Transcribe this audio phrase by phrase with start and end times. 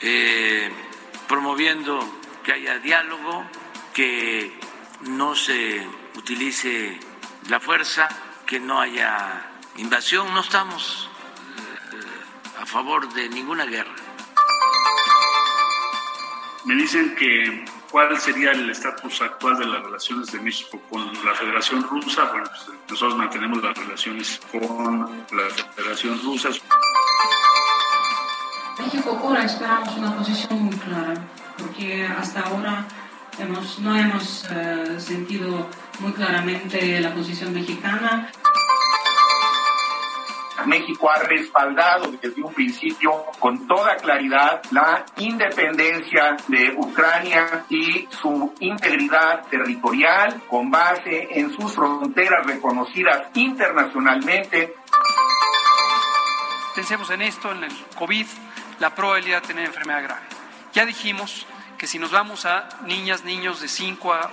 [0.00, 0.70] eh,
[1.28, 2.00] promoviendo
[2.42, 3.44] que haya diálogo,
[3.92, 4.58] que
[5.02, 6.98] no se utilice
[7.48, 8.08] la fuerza,
[8.46, 10.32] que no haya invasión.
[10.34, 11.10] No estamos
[11.92, 13.94] eh, a favor de ninguna guerra.
[16.64, 21.34] Me dicen que cuál sería el estatus actual de las relaciones de México con la
[21.34, 22.24] Federación Rusa.
[22.24, 26.50] Bueno, pues, nosotros mantenemos las relaciones con la Federación Rusa.
[28.80, 31.14] México ahora esperamos una posición muy clara,
[31.58, 32.86] porque hasta ahora
[33.38, 35.68] hemos, no hemos eh, sentido
[36.00, 38.30] muy claramente la posición mexicana.
[40.66, 48.54] México ha respaldado desde un principio con toda claridad la independencia de Ucrania y su
[48.60, 54.74] integridad territorial con base en sus fronteras reconocidas internacionalmente.
[56.74, 58.26] Pensemos en esto, en el COVID,
[58.80, 60.22] la probabilidad de tener enfermedad grave.
[60.72, 61.46] Ya dijimos
[61.78, 64.30] que si nos vamos a niñas, niños de 5 a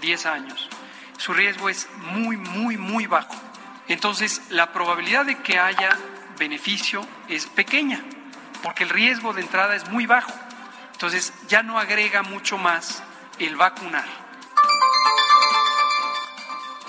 [0.00, 0.68] 10 años,
[1.18, 3.34] su riesgo es muy, muy, muy bajo.
[3.88, 5.96] Entonces, la probabilidad de que haya
[6.38, 8.02] beneficio es pequeña,
[8.62, 10.32] porque el riesgo de entrada es muy bajo.
[10.92, 13.02] Entonces, ya no agrega mucho más
[13.38, 14.06] el vacunar.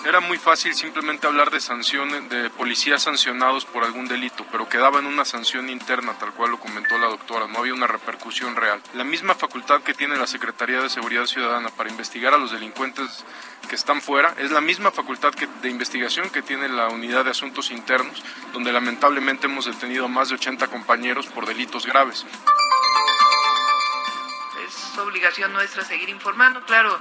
[0.06, 5.00] Era muy fácil simplemente hablar de sanciones, de policías sancionados por algún delito, pero quedaba
[5.00, 8.82] en una sanción interna, tal cual lo comentó la doctora, no había una repercusión real.
[8.94, 13.26] La misma facultad que tiene la Secretaría de Seguridad Ciudadana para investigar a los delincuentes
[13.68, 17.70] que están fuera, es la misma facultad de investigación que tiene la Unidad de Asuntos
[17.70, 18.24] Internos,
[18.54, 22.26] donde lamentablemente hemos detenido a más de 80 compañeros por delitos graves.
[24.66, 27.00] Es obligación nuestra seguir informando, claro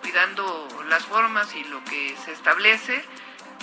[0.00, 3.04] cuidando las formas y lo que se establece,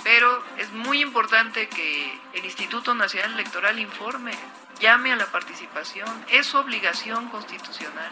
[0.03, 4.31] pero es muy importante que el Instituto Nacional Electoral informe,
[4.79, 8.11] llame a la participación, es su obligación constitucional.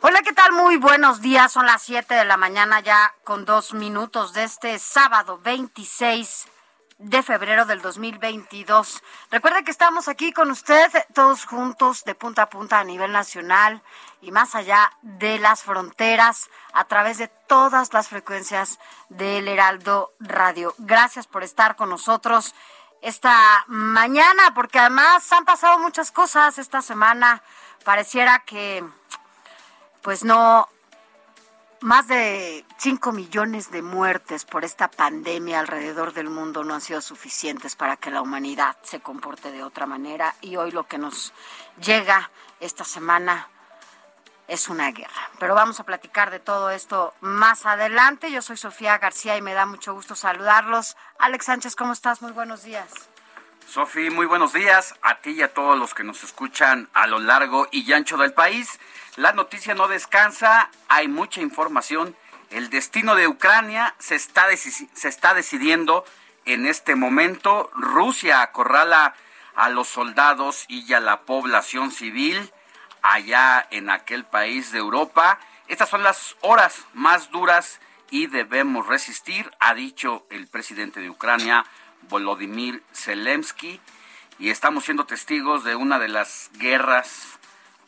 [0.00, 0.52] Hola, ¿qué tal?
[0.52, 1.52] Muy buenos días.
[1.52, 6.48] Son las 7 de la mañana ya con dos minutos de este sábado 26
[7.04, 9.02] de febrero del 2022.
[9.30, 13.82] Recuerde que estamos aquí con usted todos juntos de punta a punta a nivel nacional
[14.22, 18.78] y más allá de las fronteras a través de todas las frecuencias
[19.10, 20.74] del Heraldo Radio.
[20.78, 22.54] Gracias por estar con nosotros
[23.02, 27.42] esta mañana porque además han pasado muchas cosas esta semana.
[27.84, 28.82] Pareciera que
[30.00, 30.68] pues no
[31.80, 37.00] más de 5 millones de muertes por esta pandemia alrededor del mundo no han sido
[37.00, 41.32] suficientes para que la humanidad se comporte de otra manera y hoy lo que nos
[41.80, 42.30] llega
[42.60, 43.48] esta semana
[44.48, 45.30] es una guerra.
[45.38, 48.30] Pero vamos a platicar de todo esto más adelante.
[48.30, 50.96] Yo soy Sofía García y me da mucho gusto saludarlos.
[51.18, 52.20] Alex Sánchez, ¿cómo estás?
[52.22, 52.90] Muy buenos días.
[53.68, 57.18] Sofi, muy buenos días a ti y a todos los que nos escuchan a lo
[57.18, 58.78] largo y ancho del país.
[59.16, 62.14] La noticia no descansa, hay mucha información.
[62.50, 66.04] El destino de Ucrania se está, se está decidiendo
[66.44, 67.70] en este momento.
[67.74, 69.14] Rusia acorrala
[69.56, 72.52] a los soldados y a la población civil
[73.02, 75.40] allá en aquel país de Europa.
[75.66, 81.64] Estas son las horas más duras y debemos resistir, ha dicho el presidente de Ucrania,
[82.08, 83.80] Volodymyr Zelensky,
[84.38, 87.38] y estamos siendo testigos de una de las guerras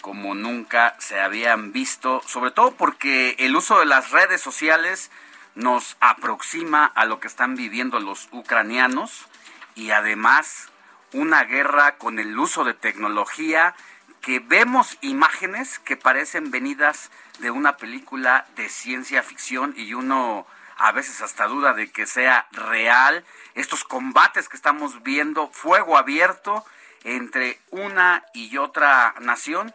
[0.01, 5.11] como nunca se habían visto, sobre todo porque el uso de las redes sociales
[5.57, 9.27] nos aproxima a lo que están viviendo los ucranianos
[9.75, 10.69] y además
[11.13, 13.75] una guerra con el uso de tecnología
[14.21, 20.47] que vemos imágenes que parecen venidas de una película de ciencia ficción y uno
[20.77, 23.25] a veces hasta duda de que sea real.
[23.55, 26.65] Estos combates que estamos viendo, fuego abierto
[27.05, 29.75] entre una y otra nación.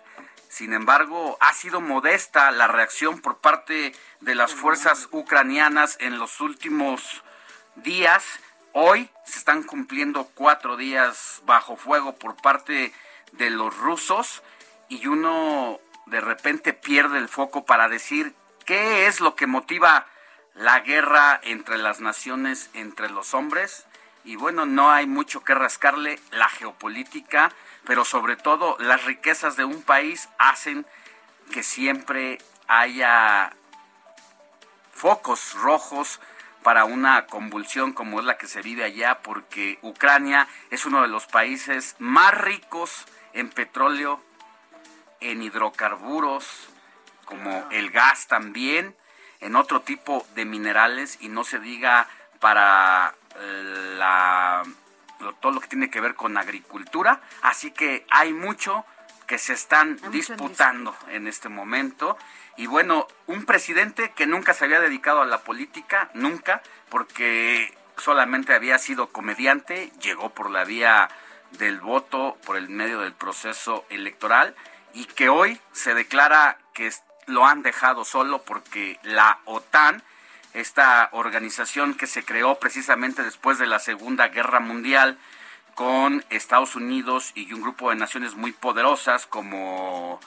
[0.50, 6.42] Sin embargo, ha sido modesta la reacción por parte de las fuerzas ucranianas en los
[6.42, 7.24] últimos
[7.76, 8.24] días.
[8.74, 12.94] Hoy se están cumpliendo cuatro días bajo fuego por parte
[13.32, 14.44] de los rusos
[14.90, 20.06] y uno de repente pierde el foco para decir qué es lo que motiva
[20.62, 23.86] la guerra entre las naciones, entre los hombres.
[24.24, 27.52] Y bueno, no hay mucho que rascarle la geopolítica,
[27.84, 30.86] pero sobre todo las riquezas de un país hacen
[31.52, 32.38] que siempre
[32.68, 33.54] haya
[34.94, 36.20] focos rojos
[36.62, 41.08] para una convulsión como es la que se vive allá, porque Ucrania es uno de
[41.08, 44.24] los países más ricos en petróleo,
[45.22, 46.70] en hidrocarburos,
[47.26, 48.96] como el gas también,
[49.42, 52.08] en otro tipo de minerales y no se diga
[52.40, 54.64] para eh, la,
[55.40, 57.22] todo lo que tiene que ver con agricultura.
[57.42, 58.86] Así que hay mucho
[59.28, 62.18] que se están disputando en este momento.
[62.58, 68.54] Y bueno, un presidente que nunca se había dedicado a la política, nunca, porque solamente
[68.54, 71.10] había sido comediante, llegó por la vía
[71.52, 74.56] del voto, por el medio del proceso electoral,
[74.94, 76.92] y que hoy se declara que
[77.32, 80.04] lo han dejado solo porque la OTAN,
[80.54, 85.18] esta organización que se creó precisamente después de la Segunda Guerra Mundial
[85.76, 90.20] con Estados Unidos y un grupo de naciones muy poderosas como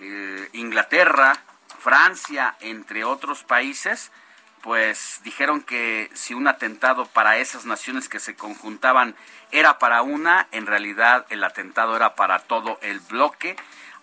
[0.00, 1.38] eh, Inglaterra,
[1.78, 4.10] Francia, entre otros países,
[4.62, 9.14] pues dijeron que si un atentado para esas naciones que se conjuntaban
[9.52, 13.56] era para una, en realidad el atentado era para todo el bloque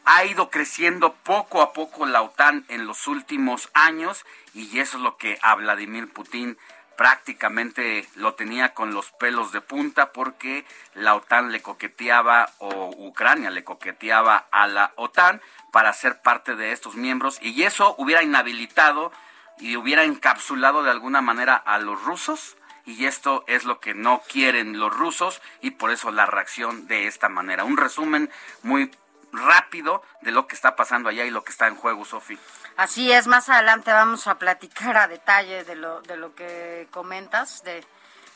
[0.05, 5.03] ha ido creciendo poco a poco la OTAN en los últimos años y eso es
[5.03, 6.57] lo que a Vladimir Putin
[6.95, 13.49] prácticamente lo tenía con los pelos de punta porque la OTAN le coqueteaba o Ucrania
[13.49, 15.41] le coqueteaba a la OTAN
[15.71, 19.11] para ser parte de estos miembros y eso hubiera inhabilitado
[19.59, 24.21] y hubiera encapsulado de alguna manera a los rusos y esto es lo que no
[24.29, 27.63] quieren los rusos y por eso la reacción de esta manera.
[27.63, 28.29] Un resumen
[28.61, 28.91] muy
[29.37, 32.37] rápido de lo que está pasando allá y lo que está en juego, Sofi.
[32.77, 37.63] Así es, más adelante vamos a platicar a detalle de lo, de lo que comentas,
[37.63, 37.83] de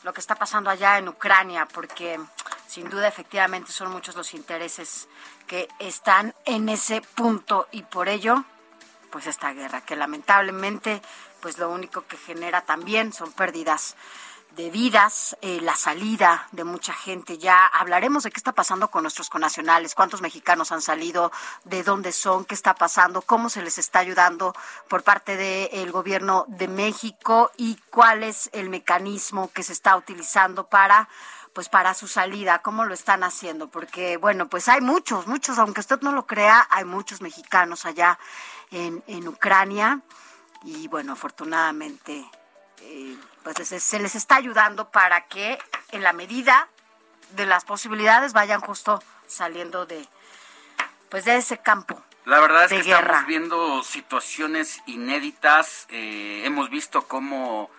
[0.02, 2.18] lo que está pasando allá en Ucrania, porque
[2.66, 5.08] sin duda efectivamente son muchos los intereses
[5.46, 8.44] que están en ese punto y por ello,
[9.10, 11.02] pues esta guerra, que lamentablemente,
[11.40, 13.96] pues lo único que genera también son pérdidas
[14.56, 17.38] de vidas, eh, la salida de mucha gente.
[17.38, 21.30] Ya hablaremos de qué está pasando con nuestros conacionales, cuántos mexicanos han salido,
[21.64, 24.54] de dónde son, qué está pasando, cómo se les está ayudando
[24.88, 30.66] por parte del gobierno de México y cuál es el mecanismo que se está utilizando
[30.66, 31.08] para
[31.52, 35.80] pues para su salida, cómo lo están haciendo, porque bueno, pues hay muchos, muchos, aunque
[35.80, 38.20] usted no lo crea, hay muchos mexicanos allá
[38.70, 40.00] en, en Ucrania
[40.62, 42.30] y bueno, afortunadamente
[42.82, 45.58] eh, pues se les está ayudando para que
[45.92, 46.68] en la medida
[47.30, 50.06] de las posibilidades vayan justo saliendo de
[51.08, 52.00] pues de ese campo.
[52.24, 55.86] La verdad es que estamos viendo situaciones inéditas.
[55.88, 57.70] Eh, hemos visto cómo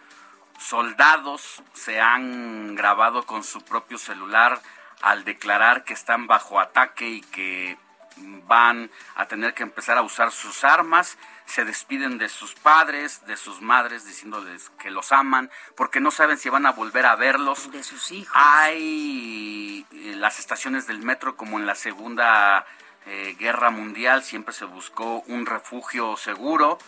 [0.60, 4.62] soldados se han grabado con su propio celular
[5.02, 7.78] al declarar que están bajo ataque y que
[8.18, 11.18] van a tener que empezar a usar sus armas
[11.52, 16.38] se despiden de sus padres, de sus madres, diciéndoles que los aman, porque no saben
[16.38, 17.72] si van a volver a verlos.
[17.72, 18.34] De sus hijos.
[18.36, 22.66] Hay eh, las estaciones del metro, como en la Segunda
[23.06, 26.80] eh, Guerra Mundial, siempre se buscó un refugio seguro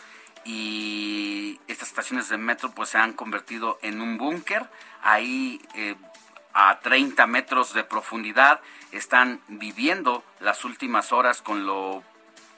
[0.45, 4.69] y estas estaciones de metro pues se han convertido en un búnker.
[5.01, 5.95] Ahí eh,
[6.53, 12.03] a 30 metros de profundidad están viviendo las últimas horas con lo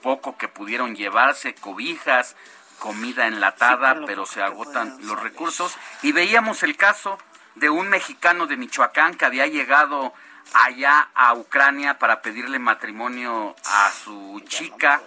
[0.06, 2.36] poco que pudieron llevarse, cobijas,
[2.78, 5.76] comida enlatada, pero se agotan los recursos.
[6.04, 7.18] Y veíamos el caso
[7.56, 10.14] de un mexicano de Michoacán que había llegado
[10.54, 15.02] allá a Ucrania para pedirle matrimonio a su chica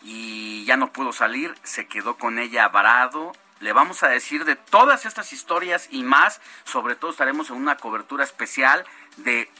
[0.00, 3.32] y ya no pudo salir, se quedó con ella varado.
[3.60, 7.76] Le vamos a decir de todas estas historias y más, sobre todo estaremos en una
[7.76, 8.86] cobertura especial
[9.18, 9.50] de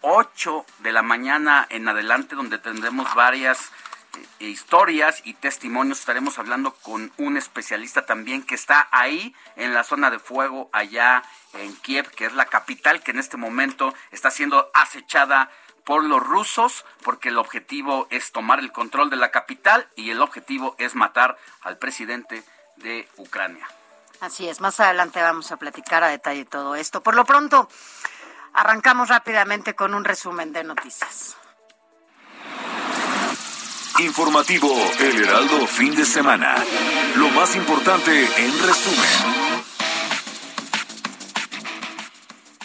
[0.00, 3.70] 8 de la mañana en adelante donde tendremos varias
[4.40, 6.00] eh, historias y testimonios.
[6.00, 11.22] Estaremos hablando con un especialista también que está ahí en la zona de fuego allá
[11.54, 15.50] en Kiev, que es la capital que en este momento está siendo acechada
[15.84, 20.20] por los rusos porque el objetivo es tomar el control de la capital y el
[20.20, 22.42] objetivo es matar al presidente
[22.76, 23.66] de Ucrania.
[24.20, 27.02] Así es, más adelante vamos a platicar a detalle todo esto.
[27.02, 27.68] Por lo pronto,
[28.52, 31.36] arrancamos rápidamente con un resumen de noticias.
[33.98, 34.68] Informativo
[35.00, 36.54] El Heraldo fin de semana.
[37.14, 39.08] Lo más importante en resumen.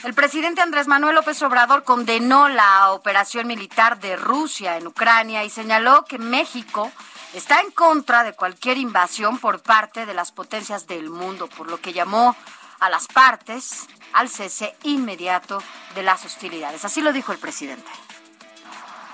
[0.03, 5.50] El presidente Andrés Manuel López Obrador condenó la operación militar de Rusia en Ucrania y
[5.50, 6.91] señaló que México
[7.33, 11.79] está en contra de cualquier invasión por parte de las potencias del mundo, por lo
[11.79, 12.35] que llamó
[12.81, 15.63] a las partes al cese inmediato
[15.95, 16.83] de las hostilidades.
[16.83, 17.89] Así lo dijo el presidente.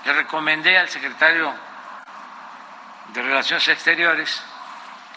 [0.04, 1.67] Le recomendé al secretario
[3.08, 4.42] de Relaciones Exteriores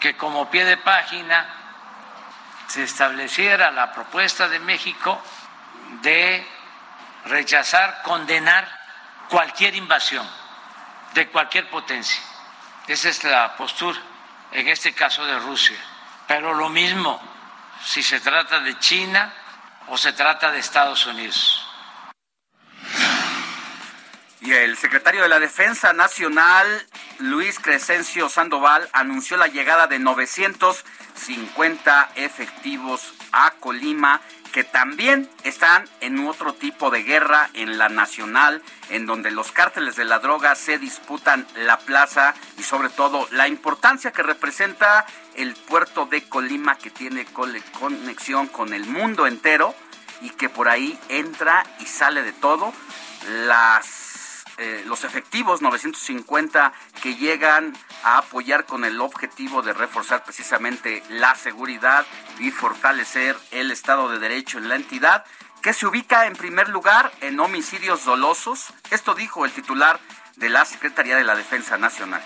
[0.00, 1.46] que como pie de página
[2.66, 5.22] se estableciera la propuesta de México
[6.02, 6.46] de
[7.26, 8.66] rechazar, condenar
[9.28, 10.28] cualquier invasión
[11.14, 12.22] de cualquier potencia
[12.86, 13.98] esa es la postura,
[14.50, 15.78] en este caso de Rusia.
[16.26, 17.20] Pero lo mismo
[17.84, 19.32] si se trata de China
[19.88, 21.66] o se trata de Estados Unidos.
[24.42, 26.66] Y el secretario de la Defensa Nacional,
[27.20, 34.20] Luis Crescencio Sandoval, anunció la llegada de 950 efectivos a Colima
[34.52, 39.94] que también están en otro tipo de guerra en la nacional, en donde los cárteles
[39.94, 45.06] de la droga se disputan la plaza y sobre todo la importancia que representa
[45.36, 49.74] el puerto de Colima que tiene conexión con el mundo entero
[50.20, 52.74] y que por ahí entra y sale de todo.
[53.46, 54.01] Las
[54.62, 57.72] eh, los efectivos 950 que llegan
[58.04, 62.06] a apoyar con el objetivo de reforzar precisamente la seguridad
[62.38, 65.24] y fortalecer el Estado de Derecho en la entidad,
[65.62, 68.72] que se ubica en primer lugar en homicidios dolosos.
[68.92, 69.98] Esto dijo el titular
[70.36, 72.22] de la Secretaría de la Defensa Nacional.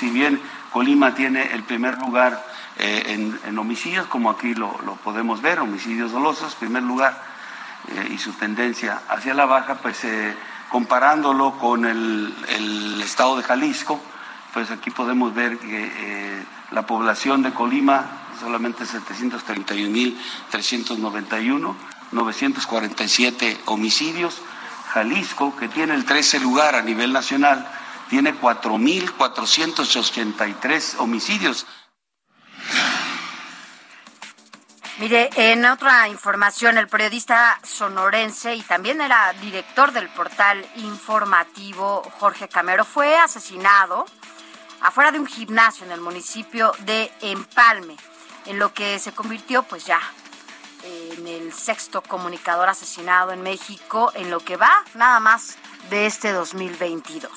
[0.00, 0.40] Si bien
[0.72, 2.44] Colima tiene el primer lugar
[2.76, 4.72] eh, en, homicidios, como aquí lo,
[5.04, 7.22] podemos ver, homicidios dolosos, primer lugar,
[7.86, 10.04] eh, y su tendencia hacia la baja, pues
[10.70, 14.00] comparándolo con el, estado de Jalisco,
[14.52, 18.04] pues aquí podemos ver que eh, la población de Colima
[18.40, 21.74] solamente 731.391,
[22.12, 24.40] 947 homicidios.
[24.92, 27.64] Jalisco, que tiene el 13 lugar a nivel nacional,
[28.08, 31.66] tiene 4.483 homicidios.
[34.98, 42.48] Mire, en otra información, el periodista sonorense y también era director del portal informativo Jorge
[42.48, 44.06] Camero fue asesinado
[44.80, 47.96] afuera de un gimnasio en el municipio de Empalme,
[48.46, 50.00] en lo que se convirtió pues ya
[50.82, 55.58] en el sexto comunicador asesinado en México en lo que va nada más
[55.90, 57.30] de este 2022.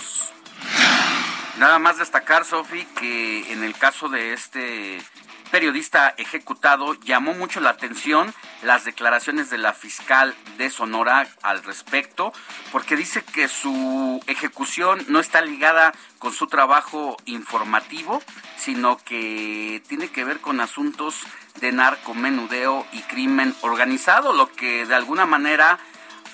[1.58, 5.04] Nada más destacar, Sofi, que en el caso de este
[5.52, 12.34] periodista ejecutado, llamó mucho la atención las declaraciones de la fiscal de Sonora al respecto,
[12.72, 18.22] porque dice que su ejecución no está ligada con su trabajo informativo,
[18.58, 21.16] sino que tiene que ver con asuntos
[21.62, 25.80] de narcomenudeo y crimen organizado, lo que de alguna manera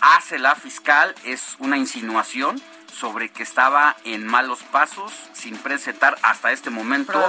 [0.01, 2.61] hace la fiscal es una insinuación
[2.95, 7.21] sobre que estaba en malos pasos sin presentar hasta este momento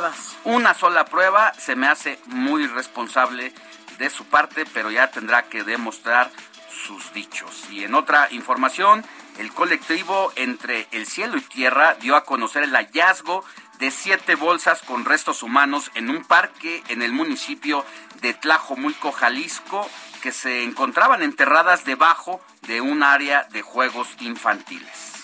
[0.45, 1.53] una sola prueba.
[1.55, 3.53] Se me hace muy responsable
[3.99, 6.31] de su parte, pero ya tendrá que demostrar
[6.71, 7.69] sus dichos.
[7.71, 9.05] Y en otra información,
[9.39, 13.45] el colectivo Entre el Cielo y Tierra dio a conocer el hallazgo
[13.79, 17.85] de siete bolsas con restos humanos en un parque en el municipio
[18.23, 19.89] de Tlajomulco, Jalisco,
[20.23, 25.16] que se encontraban enterradas debajo de un área de juegos infantiles.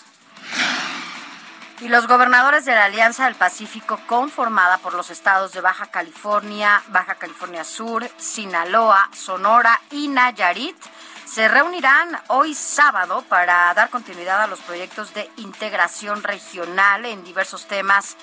[1.80, 6.80] Y los gobernadores de la Alianza del Pacífico, conformada por los estados de Baja California,
[6.88, 10.76] Baja California Sur, Sinaloa, Sonora y Nayarit,
[11.24, 17.66] se reunirán hoy sábado para dar continuidad a los proyectos de integración regional en diversos
[17.66, 18.16] temas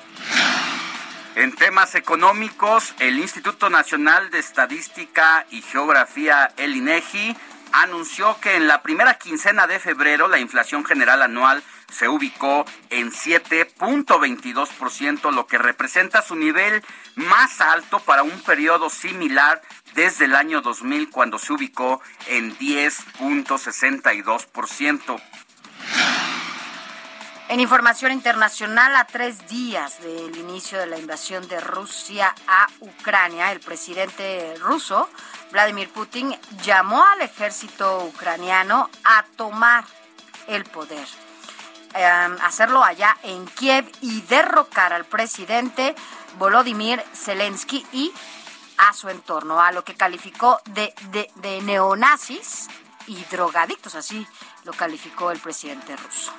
[1.35, 7.35] En temas económicos, el Instituto Nacional de Estadística y Geografía, el INEGI,
[7.73, 13.11] anunció que en la primera quincena de febrero la inflación general anual se ubicó en
[13.11, 16.85] 7.22%, lo que representa su nivel
[17.15, 19.62] más alto para un periodo similar
[19.95, 25.19] desde el año 2000 cuando se ubicó en 10.62%.
[27.52, 33.52] En información internacional, a tres días del inicio de la invasión de Rusia a Ucrania,
[33.52, 35.06] el presidente ruso,
[35.50, 39.85] Vladimir Putin, llamó al ejército ucraniano a tomar
[40.47, 41.06] el poder,
[41.92, 45.94] em, hacerlo allá en Kiev y derrocar al presidente
[46.38, 48.11] Volodymyr Zelensky y
[48.78, 52.68] a su entorno, a lo que calificó de, de, de neonazis
[53.06, 54.26] y drogadictos, así
[54.64, 56.32] lo calificó el presidente ruso.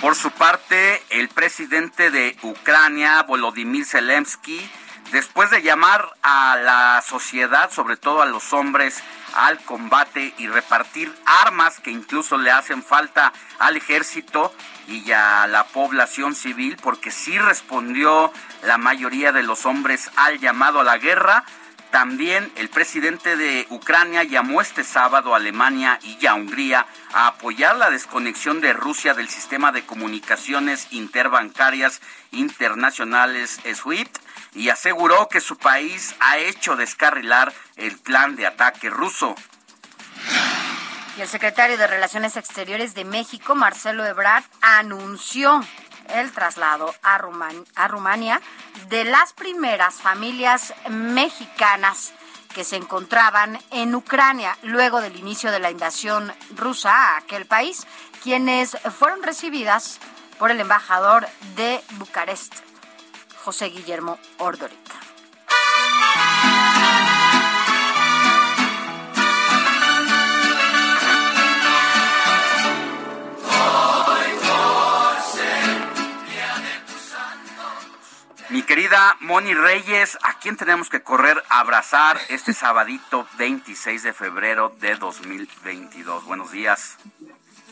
[0.00, 4.70] Por su parte, el presidente de Ucrania, Volodymyr Zelensky,
[5.10, 9.02] después de llamar a la sociedad, sobre todo a los hombres,
[9.34, 14.54] al combate y repartir armas que incluso le hacen falta al ejército
[14.86, 18.32] y a la población civil, porque sí respondió
[18.62, 21.44] la mayoría de los hombres al llamado a la guerra,
[21.90, 27.76] también el presidente de Ucrania llamó este sábado a Alemania y a Hungría a apoyar
[27.76, 34.18] la desconexión de Rusia del sistema de comunicaciones interbancarias internacionales SWIFT
[34.54, 39.34] y aseguró que su país ha hecho descarrilar el plan de ataque ruso.
[41.16, 45.60] Y el secretario de Relaciones Exteriores de México, Marcelo Ebrard, anunció
[46.08, 47.18] el traslado a,
[47.88, 48.40] Rumania
[48.88, 52.12] de las primeras familias mexicanas
[52.54, 57.86] que se encontraban en Ucrania luego del inicio de la invasión rusa a aquel país,
[58.22, 60.00] quienes fueron recibidas
[60.38, 62.54] por el embajador de Bucarest,
[63.44, 64.94] José Guillermo Ordorica.
[78.50, 84.12] Mi querida Moni Reyes, ¿a quién tenemos que correr a abrazar este sabadito 26 de
[84.14, 86.24] febrero de 2022?
[86.24, 86.96] Buenos días.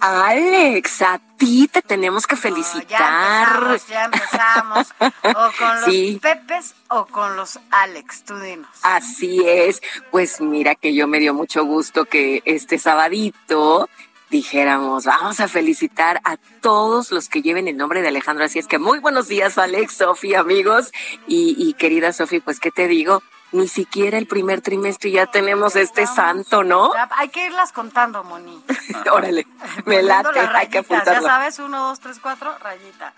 [0.01, 3.81] Alex, a ti te tenemos que felicitar.
[3.89, 8.69] ya empezamos, O con los Pepes o con los Alex, tú dinos.
[8.83, 9.81] Así es.
[10.11, 13.89] Pues mira que yo me dio mucho gusto que este sabadito
[14.37, 18.45] dijéramos, vamos a felicitar a todos los que lleven el nombre de Alejandro.
[18.45, 20.93] Así es que muy buenos días, Alex, Sofía, amigos.
[21.27, 23.23] Y, querida Sofía, pues, ¿qué te digo?
[23.53, 26.91] Ni siquiera el primer trimestre ya tenemos este santo, ¿no?
[27.17, 28.63] hay que irlas contando, Moni.
[29.11, 29.47] Órale,
[29.87, 31.23] me late, hay que apuntarlo.
[31.23, 33.15] Ya sabes, uno, dos, tres, cuatro, rayita.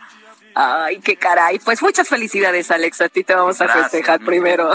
[0.55, 1.59] Ay, qué caray.
[1.59, 3.01] Pues muchas felicidades, Alex.
[3.01, 4.71] A ti te vamos a festejar primero.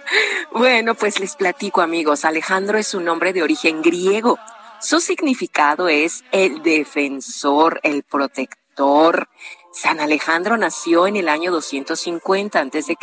[0.52, 2.24] bueno, pues les platico, amigos.
[2.24, 4.38] Alejandro es un nombre de origen griego
[4.82, 9.28] su significado es el defensor, el protector.
[9.72, 12.98] San Alejandro nació en el año 250 a.C.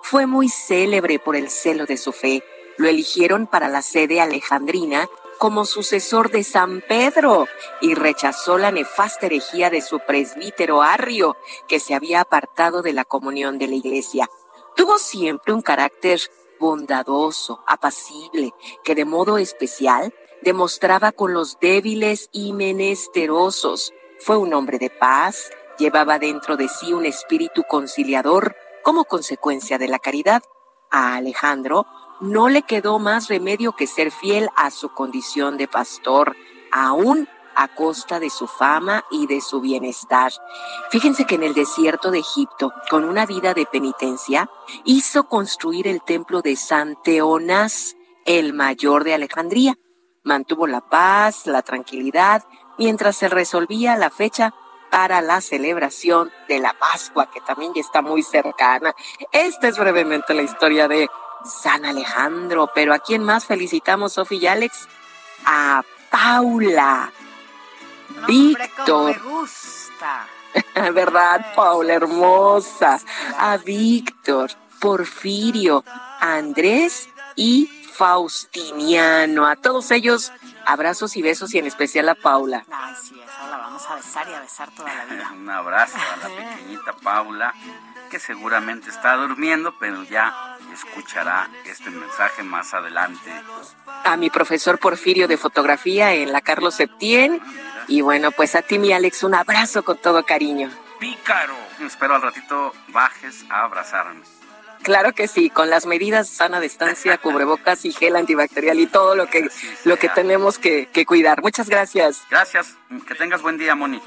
[0.00, 2.42] Fue muy célebre por el celo de su fe.
[2.78, 7.48] Lo eligieron para la sede alejandrina como sucesor de San Pedro
[7.82, 11.36] y rechazó la nefasta herejía de su presbítero Arrio,
[11.68, 14.30] que se había apartado de la comunión de la iglesia.
[14.74, 16.20] Tuvo siempre un carácter
[16.58, 23.92] bondadoso, apacible, que de modo especial demostraba con los débiles y menesterosos.
[24.20, 29.88] Fue un hombre de paz, llevaba dentro de sí un espíritu conciliador como consecuencia de
[29.88, 30.42] la caridad.
[30.90, 31.86] A Alejandro
[32.20, 36.36] no le quedó más remedio que ser fiel a su condición de pastor,
[36.70, 40.32] aún a costa de su fama y de su bienestar.
[40.90, 44.50] Fíjense que en el desierto de Egipto, con una vida de penitencia,
[44.84, 49.78] hizo construir el templo de San Teonás, el mayor de Alejandría
[50.24, 52.44] mantuvo la paz, la tranquilidad,
[52.78, 54.52] mientras se resolvía la fecha
[54.90, 58.94] para la celebración de la Pascua, que también ya está muy cercana.
[59.32, 61.08] Esta es brevemente la historia de
[61.44, 64.88] San Alejandro, pero ¿a quién más felicitamos, Sofía y Alex?
[65.44, 67.12] A Paula.
[68.26, 69.16] Víctor.
[69.16, 70.26] Me gusta.
[70.92, 73.00] ¿Verdad, Paula hermosa?
[73.38, 75.84] A Víctor, Porfirio,
[76.20, 79.46] Andrés y Faustiniano.
[79.46, 80.32] A todos ellos,
[80.66, 82.64] abrazos y besos y en especial a Paula.
[82.70, 85.30] Ay, sí, esa la vamos a besar y a besar toda la vida.
[85.36, 87.54] Un abrazo a la pequeñita Paula,
[88.10, 93.30] que seguramente está durmiendo, pero ya escuchará este mensaje más adelante.
[94.04, 97.40] A mi profesor Porfirio de fotografía en la Carlos Septién.
[97.86, 100.70] Y bueno, pues a ti, mi Alex, un abrazo con todo cariño.
[100.98, 101.54] pícaro.
[101.80, 104.22] Espero al ratito bajes a abrazarme.
[104.84, 109.26] Claro que sí, con las medidas sana distancia, cubrebocas y gel antibacterial y todo lo
[109.26, 109.48] que,
[109.84, 111.42] lo que tenemos que, que cuidar.
[111.42, 112.22] Muchas gracias.
[112.30, 112.76] Gracias.
[113.08, 114.00] Que tengas buen día, Moni.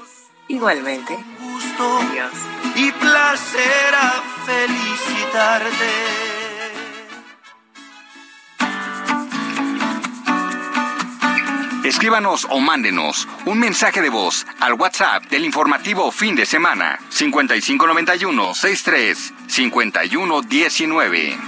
[0.46, 1.18] Igualmente.
[1.40, 2.00] Gusto
[2.78, 6.37] y placer a felicitarte.
[11.88, 18.54] Escríbanos o mándenos un mensaje de voz al WhatsApp del informativo fin de semana 5591
[18.54, 21.38] 63 5119.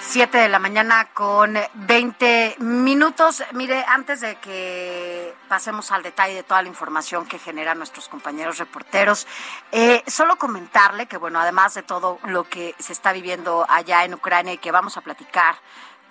[0.00, 3.42] 7 de la mañana con 20 minutos.
[3.50, 8.58] Mire, antes de que pasemos al detalle de toda la información que generan nuestros compañeros
[8.58, 9.26] reporteros,
[9.72, 14.14] eh, solo comentarle que, bueno, además de todo lo que se está viviendo allá en
[14.14, 15.56] Ucrania y que vamos a platicar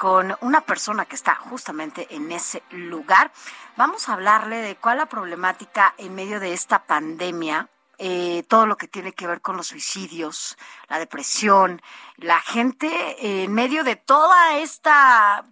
[0.04, 3.32] con una persona que está justamente en ese lugar.
[3.78, 8.76] Vamos a hablarle de cuál la problemática en medio de esta pandemia, eh, todo lo
[8.76, 10.58] que tiene que ver con los suicidios,
[10.90, 11.82] la depresión,
[12.18, 15.46] la gente en medio de toda esta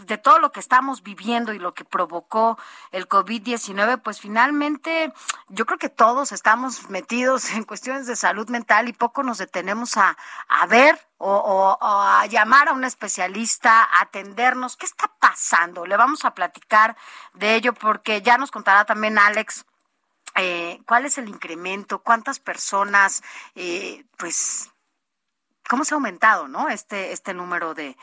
[0.00, 2.58] de todo lo que estamos viviendo y lo que provocó
[2.90, 5.12] el COVID-19, pues finalmente
[5.48, 9.96] yo creo que todos estamos metidos en cuestiones de salud mental y poco nos detenemos
[9.96, 10.16] a,
[10.48, 14.76] a ver o, a llamar a un especialista, a atendernos.
[14.76, 15.86] ¿Qué está pasando?
[15.86, 16.96] Le vamos a platicar
[17.34, 19.64] de ello porque ya nos contará también Alex.
[20.34, 22.02] Eh, ¿Cuál es el incremento?
[22.02, 23.22] ¿Cuántas personas,
[23.54, 24.70] eh, pues,
[25.68, 26.68] cómo se ha aumentado, no?
[26.70, 27.96] Este, este número de,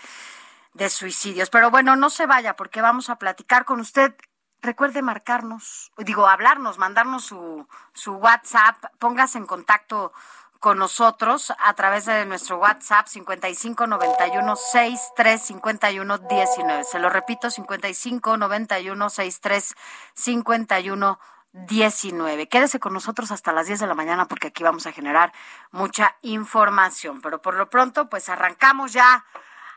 [0.74, 1.50] de suicidios.
[1.50, 4.16] Pero bueno, no se vaya porque vamos a platicar con usted.
[4.62, 10.12] Recuerde marcarnos, digo, hablarnos, mandarnos su, su WhatsApp, póngase en contacto
[10.60, 16.84] con nosotros a través de nuestro WhatsApp 5591 6351 19.
[16.84, 21.20] Se lo repito, 5591 6351
[21.52, 22.48] 19.
[22.48, 25.34] Quédese con nosotros hasta las 10 de la mañana porque aquí vamos a generar
[25.72, 27.22] mucha información.
[27.22, 29.26] Pero por lo pronto, pues arrancamos ya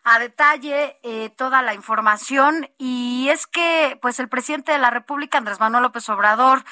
[0.05, 5.39] a detalle eh, toda la información y es que pues el presidente de la República
[5.39, 6.65] Andrés Manuel López Obrador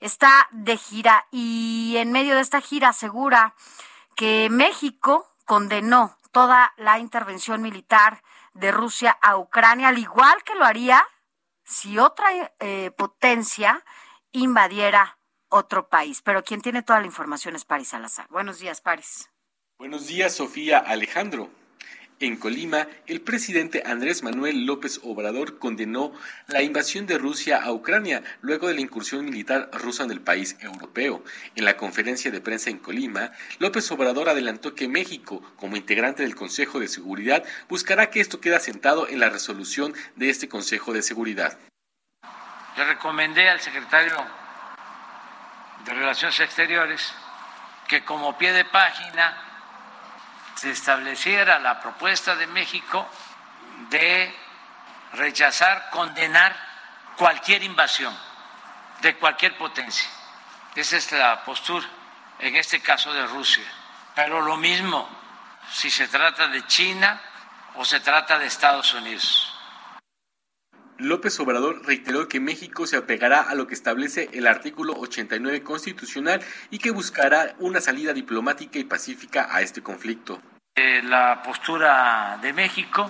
[0.00, 3.54] está de gira y en medio de esta gira asegura
[4.16, 8.22] que México condenó toda la intervención militar
[8.54, 11.06] de Rusia a Ucrania, al igual que lo haría
[11.64, 12.26] si otra
[12.58, 13.84] eh, potencia
[14.32, 16.22] invadiera otro país.
[16.22, 18.26] Pero quien tiene toda la información es Paris Salazar.
[18.28, 19.30] Buenos días, Paris.
[19.78, 21.48] Buenos días, Sofía Alejandro.
[22.20, 26.12] En Colima, el presidente Andrés Manuel López Obrador condenó
[26.48, 30.56] la invasión de Rusia a Ucrania luego de la incursión militar rusa en el país
[30.58, 31.22] europeo.
[31.54, 36.34] En la conferencia de prensa en Colima, López Obrador adelantó que México, como integrante del
[36.34, 41.02] Consejo de Seguridad, buscará que esto quede asentado en la resolución de este Consejo de
[41.02, 41.56] Seguridad.
[42.76, 44.16] Le recomendé al secretario
[45.84, 47.14] de Relaciones Exteriores
[47.86, 49.47] que como pie de página
[50.58, 53.08] se estableciera la propuesta de México
[53.90, 54.34] de
[55.12, 56.54] rechazar, condenar
[57.16, 58.16] cualquier invasión
[59.00, 60.08] de cualquier potencia.
[60.74, 61.86] Esa es la postura,
[62.40, 63.64] en este caso de Rusia.
[64.16, 65.08] Pero lo mismo
[65.72, 67.20] si se trata de China
[67.76, 69.54] o se trata de Estados Unidos.
[70.98, 76.40] López Obrador reiteró que México se apegará a lo que establece el artículo 89 constitucional
[76.70, 80.42] y que buscará una salida diplomática y pacífica a este conflicto.
[80.74, 83.08] La postura de México,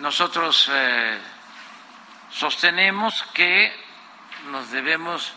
[0.00, 1.18] nosotros eh,
[2.30, 3.72] sostenemos que
[4.50, 5.32] nos debemos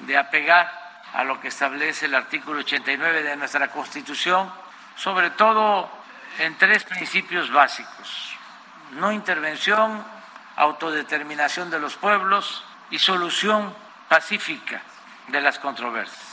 [0.00, 0.70] de apegar
[1.14, 4.50] a lo que establece el artículo 89 de nuestra Constitución,
[4.96, 5.90] sobre todo
[6.38, 8.36] en tres principios básicos.
[8.92, 10.04] No intervención,
[10.56, 13.74] autodeterminación de los pueblos y solución
[14.08, 14.82] pacífica
[15.28, 16.32] de las controversias.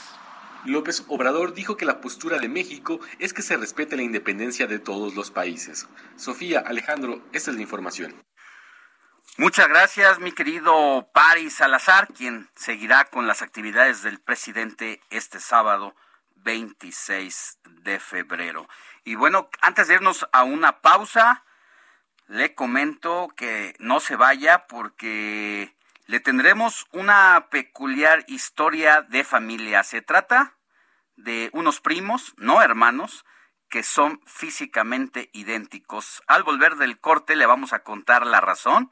[0.66, 4.80] López Obrador dijo que la postura de México es que se respete la independencia de
[4.80, 5.88] todos los países.
[6.18, 8.14] Sofía, Alejandro, esta es la información.
[9.38, 15.96] Muchas gracias, mi querido Paris Salazar, quien seguirá con las actividades del presidente este sábado
[16.36, 18.68] 26 de febrero.
[19.06, 21.46] Y bueno, antes de irnos a una pausa,
[22.30, 29.84] le comento que no se vaya porque le tendremos una peculiar historia de familia.
[29.84, 30.54] Se trata
[31.16, 33.26] de unos primos, no hermanos,
[33.68, 36.22] que son físicamente idénticos.
[36.28, 38.92] Al volver del corte le vamos a contar la razón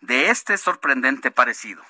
[0.00, 1.82] de este sorprendente parecido.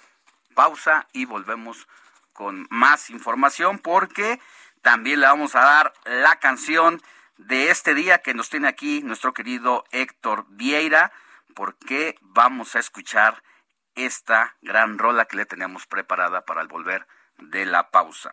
[0.54, 1.88] Pausa y volvemos
[2.32, 4.40] con más información porque
[4.82, 7.02] también le vamos a dar la canción
[7.38, 11.12] de este día que nos tiene aquí nuestro querido Héctor Vieira
[11.54, 13.42] porque vamos a escuchar
[13.94, 17.06] esta gran rola que le teníamos preparada para el volver
[17.38, 18.32] de la pausa.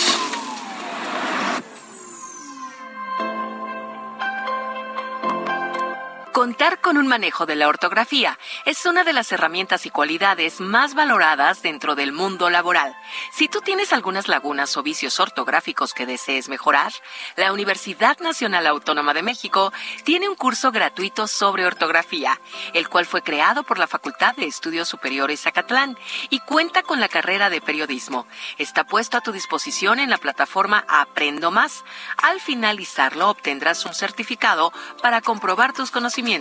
[6.51, 10.95] Contar con un manejo de la ortografía es una de las herramientas y cualidades más
[10.95, 12.93] valoradas dentro del mundo laboral.
[13.31, 16.91] Si tú tienes algunas lagunas o vicios ortográficos que desees mejorar,
[17.37, 19.71] la Universidad Nacional Autónoma de México
[20.03, 22.37] tiene un curso gratuito sobre ortografía,
[22.73, 25.97] el cual fue creado por la Facultad de Estudios Superiores Zacatlán
[26.29, 28.27] y cuenta con la carrera de periodismo.
[28.57, 31.85] Está puesto a tu disposición en la plataforma Aprendo Más.
[32.17, 36.40] Al finalizarlo obtendrás un certificado para comprobar tus conocimientos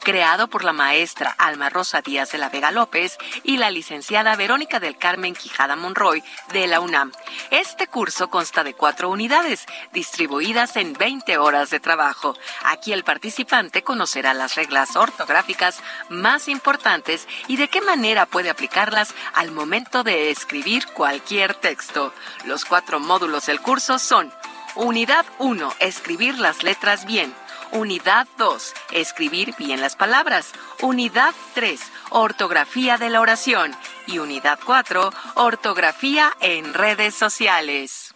[0.00, 4.80] creado por la maestra Alma Rosa Díaz de la Vega López y la licenciada Verónica
[4.80, 6.22] del Carmen Quijada Monroy
[6.52, 7.12] de la UNAM.
[7.50, 12.36] Este curso consta de cuatro unidades, distribuidas en 20 horas de trabajo.
[12.64, 19.14] Aquí el participante conocerá las reglas ortográficas más importantes y de qué manera puede aplicarlas
[19.34, 22.12] al momento de escribir cualquier texto.
[22.44, 24.32] Los cuatro módulos del curso son
[24.76, 25.74] Unidad 1.
[25.80, 27.34] Escribir las letras bien.
[27.72, 28.74] Unidad 2.
[28.92, 30.52] Escribir bien las palabras.
[30.82, 31.80] Unidad 3.
[32.10, 33.72] Ortografía de la oración.
[34.06, 35.12] Y unidad 4.
[35.36, 38.12] Ortografía en redes sociales.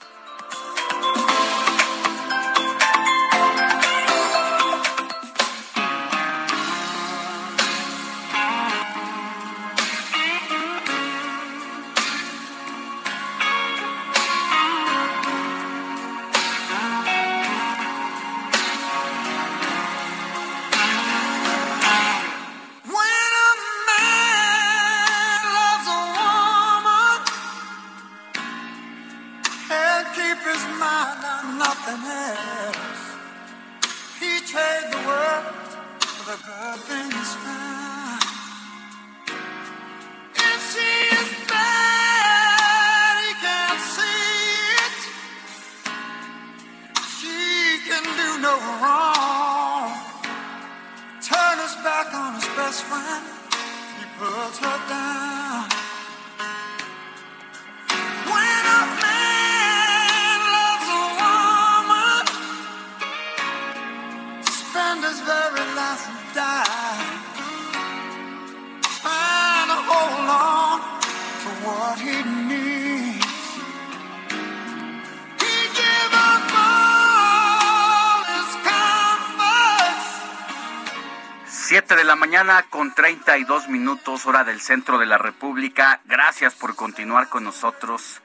[83.44, 86.00] 32 minutos hora del centro de la República.
[86.06, 88.22] Gracias por continuar con nosotros.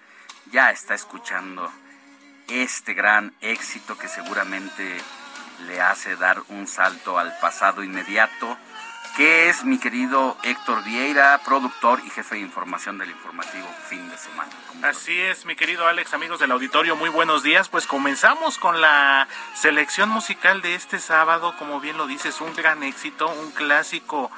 [0.49, 1.69] Ya está escuchando
[2.47, 4.97] este gran éxito que seguramente
[5.67, 8.57] le hace dar un salto al pasado inmediato
[9.15, 14.17] que es mi querido Héctor Vieira, productor y jefe de información del informativo fin de
[14.17, 14.49] semana.
[14.83, 17.67] Así es, mi querido Alex, amigos del auditorio, muy buenos días.
[17.69, 22.83] Pues comenzamos con la selección musical de este sábado, como bien lo dices, un gran
[22.83, 24.31] éxito, un clásico.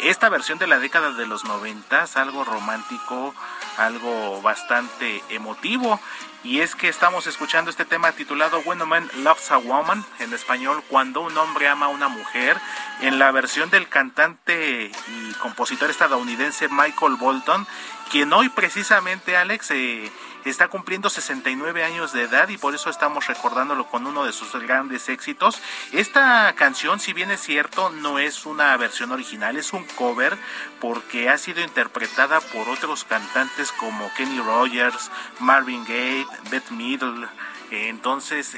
[0.00, 3.34] Esta versión de la década de los noventas, algo romántico,
[3.76, 6.00] algo bastante emotivo.
[6.42, 10.32] Y es que estamos escuchando este tema titulado When a Man Loves a Woman, en
[10.32, 12.56] español, cuando un hombre ama a una mujer,
[13.00, 17.66] en la versión del cantante y compositor estadounidense Michael Bolton,
[18.10, 20.10] quien hoy precisamente, Alex, eh,
[20.48, 24.52] está cumpliendo 69 años de edad y por eso estamos recordándolo con uno de sus
[24.54, 25.60] grandes éxitos.
[25.92, 30.36] Esta canción, si bien es cierto, no es una versión original, es un cover
[30.80, 37.28] porque ha sido interpretada por otros cantantes como Kenny Rogers, Marvin Gaye, Beth Middle,
[37.70, 38.54] entonces,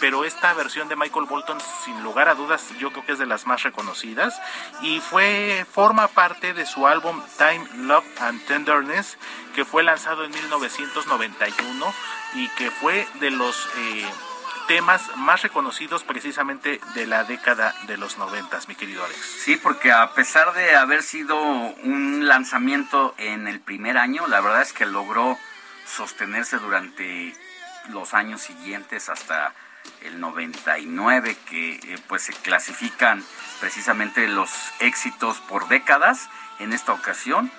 [0.00, 3.26] pero esta versión de Michael Bolton, sin lugar a dudas, yo creo que es de
[3.26, 4.40] las más reconocidas
[4.82, 9.16] y fue forma parte de su álbum Time, Love and Tenderness,
[9.54, 11.94] que fue lanzado en 1991
[12.34, 14.10] y que fue de los eh,
[14.66, 19.20] temas más reconocidos precisamente de la década de los noventas, mi querido Alex.
[19.20, 24.62] Sí, porque a pesar de haber sido un lanzamiento en el primer año, la verdad
[24.62, 25.38] es que logró
[25.86, 27.34] sostenerse durante
[27.90, 29.52] los años siguientes hasta
[30.02, 33.24] el 99, que eh, pues se clasifican
[33.60, 36.28] precisamente los éxitos por décadas.
[36.58, 37.50] En esta ocasión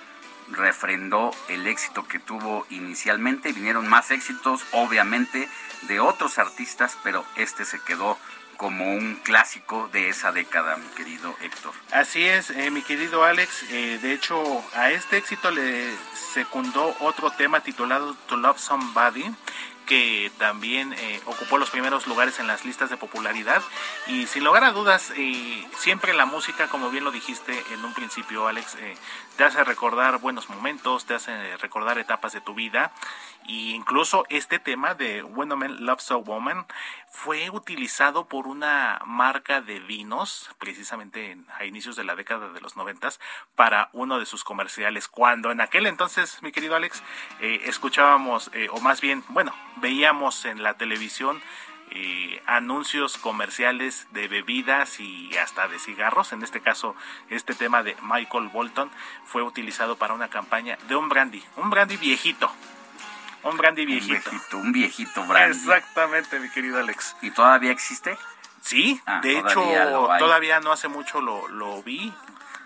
[0.50, 3.54] refrendó el éxito que tuvo inicialmente.
[3.54, 5.50] Vinieron más éxitos, obviamente,
[5.84, 8.18] de otros artistas, pero este se quedó
[8.58, 11.74] como un clásico de esa década, mi querido Héctor.
[11.92, 13.64] Así es, eh, mi querido Alex.
[13.70, 15.92] Eh, de hecho, a este éxito le
[16.34, 19.26] secundó otro tema titulado To Love Somebody,
[19.86, 23.62] que también eh, ocupó los primeros lugares en las listas de popularidad.
[24.08, 27.94] Y sin lugar a dudas eh, siempre la música como bien lo dijiste en un
[27.94, 28.96] principio Alex eh,
[29.38, 32.92] te hace recordar buenos momentos te hace recordar etapas de tu vida.
[33.48, 36.66] E incluso este tema de When Man Loves a Woman
[37.10, 42.78] fue utilizado por una marca de vinos precisamente a inicios de la década de los
[42.78, 43.20] noventas
[43.56, 45.08] para uno de sus comerciales.
[45.08, 47.04] Cuando en aquel entonces mi querido Alex
[47.40, 51.42] escuchábamos o más bien bueno veíamos en la televisión
[51.96, 56.34] eh, anuncios comerciales de bebidas y hasta de cigarros.
[56.34, 56.96] En este caso,
[57.30, 58.90] este tema de Michael Bolton
[59.26, 62.52] fue utilizado para una campaña de un brandy, un brandy viejito.
[63.44, 64.16] Un brandy viejito.
[64.16, 65.56] Un viejito, un viejito brandy.
[65.56, 67.16] Exactamente, mi querido Alex.
[67.22, 68.18] ¿Y todavía existe?
[68.62, 69.62] Sí, ah, de hecho,
[70.18, 72.12] todavía no hace mucho lo, lo vi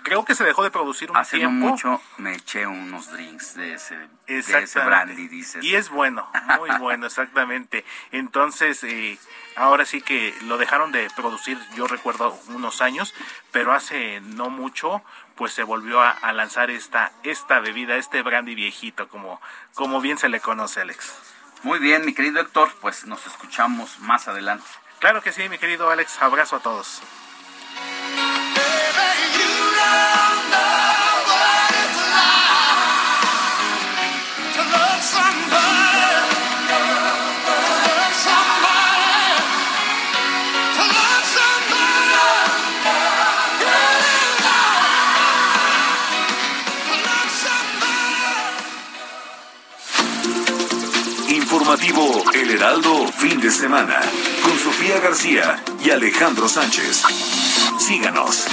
[0.08, 1.68] creo que se dejó de producir un Hace tiempo.
[1.68, 3.96] mucho me eché unos drinks de ese,
[4.28, 5.64] de ese brandy, dices.
[5.64, 7.84] Y es bueno, muy bueno, exactamente.
[8.12, 9.20] Entonces, eh,
[9.56, 13.14] ahora sí que lo dejaron de producir, yo recuerdo unos años,
[13.52, 15.04] pero hace no mucho,
[15.36, 19.42] pues se volvió a, a lanzar esta, esta bebida, este brandy viejito, como,
[19.74, 21.14] como bien se le conoce, Alex.
[21.64, 24.66] Muy bien, mi querido Héctor, pues nos escuchamos más adelante.
[25.00, 27.02] Claro que sí, mi querido Alex, abrazo a todos.
[51.80, 54.02] El Heraldo fin de semana
[54.42, 57.04] con Sofía García y Alejandro Sánchez.
[57.78, 58.48] Síganos.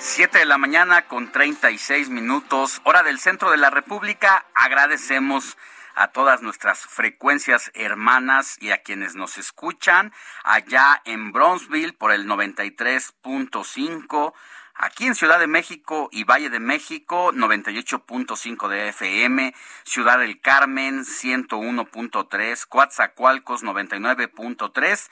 [0.00, 4.46] Siete de la mañana con 36 minutos, hora del centro de la República.
[4.52, 5.56] Agradecemos
[5.94, 12.26] a todas nuestras frecuencias hermanas y a quienes nos escuchan allá en Bronzeville por el
[12.26, 14.32] 93.5,
[14.74, 21.04] aquí en Ciudad de México y Valle de México 98.5 de FM, Ciudad del Carmen
[21.04, 25.10] 101.3, Coatzacoalcos 99.3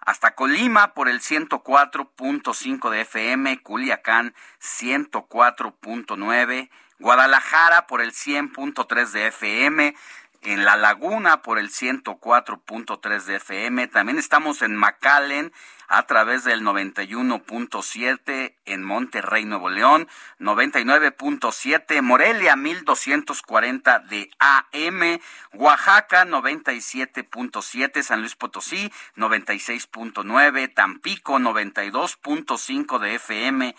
[0.00, 9.94] hasta Colima por el 104.5 de FM, Culiacán 104.9, Guadalajara por el 100.3 de FM,
[10.42, 15.52] en La Laguna por el 104.3 de FM, también estamos en McAllen
[15.90, 25.20] a través del 91.7 en Monterrey, Nuevo León, 99.7 Morelia 1240 de AM,
[25.52, 33.74] Oaxaca 97.7 San Luis Potosí 96.9 Tampico 92.5 de FM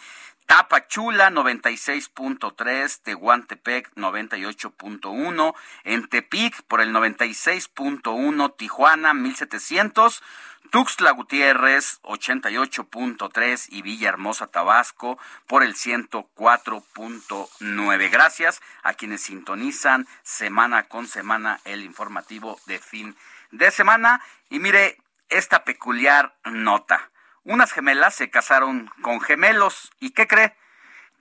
[0.52, 10.22] Tapachula 96.3, Tehuantepec 98.1, en Tepic por el 96.1, Tijuana 1700,
[10.70, 18.12] Tuxtla Gutiérrez 88.3 y Villahermosa Tabasco por el 104.9.
[18.12, 23.16] Gracias a quienes sintonizan semana con semana el informativo de fin
[23.52, 24.98] de semana y mire
[25.30, 27.11] esta peculiar nota.
[27.44, 30.56] Unas gemelas se casaron con gemelos y ¿qué cree?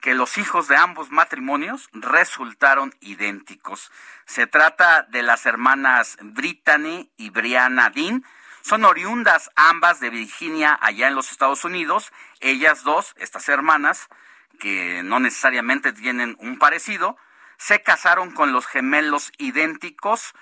[0.01, 3.91] Que los hijos de ambos matrimonios resultaron idénticos.
[4.25, 8.23] Se trata de las hermanas Brittany y Brianna Dean.
[8.61, 12.11] Son oriundas ambas de Virginia, allá en los Estados Unidos.
[12.39, 14.07] Ellas dos, estas hermanas,
[14.59, 17.17] que no necesariamente tienen un parecido,
[17.57, 20.33] se casaron con los gemelos idénticos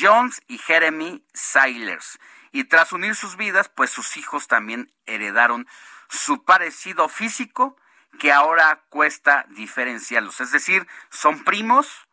[0.00, 2.18] Jones y Jeremy Sailers
[2.56, 5.68] y tras unir sus vidas, pues sus hijos también heredaron
[6.08, 7.76] su parecido físico
[8.18, 10.40] que ahora cuesta diferenciarlos.
[10.40, 12.08] Es decir, son primos,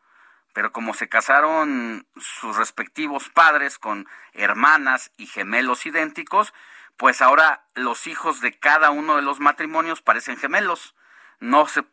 [0.51, 6.53] pero como se casaron sus respectivos padres con hermanas y gemelos idénticos,
[6.97, 10.93] pues ahora los hijos de cada uno de los matrimonios parecen gemelos.
[11.39, 11.85] No se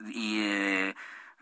[0.00, 0.96] y, eh,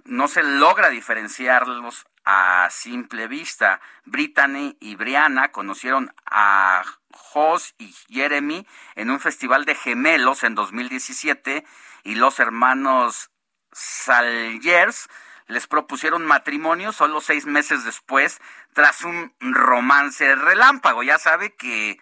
[0.04, 3.80] no se logra diferenciarlos a simple vista.
[4.04, 11.64] Brittany y Brianna conocieron a Jos y Jeremy en un festival de gemelos en 2017
[12.04, 13.30] y los hermanos
[13.72, 15.08] Salyers
[15.46, 18.40] les propusieron matrimonio solo seis meses después
[18.72, 21.02] tras un romance relámpago.
[21.02, 21.98] Ya sabe que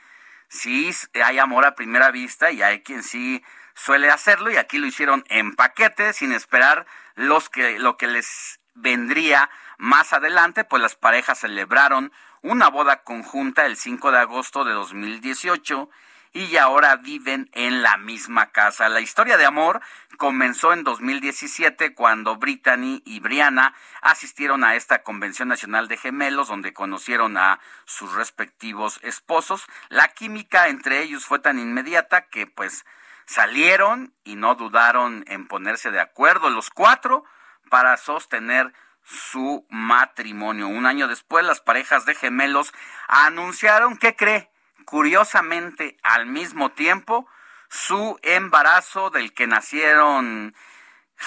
[0.48, 0.90] sí
[1.24, 3.42] hay amor a primera vista y hay quien sí
[3.74, 8.60] suele hacerlo y aquí lo hicieron en paquete sin esperar los que, lo que les
[8.74, 14.72] vendría más adelante, pues las parejas celebraron una boda conjunta el 5 de agosto de
[14.72, 15.88] 2018
[16.32, 18.88] y ahora viven en la misma casa.
[18.88, 19.80] La historia de amor
[20.16, 26.72] comenzó en 2017 cuando Brittany y Brianna asistieron a esta Convención Nacional de Gemelos donde
[26.72, 29.66] conocieron a sus respectivos esposos.
[29.88, 32.84] La química entre ellos fue tan inmediata que pues
[33.27, 37.25] salieron y no dudaron en ponerse de acuerdo los cuatro
[37.70, 38.73] para sostener
[39.05, 40.68] su matrimonio.
[40.68, 42.73] Un año después, las parejas de gemelos
[43.09, 44.51] anunciaron que cree,
[44.85, 47.27] curiosamente, al mismo tiempo,
[47.68, 50.55] su embarazo del que nacieron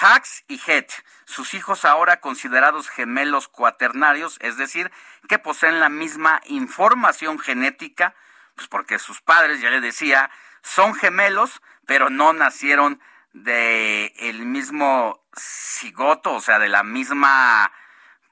[0.00, 0.90] Hax y Het,
[1.24, 4.92] sus hijos ahora considerados gemelos cuaternarios, es decir,
[5.28, 8.14] que poseen la misma información genética,
[8.54, 10.30] pues porque sus padres, ya le decía,
[10.62, 13.00] son gemelos, pero no nacieron
[13.32, 17.72] de el mismo cigoto, o sea, de la misma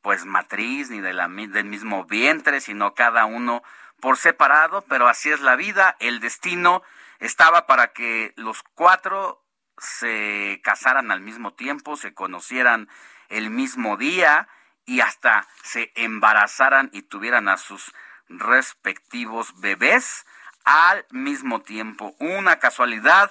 [0.03, 3.63] pues matriz ni de la, del mismo vientre, sino cada uno
[4.01, 6.83] por separado, pero así es la vida, el destino
[7.21, 9.43] estaba para que los cuatro
[9.79, 12.89] se casaran al mismo tiempo, se conocieran
[13.29, 14.49] el mismo día
[14.85, 17.93] y hasta se embarazaran y tuvieran a sus
[18.29, 20.27] respectivos bebés
[20.65, 22.15] al mismo tiempo.
[22.19, 23.31] Una casualidad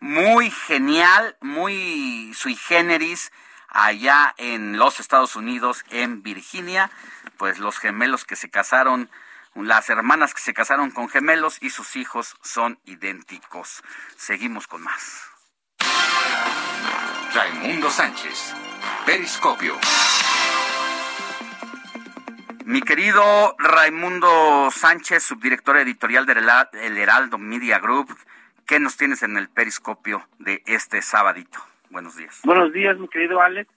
[0.00, 3.30] muy genial, muy sui generis
[3.68, 6.90] allá en los Estados Unidos, en Virginia,
[7.38, 9.10] pues los gemelos que se casaron,
[9.54, 13.82] las hermanas que se casaron con gemelos y sus hijos son idénticos.
[14.16, 15.22] Seguimos con más.
[17.34, 18.54] Raimundo Sánchez,
[19.06, 19.78] Periscopio.
[22.64, 28.08] Mi querido Raimundo Sánchez, subdirector editorial del Heraldo Media Group,
[28.66, 31.58] ¿Qué nos tienes en el periscopio de este sabadito?
[31.90, 32.40] Buenos días.
[32.44, 33.68] Buenos días, mi querido Alex.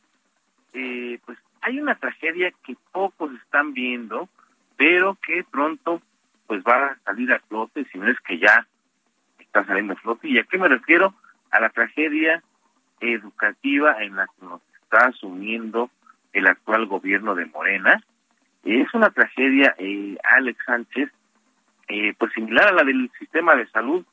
[0.74, 4.30] Eh, pues hay una tragedia que pocos están viendo,
[4.78, 6.02] pero que pronto
[6.48, 8.68] pues va a salir a flote, si no es que ya
[9.40, 10.30] está saliendo a flote.
[10.30, 11.14] ¿Y a qué me refiero?
[11.52, 12.44] A la tragedia
[13.00, 15.90] educativa en la que nos está asumiendo
[16.32, 18.04] el actual gobierno de Morena.
[18.66, 21.12] Es una tragedia, eh, Alex Sánchez,
[21.88, 24.04] eh, pues similar a la del sistema de salud,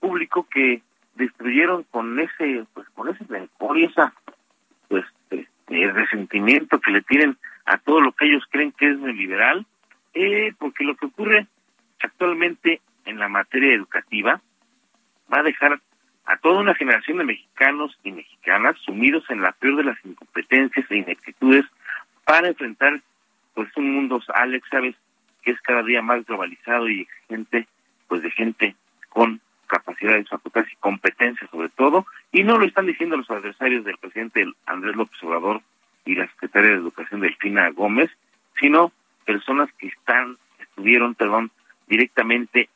[0.00, 0.82] público que
[1.14, 4.14] destruyeron con ese pues con ese rencor y esa
[4.88, 5.46] pues este,
[5.92, 7.36] resentimiento que le tienen
[7.66, 9.66] a todo lo que ellos creen que es neoliberal
[10.14, 11.46] eh, porque lo que ocurre
[12.00, 14.40] actualmente en la materia educativa
[15.32, 15.80] va a dejar
[16.24, 20.86] a toda una generación de mexicanos y mexicanas sumidos en la peor de las incompetencias
[20.90, 21.64] e ineptitudes
[22.24, 23.00] para enfrentar
[23.58, 24.94] pues un mundo Alex sabes
[25.42, 27.66] que es cada día más globalizado y exigente
[28.06, 28.76] pues de gente
[29.08, 33.98] con capacidades, facultades y competencias sobre todo, y no lo están diciendo los adversarios del
[33.98, 35.60] presidente Andrés López Obrador
[36.04, 38.12] y la secretaria de Educación Delfina Gómez,
[38.60, 38.92] sino
[39.24, 41.50] personas que están, estuvieron, perdón,
[41.88, 42.68] directamente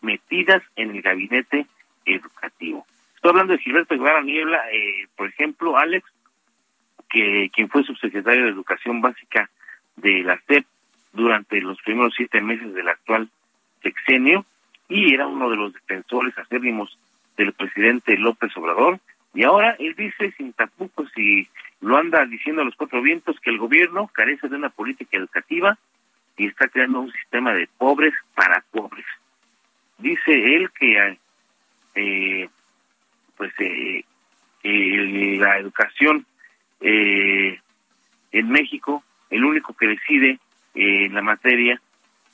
[0.00, 1.66] metidas en el gabinete
[2.04, 2.86] educativo.
[3.16, 6.08] Estoy hablando de Gilberto Guevara Niebla, eh, por ejemplo, Alex,
[7.08, 9.50] que quien fue subsecretario de Educación Básica
[10.00, 10.66] de la SEP
[11.12, 13.28] durante los primeros siete meses del actual
[13.82, 14.44] sexenio,
[14.88, 16.96] y era uno de los defensores acérrimos
[17.36, 19.00] del presidente López Obrador.
[19.32, 21.48] Y ahora él dice sin tapujos y
[21.80, 25.78] lo anda diciendo a los cuatro vientos que el gobierno carece de una política educativa
[26.36, 29.06] y está creando un sistema de pobres para pobres.
[29.98, 31.18] Dice él que
[31.94, 32.48] eh,
[33.36, 34.04] pues eh,
[34.62, 36.26] la educación
[36.80, 37.58] eh,
[38.32, 40.38] en México, el único que decide
[40.74, 41.80] en la materia,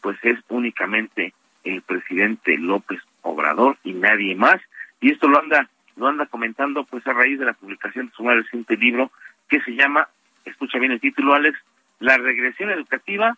[0.01, 1.32] pues es únicamente
[1.64, 4.61] el presidente López Obrador y nadie más.
[5.01, 8.22] Y esto lo anda lo anda comentando pues a raíz de la publicación de su
[8.22, 9.11] más reciente libro
[9.49, 10.09] que se llama,
[10.44, 11.59] escucha bien el título Alex,
[11.99, 13.36] La regresión educativa,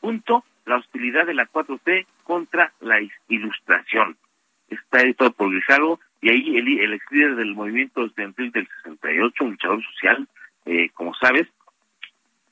[0.00, 4.16] punto, la hostilidad de la 4T contra la ilustración.
[4.68, 9.44] Está editado por Grijalvo y ahí el, el ex líder del movimiento estudiantil del 68,
[9.44, 10.28] un luchador social,
[10.64, 11.48] eh, como sabes,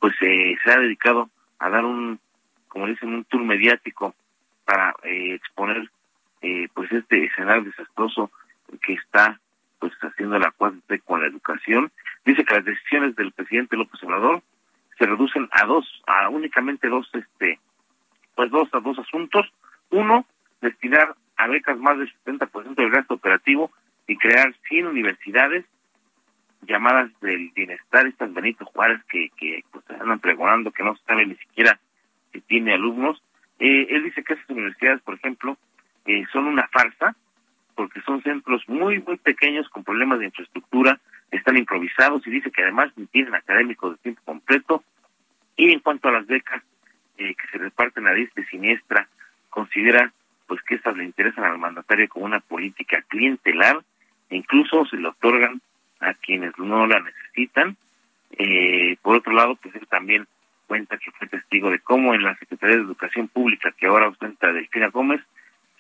[0.00, 2.18] pues eh, se ha dedicado a dar un,
[2.68, 4.14] como dicen, un tour mediático
[4.64, 5.90] para eh, exponer
[6.42, 8.30] eh, pues este escenario desastroso
[8.82, 9.38] que está
[9.78, 11.90] pues haciendo la 4 con la educación.
[12.24, 14.42] dice que las decisiones del presidente López Obrador
[14.98, 17.58] se reducen a dos, a únicamente dos, este,
[18.34, 19.50] pues dos a dos asuntos.
[19.90, 20.26] Uno,
[20.60, 23.70] destinar a becas más del 70% del gasto operativo
[24.06, 25.64] y crear 100 universidades
[26.70, 31.34] llamadas del bienestar, estas Benito Juárez que, que pues, andan pregonando que no sabe ni
[31.34, 31.78] siquiera
[32.32, 33.22] si tiene alumnos.
[33.58, 35.58] Eh, él dice que esas universidades, por ejemplo,
[36.06, 37.16] eh, son una farsa
[37.74, 41.00] porque son centros muy, muy pequeños con problemas de infraestructura,
[41.30, 44.84] están improvisados y dice que además tienen académicos de tiempo completo.
[45.56, 46.62] Y en cuanto a las becas
[47.18, 49.08] eh, que se reparten a diestra y siniestra,
[49.48, 50.12] considera
[50.46, 53.82] pues que estas le interesan al mandatario como una política clientelar
[54.30, 55.60] incluso se le otorgan
[56.00, 57.76] a quienes no la necesitan.
[58.32, 60.26] Eh, por otro lado, pues él también
[60.66, 64.52] cuenta que fue testigo de cómo en la Secretaría de Educación Pública, que ahora ostenta
[64.52, 65.20] Delfina Gómez,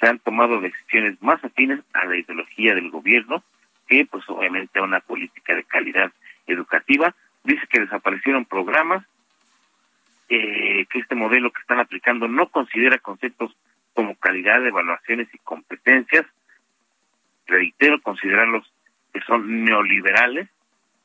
[0.00, 3.42] se han tomado decisiones más afines a la ideología del gobierno
[3.90, 6.12] que pues obviamente a una política de calidad
[6.46, 7.14] educativa.
[7.42, 9.04] Dice que desaparecieron programas,
[10.28, 13.54] eh, que este modelo que están aplicando no considera conceptos
[13.92, 16.24] como calidad, evaluaciones y competencias.
[17.48, 18.72] Reitero, considerarlos
[19.12, 20.48] que son neoliberales,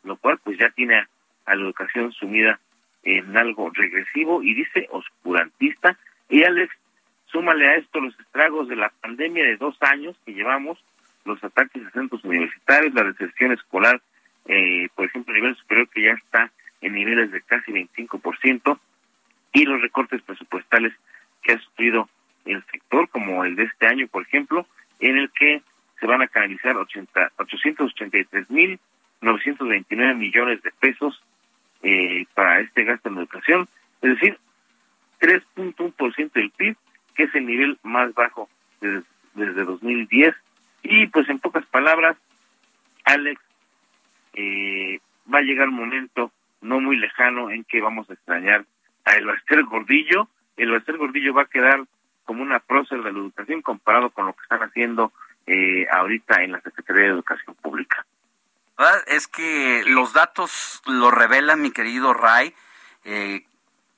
[0.04, 1.08] lo cual pues ya tiene a,
[1.48, 2.60] la educación sumida
[3.04, 5.98] en algo regresivo y dice oscurantista.
[6.30, 6.74] Y Alex,
[7.28, 10.84] súmale a esto los estragos de la pandemia de dos años que llevamos,
[11.24, 14.02] los ataques a centros universitarios, la deserción escolar,
[14.46, 16.52] eh, por ejemplo, a nivel superior que ya está
[16.82, 18.80] en niveles de casi 25%,
[19.54, 20.94] y los recortes presupuestales
[21.42, 22.10] que ha sufrido
[22.46, 24.68] el sector, como el de este año, por ejemplo,
[25.00, 25.62] en el que
[26.00, 31.24] se van a canalizar 80, 883.929 millones de pesos
[31.84, 33.68] eh, para este gasto en educación,
[34.02, 34.40] es decir,
[35.20, 36.78] 3.1% del PIB,
[37.16, 38.50] que es el nivel más bajo
[38.82, 40.36] desde, desde 2010.
[40.84, 42.18] Y pues en pocas palabras,
[43.06, 43.42] Alex,
[44.34, 45.00] eh,
[45.34, 46.32] va a llegar un momento
[46.62, 48.66] no muy lejano en que vamos a extrañar
[49.06, 50.28] a El Baster Gordillo.
[50.58, 51.86] El Baster Gordillo va a quedar
[52.26, 55.14] como una prócer de la educación comparado con lo que están haciendo
[55.48, 58.06] eh, ahorita en la Secretaría de Educación Pública.
[59.08, 62.54] Es que los datos lo revelan, mi querido Ray.
[63.06, 63.46] Eh,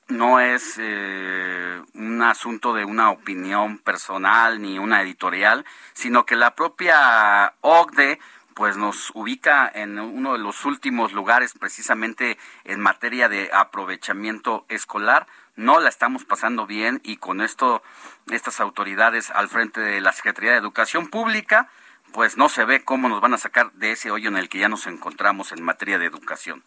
[0.08, 6.54] no es eh, un asunto de una opinión personal ni una editorial, sino que la
[6.54, 8.18] propia OCDE
[8.54, 15.26] pues nos ubica en uno de los últimos lugares precisamente en materia de aprovechamiento escolar.
[15.58, 17.82] No la estamos pasando bien y con esto
[18.30, 21.68] estas autoridades al frente de la Secretaría de Educación Pública
[22.12, 24.60] pues no se ve cómo nos van a sacar de ese hoyo en el que
[24.60, 26.62] ya nos encontramos en materia de educación.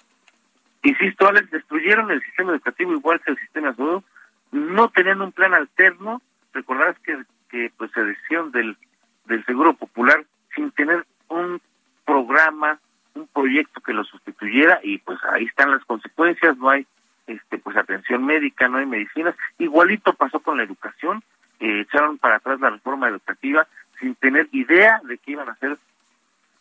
[0.83, 4.03] Insisto, Alex, destruyeron el sistema educativo igual que el sistema de salud,
[4.51, 6.21] no tenían un plan alterno,
[6.51, 7.17] recordarás que,
[7.49, 8.75] que pues se decisión del,
[9.23, 11.61] del Seguro Popular sin tener un
[12.05, 12.77] programa,
[13.13, 16.85] un proyecto que lo sustituyera y pues ahí están las consecuencias, no hay
[17.27, 21.23] este pues atención médica, no hay medicinas, igualito pasó con la educación,
[21.59, 23.67] eh, echaron para atrás la reforma educativa
[23.99, 25.77] sin tener idea de qué iban a hacer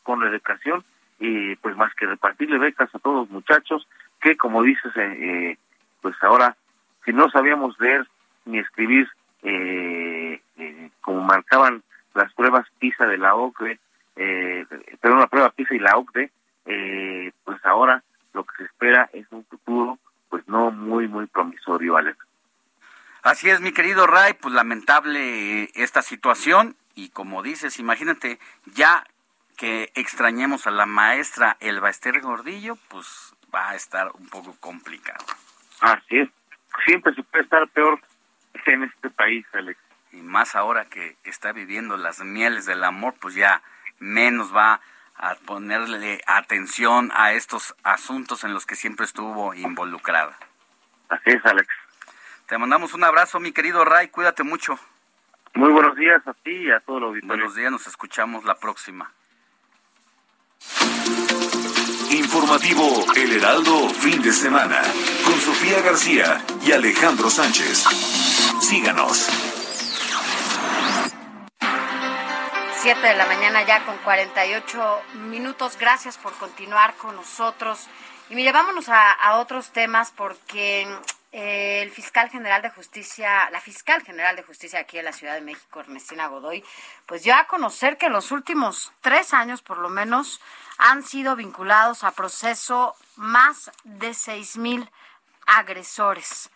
[0.02, 0.84] con la educación,
[1.18, 3.86] y pues más que repartirle becas a todos los muchachos,
[4.20, 5.56] que como dices, eh, eh,
[6.00, 6.56] pues ahora,
[7.04, 8.06] si no sabíamos leer
[8.44, 9.08] ni escribir
[9.42, 11.82] eh, eh, como marcaban
[12.14, 13.78] las pruebas PISA de la OCDE,
[14.16, 14.66] eh,
[15.00, 16.30] pero una prueba PISA y la OCDE,
[16.66, 18.02] eh, pues ahora
[18.34, 19.98] lo que se espera es un futuro
[20.30, 22.16] pues no muy, muy promisorio, Alex.
[23.22, 29.04] Así es, mi querido Ray, pues lamentable esta situación y como dices, imagínate, ya
[29.56, 35.24] que extrañemos a la maestra Elba Ester Gordillo, pues va a estar un poco complicado.
[35.80, 36.30] Así es,
[36.86, 38.00] siempre se puede estar peor
[38.66, 39.78] en este país, Alex.
[40.12, 43.62] Y más ahora que está viviendo las mieles del amor, pues ya
[43.98, 44.80] menos va a
[45.46, 50.36] ponerle atención a estos asuntos en los que siempre estuvo involucrada.
[51.08, 51.68] Así es, Alex.
[52.46, 54.78] Te mandamos un abrazo, mi querido Ray, cuídate mucho.
[55.54, 57.36] Muy buenos días a ti y a todos los auditorio.
[57.36, 59.12] Buenos días, nos escuchamos la próxima.
[62.10, 64.82] Informativo El Heraldo, fin de semana,
[65.24, 67.84] con Sofía García y Alejandro Sánchez.
[68.60, 69.59] Síganos.
[72.82, 75.76] Siete de la mañana ya con 48 minutos.
[75.78, 77.86] Gracias por continuar con nosotros.
[78.30, 80.88] Y mire, vámonos a, otros temas porque
[81.30, 85.34] eh, el fiscal general de justicia, la fiscal general de justicia aquí en la Ciudad
[85.34, 86.64] de México, Ernestina Godoy,
[87.04, 90.40] pues dio a conocer que los últimos tres años, por lo menos,
[90.78, 94.90] han sido vinculados a proceso más de seis mil
[95.44, 96.48] agresores.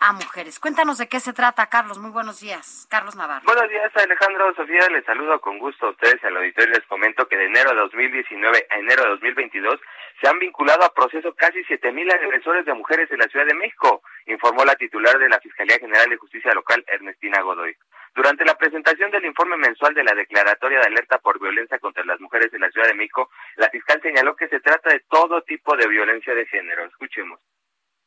[0.00, 0.58] A mujeres.
[0.58, 1.98] Cuéntanos de qué se trata, Carlos.
[1.98, 2.86] Muy buenos días.
[2.90, 3.44] Carlos Navarro.
[3.44, 4.54] Buenos días, Alejandro.
[4.54, 6.74] Sofía, les saludo con gusto a ustedes al auditorio.
[6.74, 9.80] Les comento que de enero de 2019 a enero de 2022
[10.20, 14.02] se han vinculado a proceso casi 7.000 agresores de mujeres en la Ciudad de México,
[14.26, 17.76] informó la titular de la Fiscalía General de Justicia Local, Ernestina Godoy.
[18.14, 22.18] Durante la presentación del informe mensual de la Declaratoria de Alerta por Violencia contra las
[22.18, 25.76] Mujeres en la Ciudad de México, la fiscal señaló que se trata de todo tipo
[25.76, 26.86] de violencia de género.
[26.86, 27.40] Escuchemos.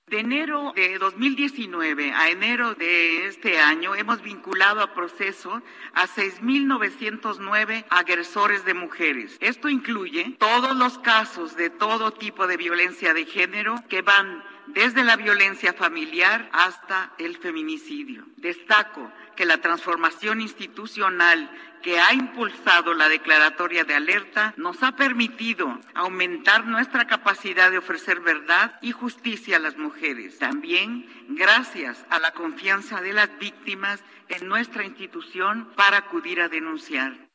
[0.10, 5.62] De enero de 2019 a enero de este año hemos vinculado a proceso
[5.93, 9.38] a 6.909 agresores de mujeres.
[9.39, 15.03] Esto incluye todos los casos de todo tipo de violencia de género que van desde
[15.03, 18.26] la violencia familiar hasta el feminicidio.
[18.38, 21.51] Destaco que la transformación institucional
[21.82, 28.19] que ha impulsado la declaratoria de alerta nos ha permitido aumentar nuestra capacidad de ofrecer
[28.19, 30.39] verdad y justicia a las mujeres.
[30.39, 37.28] También gracias a la confianza de las víctimas en nuestra institución para acudir a denunciar.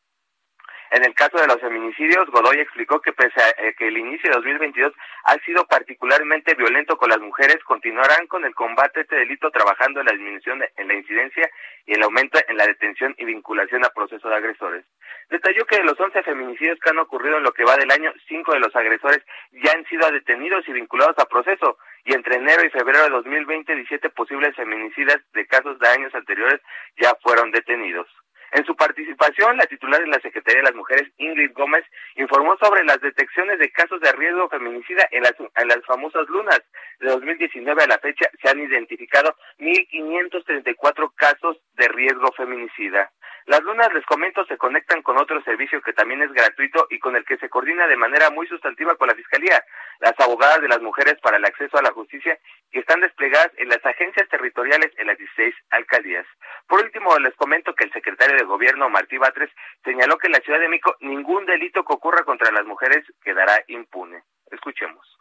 [0.94, 4.30] En el caso de los feminicidios, Godoy explicó que pese a eh, que el inicio
[4.30, 4.92] de 2022
[5.24, 9.98] ha sido particularmente violento con las mujeres, continuarán con el combate a este delito trabajando
[9.98, 11.50] en la disminución de, en la incidencia
[11.84, 14.84] y el aumento en la detención y vinculación a procesos de agresores.
[15.30, 18.12] Detalló que de los 11 feminicidios que han ocurrido en lo que va del año,
[18.28, 19.20] cinco de los agresores
[19.50, 23.74] ya han sido detenidos y vinculados a proceso, y entre enero y febrero de 2020,
[23.74, 26.60] 17 posibles feminicidas de casos de años anteriores
[26.96, 28.06] ya fueron detenidos.
[28.54, 31.84] En su participación, la titular de la Secretaría de las Mujeres, Ingrid Gómez,
[32.14, 36.62] informó sobre las detecciones de casos de riesgo feminicida en las, famosas lunas.
[37.00, 43.10] De 2019 a la fecha se han identificado 1.534 casos de riesgo feminicida.
[43.46, 47.14] Las lunas, les comento, se conectan con otro servicio que también es gratuito y con
[47.14, 49.62] el que se coordina de manera muy sustantiva con la Fiscalía,
[49.98, 52.38] las abogadas de las mujeres para el acceso a la justicia,
[52.70, 56.26] que están desplegadas en las agencias territoriales en las 16 alcaldías.
[56.66, 59.50] Por último, les comento que el secretario de Gobierno, Martí Batres,
[59.84, 63.62] señaló que en la Ciudad de México ningún delito que ocurra contra las mujeres quedará
[63.68, 64.22] impune.
[64.50, 65.18] Escuchemos.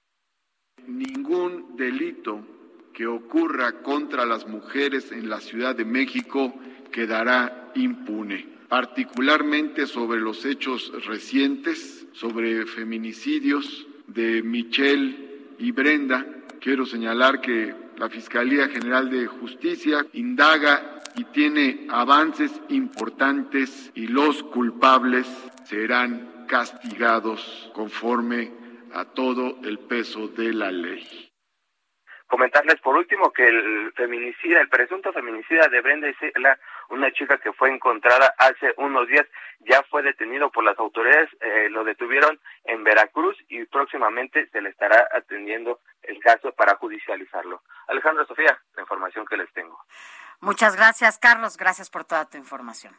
[0.88, 2.42] Ningún delito
[2.94, 6.54] que ocurra contra las mujeres en la Ciudad de México
[6.92, 16.26] quedará impune, particularmente sobre los hechos recientes, sobre feminicidios de Michelle y Brenda.
[16.60, 24.44] Quiero señalar que la Fiscalía General de Justicia indaga y tiene avances importantes y los
[24.44, 25.28] culpables
[25.66, 28.52] serán castigados conforme
[28.94, 31.30] a todo el peso de la ley.
[32.28, 36.58] Comentarles por último que el feminicida, el presunto feminicida de Brenda Isela,
[36.90, 39.28] una chica que fue encontrada hace unos días,
[39.60, 44.70] ya fue detenido por las autoridades, eh, lo detuvieron en Veracruz y próximamente se le
[44.70, 47.62] estará atendiendo el caso para judicializarlo.
[47.88, 49.80] Alejandro Sofía, la información que les tengo.
[50.44, 51.56] Muchas gracias, Carlos.
[51.56, 52.94] Gracias por toda tu información.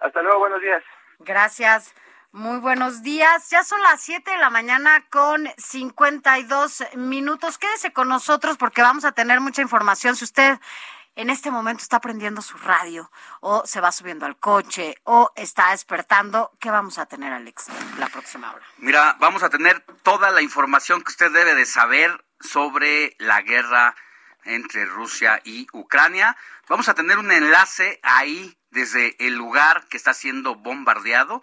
[0.00, 0.82] Hasta luego, buenos días.
[1.20, 1.94] Gracias.
[2.32, 3.48] Muy buenos días.
[3.50, 7.58] Ya son las 7 de la mañana con 52 minutos.
[7.58, 10.16] Quédese con nosotros porque vamos a tener mucha información.
[10.16, 10.58] Si usted
[11.14, 15.70] en este momento está prendiendo su radio o se va subiendo al coche o está
[15.70, 17.68] despertando, ¿qué vamos a tener, Alex,
[18.00, 18.66] la próxima hora?
[18.78, 23.94] Mira, vamos a tener toda la información que usted debe de saber sobre la guerra
[24.44, 26.36] entre Rusia y Ucrania.
[26.68, 31.42] Vamos a tener un enlace ahí desde el lugar que está siendo bombardeado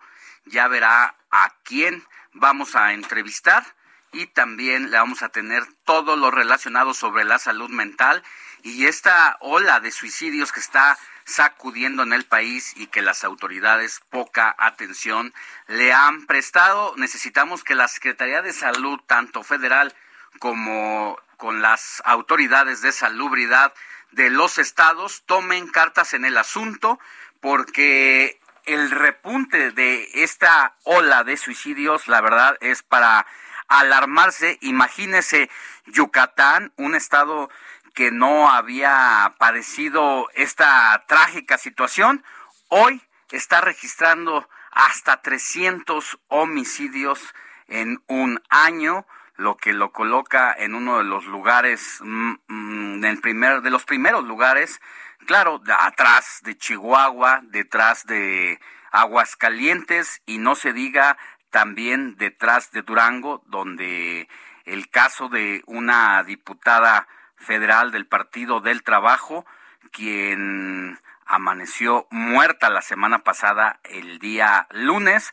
[0.50, 3.64] ya verá a quién vamos a entrevistar
[4.12, 8.24] y también le vamos a tener todo lo relacionado sobre la salud mental
[8.64, 14.02] y esta ola de suicidios que está sacudiendo en el país y que las autoridades
[14.10, 15.32] poca atención
[15.68, 16.96] le han prestado.
[16.98, 19.96] Necesitamos que la Secretaría de Salud, tanto federal
[20.40, 23.74] como con las autoridades de salubridad
[24.12, 27.00] de los estados, tomen cartas en el asunto
[27.40, 33.26] porque el repunte de esta ola de suicidios, la verdad, es para
[33.70, 34.58] alarmarse.
[34.62, 35.50] Imagínese
[35.86, 37.50] Yucatán, un estado
[37.94, 42.24] que no había padecido esta trágica situación,
[42.68, 47.34] hoy está registrando hasta 300 homicidios
[47.70, 49.06] en un año,
[49.40, 54.24] lo que lo coloca en uno de los lugares, mm, mm, primer, de los primeros
[54.26, 54.80] lugares
[55.26, 58.60] claro, atrás de Chihuahua, detrás de
[58.92, 61.18] Aguascalientes y no se diga
[61.52, 64.28] también detrás de Durango, donde
[64.66, 69.46] el caso de una diputada federal del Partido del Trabajo,
[69.92, 75.32] quien amaneció muerta la semana pasada, el día lunes,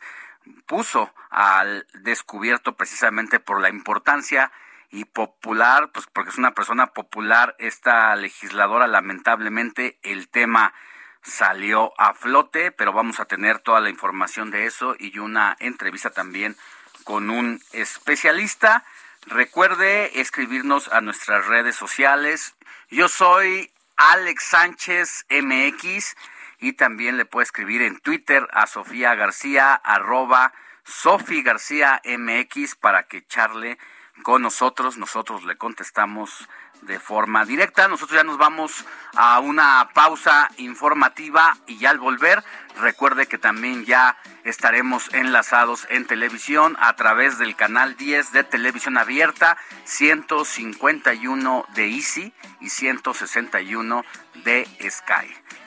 [0.65, 4.51] puso al descubierto precisamente por la importancia
[4.89, 10.73] y popular, pues porque es una persona popular, esta legisladora, lamentablemente el tema
[11.21, 16.09] salió a flote, pero vamos a tener toda la información de eso y una entrevista
[16.09, 16.55] también
[17.03, 18.85] con un especialista.
[19.25, 22.55] Recuerde escribirnos a nuestras redes sociales.
[22.89, 26.15] Yo soy Alex Sánchez MX
[26.59, 30.53] y también le puede escribir en Twitter a Sofía García arroba
[30.83, 33.77] Sofía García MX para que charle
[34.23, 34.97] con nosotros.
[34.97, 36.47] Nosotros le contestamos
[36.81, 37.87] de forma directa.
[37.87, 38.85] Nosotros ya nos vamos
[39.15, 42.43] a una pausa informativa y ya al volver,
[42.79, 48.97] recuerde que también ya estaremos enlazados en televisión a través del canal 10 de televisión
[48.97, 54.03] abierta, 151 de Easy y 161
[54.43, 55.33] de Sky.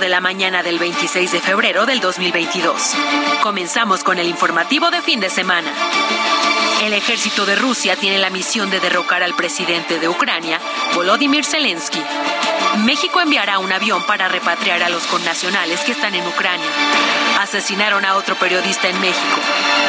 [0.00, 2.94] De la mañana del 26 de febrero del 2022.
[3.42, 5.70] Comenzamos con el informativo de fin de semana.
[6.82, 10.60] El ejército de Rusia tiene la misión de derrocar al presidente de Ucrania,
[10.94, 12.02] Volodymyr Zelensky.
[12.84, 16.66] México enviará un avión para repatriar a los connacionales que están en Ucrania.
[17.40, 19.40] Asesinaron a otro periodista en México.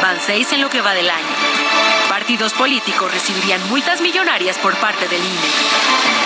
[0.02, 1.26] Van seis en lo que va del año.
[2.08, 6.25] Partidos políticos recibirían multas millonarias por parte del INE.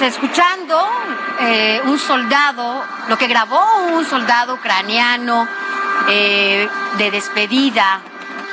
[0.00, 0.88] Escuchando
[1.40, 5.46] eh, un soldado, lo que grabó un soldado ucraniano
[6.08, 6.68] eh,
[6.98, 8.00] de despedida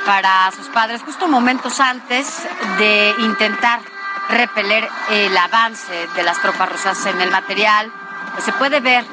[0.06, 2.46] para sus padres, justo momentos antes
[2.78, 3.80] de intentar
[4.28, 7.90] repeler el avance de las tropas rusas en el material.
[8.32, 9.04] Pues se puede ver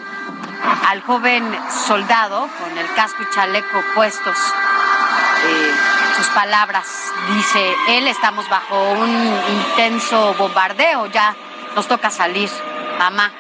[0.88, 1.58] al joven
[1.88, 4.38] soldado con el casco y chaleco puestos.
[5.46, 5.72] Eh,
[6.18, 6.86] sus palabras,
[7.34, 9.10] dice él, estamos bajo un
[9.50, 11.36] intenso bombardeo ya
[11.75, 12.51] nos toca salir.
[12.99, 13.33] Mamá,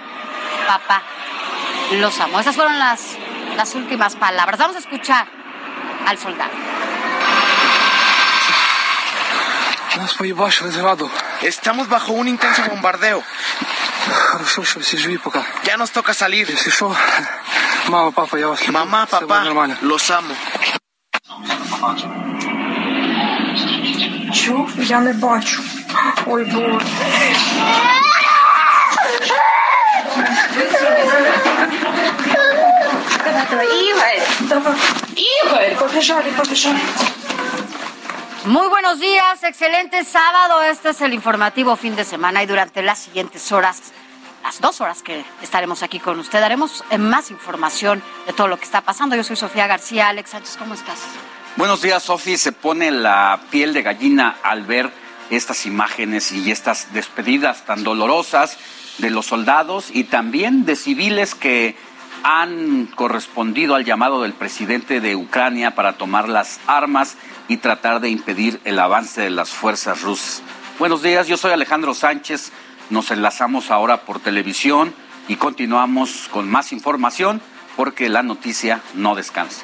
[0.66, 1.02] papá,
[1.92, 2.40] los amo.
[2.40, 3.16] Esas fueron las,
[3.56, 4.58] las últimas palabras.
[4.58, 5.26] Vamos a escuchar
[6.06, 6.52] al soldado.
[11.42, 13.22] Estamos bajo un intenso bombardeo.
[15.64, 16.48] Ya nos toca salir.
[18.72, 19.44] Mamá, papá,
[19.82, 20.34] los amo.
[24.76, 25.62] Я не бачу.
[26.26, 26.86] Ой, Боже.
[38.45, 40.61] muy buenos días, excelente sábado.
[40.63, 43.91] Este es el informativo fin de semana y durante las siguientes horas,
[44.43, 48.65] las dos horas que estaremos aquí con usted, daremos más información de todo lo que
[48.65, 49.15] está pasando.
[49.15, 50.09] Yo soy Sofía García.
[50.09, 50.99] Alex Sánchez, ¿cómo estás?
[51.55, 52.37] Buenos días, Sofía.
[52.37, 54.91] Se pone la piel de gallina al ver
[55.29, 58.57] estas imágenes y estas despedidas tan dolorosas
[58.99, 61.75] de los soldados y también de civiles que
[62.23, 68.09] han correspondido al llamado del presidente de Ucrania para tomar las armas y tratar de
[68.09, 70.43] impedir el avance de las fuerzas rusas.
[70.77, 72.51] Buenos días, yo soy Alejandro Sánchez,
[72.89, 74.93] nos enlazamos ahora por televisión
[75.27, 77.41] y continuamos con más información
[77.75, 79.63] porque la noticia no descansa.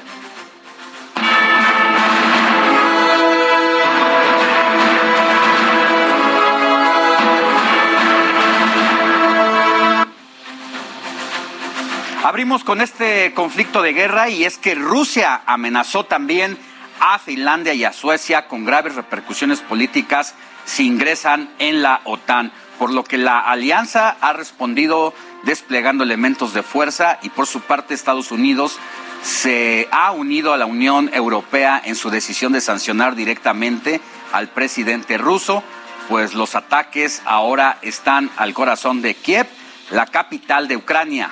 [12.25, 16.57] Abrimos con este conflicto de guerra y es que Rusia amenazó también
[16.99, 20.33] a Finlandia y a Suecia con graves repercusiones políticas
[20.65, 25.13] si ingresan en la OTAN, por lo que la alianza ha respondido
[25.43, 28.79] desplegando elementos de fuerza y por su parte Estados Unidos
[29.21, 34.01] se ha unido a la Unión Europea en su decisión de sancionar directamente
[34.33, 35.61] al presidente ruso,
[36.09, 39.45] pues los ataques ahora están al corazón de Kiev,
[39.91, 41.31] la capital de Ucrania.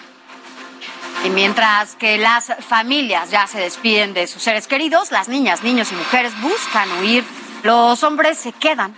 [1.26, 5.92] Y mientras que las familias ya se despiden de sus seres queridos, las niñas, niños
[5.92, 7.24] y mujeres buscan huir.
[7.64, 8.96] Los hombres se quedan.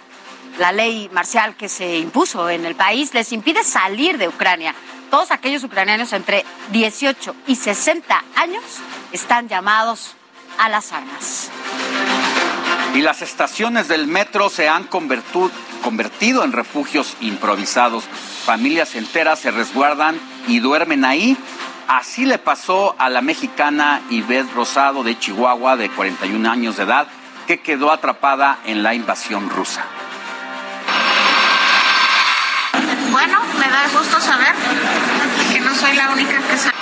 [0.58, 4.74] La ley marcial que se impuso en el país les impide salir de Ucrania.
[5.12, 8.64] Todos aquellos ucranianos entre 18 y 60 años
[9.12, 10.16] están llamados
[10.58, 11.52] a las armas.
[12.96, 18.06] Y las estaciones del metro se han convertido en refugios improvisados.
[18.46, 21.38] Familias enteras se resguardan y duermen ahí.
[21.88, 27.08] Así le pasó a la mexicana Ivette Rosado de Chihuahua, de 41 años de edad,
[27.46, 29.84] que quedó atrapada en la invasión rusa.
[33.12, 34.54] Bueno, me da gusto saber
[35.54, 36.76] que no soy la única que sabe.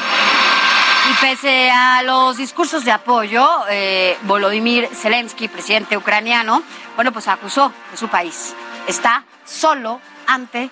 [1.11, 6.63] Y pese a los discursos de apoyo, eh, Volodymyr Zelensky, presidente ucraniano,
[6.95, 8.55] bueno, pues acusó que su país
[8.87, 10.69] está solo ante,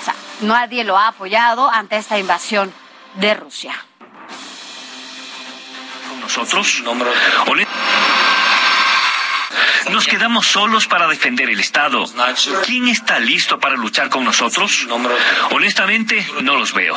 [0.00, 2.72] o sea, nadie lo ha apoyado ante esta invasión
[3.16, 3.74] de Rusia.
[6.20, 6.82] Nosotros,
[9.90, 12.04] nos quedamos solos para defender el Estado.
[12.64, 14.86] ¿Quién está listo para luchar con nosotros?
[15.52, 16.96] Honestamente, no los veo.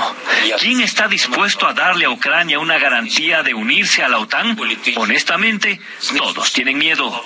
[0.59, 4.57] ¿Quién está dispuesto a darle a Ucrania una garantía de unirse a la OTAN?
[4.97, 5.80] Honestamente,
[6.17, 7.24] todos tienen miedo.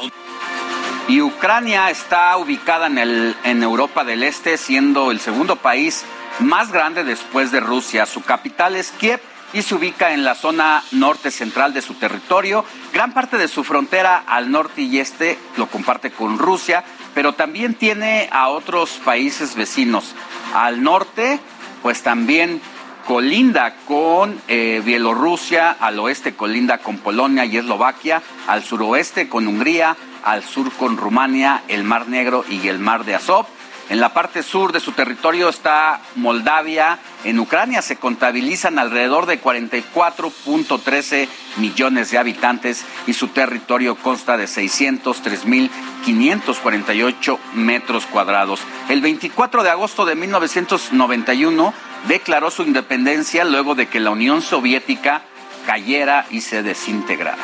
[1.07, 6.05] Y Ucrania está ubicada en, el, en Europa del Este, siendo el segundo país
[6.43, 8.05] más grande después de Rusia.
[8.05, 9.19] Su capital es Kiev
[9.53, 12.65] y se ubica en la zona norte central de su territorio.
[12.91, 16.83] Gran parte de su frontera al norte y este lo comparte con Rusia,
[17.13, 20.15] pero también tiene a otros países vecinos.
[20.53, 21.39] Al norte,
[21.81, 22.61] pues también
[23.07, 29.95] colinda con eh, Bielorrusia, al oeste colinda con Polonia y Eslovaquia, al suroeste con Hungría,
[30.23, 33.45] al sur con Rumania, el Mar Negro y el Mar de Azov.
[33.89, 36.99] En la parte sur de su territorio está Moldavia.
[37.25, 41.27] En Ucrania se contabilizan alrededor de 44.13
[41.57, 48.61] millones de habitantes y su territorio consta de 603.548 metros cuadrados.
[48.89, 51.73] El 24 de agosto de 1991
[52.07, 55.23] declaró su independencia luego de que la Unión Soviética
[55.65, 57.43] cayera y se desintegrara.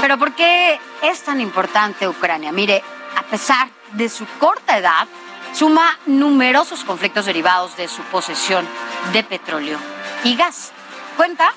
[0.00, 2.52] Pero ¿por qué es tan importante Ucrania?
[2.52, 2.82] Mire,
[3.16, 5.06] a pesar de su corta edad,
[5.52, 8.66] suma numerosos conflictos derivados de su posesión
[9.12, 9.78] de petróleo
[10.24, 10.72] y gas.
[11.16, 11.52] Cuenta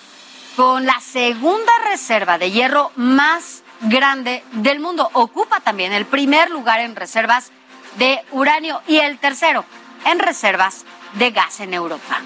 [0.55, 5.09] con la segunda reserva de hierro más grande del mundo.
[5.13, 7.51] Ocupa también el primer lugar en reservas
[7.97, 9.65] de uranio y el tercero
[10.05, 12.19] en reservas de gas en Europa.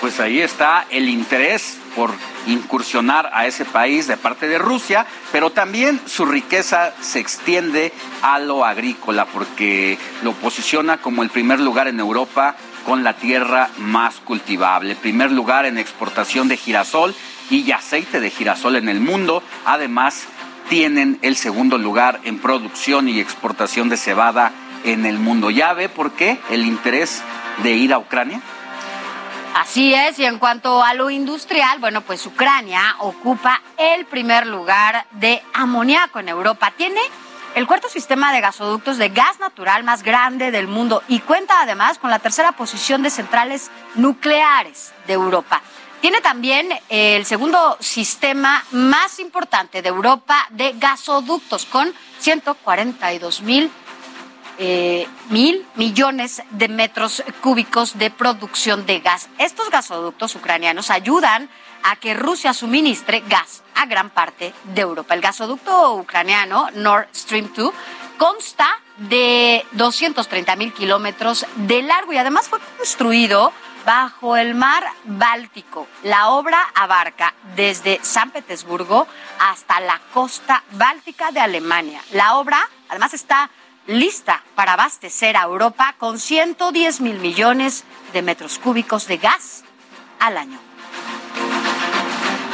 [0.00, 2.14] Pues ahí está el interés por
[2.46, 7.92] incursionar a ese país de parte de Rusia, pero también su riqueza se extiende
[8.22, 13.68] a lo agrícola porque lo posiciona como el primer lugar en Europa con la tierra
[13.76, 17.14] más cultivable, primer lugar en exportación de girasol
[17.50, 20.24] y aceite de girasol en el mundo, además
[20.70, 24.52] tienen el segundo lugar en producción y exportación de cebada
[24.84, 25.50] en el mundo.
[25.50, 27.22] ¿Ya ve por qué el interés
[27.62, 28.40] de ir a Ucrania?
[29.54, 35.06] Así es, y en cuanto a lo industrial, bueno, pues Ucrania ocupa el primer lugar
[35.12, 36.72] de amoníaco en Europa.
[36.76, 37.00] Tiene
[37.56, 41.98] el cuarto sistema de gasoductos de gas natural más grande del mundo y cuenta además
[41.98, 45.60] con la tercera posición de centrales nucleares de Europa.
[46.00, 53.70] Tiene también el segundo sistema más importante de Europa de gasoductos con 142 mil
[54.62, 59.30] eh, mil millones de metros cúbicos de producción de gas.
[59.38, 61.48] Estos gasoductos ucranianos ayudan
[61.82, 65.14] a que Rusia suministre gas a gran parte de Europa.
[65.14, 67.72] El gasoducto ucraniano Nord Stream 2
[68.18, 73.54] consta de 230 mil kilómetros de largo y además fue construido
[73.86, 75.88] bajo el mar Báltico.
[76.02, 79.06] La obra abarca desde San Petersburgo
[79.38, 82.02] hasta la costa báltica de Alemania.
[82.12, 83.48] La obra además está
[83.98, 89.64] lista para abastecer a Europa con 110 mil millones de metros cúbicos de gas
[90.18, 90.58] al año.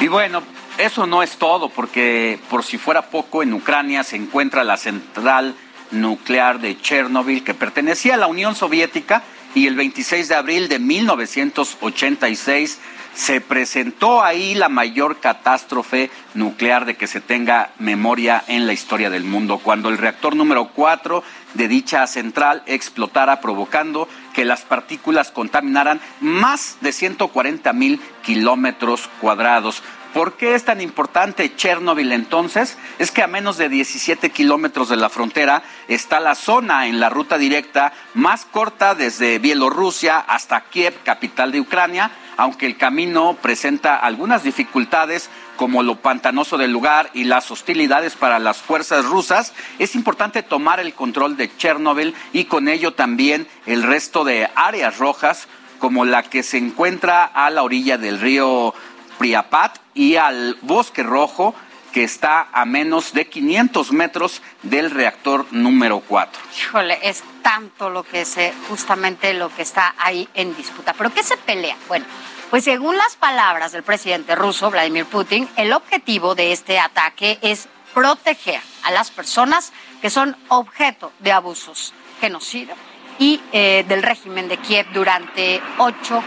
[0.00, 0.42] Y bueno,
[0.78, 5.54] eso no es todo, porque por si fuera poco, en Ucrania se encuentra la central
[5.90, 9.22] nuclear de Chernobyl, que pertenecía a la Unión Soviética,
[9.54, 12.78] y el 26 de abril de 1986
[13.16, 19.08] se presentó ahí la mayor catástrofe nuclear de que se tenga memoria en la historia
[19.08, 25.30] del mundo, cuando el reactor número 4 de dicha central explotara provocando que las partículas
[25.30, 29.82] contaminaran más de 140 mil kilómetros cuadrados.
[30.12, 32.76] ¿Por qué es tan importante Chernobyl entonces?
[32.98, 37.08] Es que a menos de 17 kilómetros de la frontera está la zona en la
[37.08, 43.96] ruta directa más corta desde Bielorrusia hasta Kiev, capital de Ucrania, aunque el camino presenta
[43.96, 49.94] algunas dificultades como lo pantanoso del lugar y las hostilidades para las fuerzas rusas, es
[49.94, 55.48] importante tomar el control de Chernobyl y con ello también el resto de áreas rojas,
[55.78, 58.74] como la que se encuentra a la orilla del río
[59.18, 61.54] Priapat y al bosque rojo,
[61.96, 66.42] que está a menos de 500 metros del reactor número 4.
[66.58, 70.92] Híjole, es tanto lo que se, justamente lo que está ahí en disputa.
[70.92, 71.74] ¿Pero qué se pelea?
[71.88, 72.04] Bueno,
[72.50, 77.66] pues según las palabras del presidente ruso, Vladimir Putin, el objetivo de este ataque es
[77.94, 79.72] proteger a las personas
[80.02, 82.74] que son objeto de abusos, genocidio
[83.18, 86.22] y eh, del régimen de Kiev durante ocho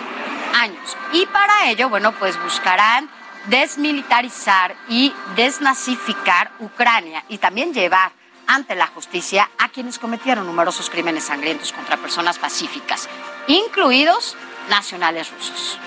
[0.55, 0.97] años.
[1.13, 3.07] Y para ello, bueno, pues buscarán
[3.49, 8.11] desmilitarizar y desnazificar Ucrania y también llevar
[8.47, 13.07] ante la justicia a quienes cometieron numerosos crímenes sangrientos contra personas pacíficas,
[13.47, 14.35] incluidos
[14.69, 15.77] nacionales rusos.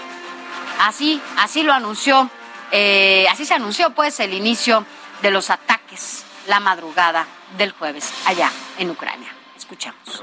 [0.80, 2.30] Así, así lo anunció,
[2.70, 4.84] eh, así se anunció pues el inicio
[5.22, 9.41] de los ataques la madrugada del jueves allá en Ucrania.
[9.72, 10.22] Escuchamos.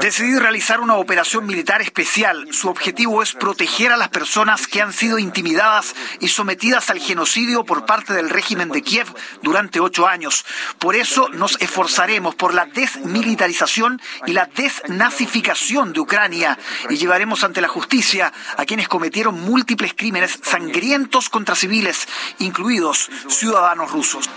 [0.00, 2.46] Decidí realizar una operación militar especial.
[2.52, 7.64] Su objetivo es proteger a las personas que han sido intimidadas y sometidas al genocidio
[7.64, 9.12] por parte del régimen de Kiev
[9.42, 10.46] durante ocho años.
[10.78, 16.56] Por eso nos esforzaremos por la desmilitarización y la desnazificación de Ucrania
[16.90, 22.06] y llevaremos ante la justicia a quienes cometieron múltiples crímenes sangrientos contra civiles,
[22.38, 24.30] incluidos ciudadanos rusos.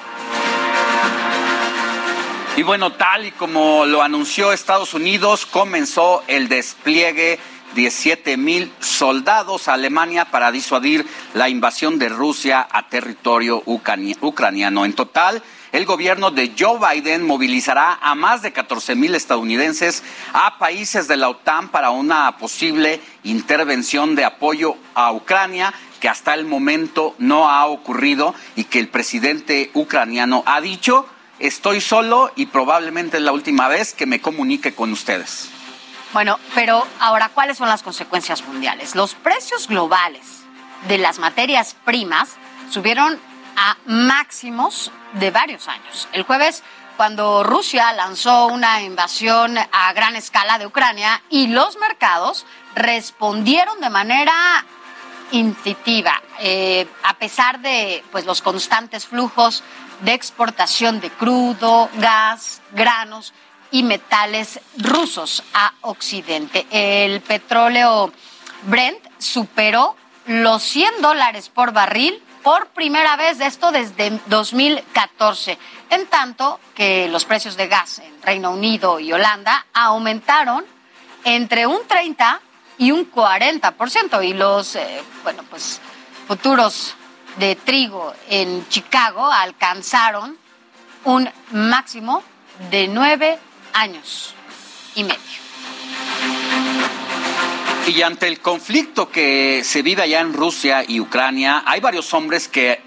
[2.58, 7.38] Y bueno, tal y como lo anunció Estados Unidos, comenzó el despliegue
[7.74, 14.86] 17 mil soldados a Alemania para disuadir la invasión de Rusia a territorio ucraniano.
[14.86, 15.44] En total,
[15.74, 20.02] el gobierno de Joe Biden movilizará a más de 14 mil estadounidenses
[20.32, 26.34] a países de la OTAN para una posible intervención de apoyo a Ucrania que hasta
[26.34, 31.06] el momento no ha ocurrido y que el presidente ucraniano ha dicho
[31.40, 35.50] estoy solo y probablemente es la última vez que me comunique con ustedes.
[36.14, 38.96] Bueno, pero ahora, ¿cuáles son las consecuencias mundiales?
[38.96, 40.44] Los precios globales
[40.88, 42.36] de las materias primas
[42.70, 43.20] subieron
[43.58, 46.08] a máximos de varios años.
[46.14, 46.64] El jueves,
[46.98, 53.90] cuando Rusia lanzó una invasión a gran escala de Ucrania y los mercados respondieron de
[53.90, 54.66] manera
[55.32, 59.64] incitiva, eh, a pesar de pues, los constantes flujos
[60.06, 63.34] de exportación de crudo, gas, granos
[63.72, 66.68] y metales rusos a Occidente.
[66.70, 68.14] El petróleo
[68.64, 69.96] Brent superó
[70.28, 75.58] los 100 dólares por barril por primera vez de esto desde 2014,
[75.90, 80.64] en tanto que los precios de gas en Reino Unido y Holanda aumentaron
[81.24, 82.40] entre un 30
[82.78, 84.24] y un 40%.
[84.24, 85.82] Y los, eh, bueno, pues
[86.28, 86.96] futuros
[87.38, 90.38] de trigo en Chicago alcanzaron
[91.04, 92.24] un máximo
[92.72, 93.38] de nueve
[93.74, 94.34] años
[94.96, 95.20] y medio.
[97.88, 102.48] Y ante el conflicto que se vive allá en Rusia y Ucrania, hay varios hombres
[102.48, 102.82] que,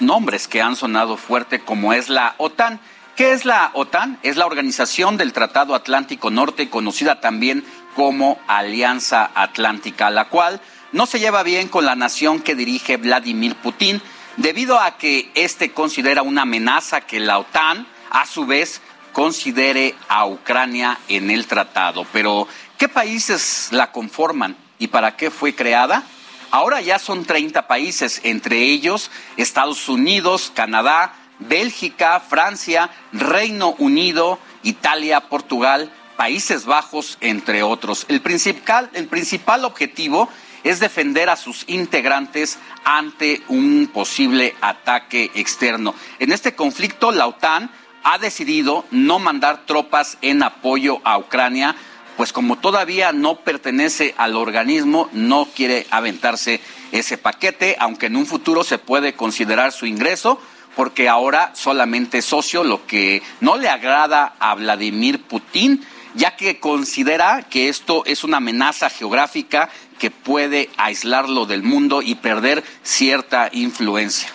[0.00, 2.80] nombres que han sonado fuerte, como es la OTAN.
[3.16, 4.18] ¿Qué es la OTAN?
[4.22, 7.64] Es la Organización del Tratado Atlántico Norte, conocida también
[7.94, 10.60] como Alianza Atlántica, la cual
[10.94, 14.00] no se lleva bien con la nación que dirige Vladimir Putin,
[14.36, 18.80] debido a que éste considera una amenaza que la OTAN, a su vez,
[19.12, 22.06] considere a Ucrania en el tratado.
[22.12, 22.46] Pero,
[22.78, 26.04] ¿qué países la conforman y para qué fue creada?
[26.52, 35.22] Ahora ya son 30 países, entre ellos Estados Unidos, Canadá, Bélgica, Francia, Reino Unido, Italia,
[35.22, 38.06] Portugal, Países Bajos, entre otros.
[38.08, 40.28] El principal, el principal objetivo
[40.64, 45.94] es defender a sus integrantes ante un posible ataque externo.
[46.18, 47.70] En este conflicto, la OTAN
[48.02, 51.76] ha decidido no mandar tropas en apoyo a Ucrania,
[52.16, 56.60] pues como todavía no pertenece al organismo, no quiere aventarse
[56.92, 60.40] ese paquete, aunque en un futuro se puede considerar su ingreso,
[60.76, 65.84] porque ahora solamente es socio, lo que no le agrada a Vladimir Putin
[66.14, 72.14] ya que considera que esto es una amenaza geográfica que puede aislarlo del mundo y
[72.14, 74.28] perder cierta influencia.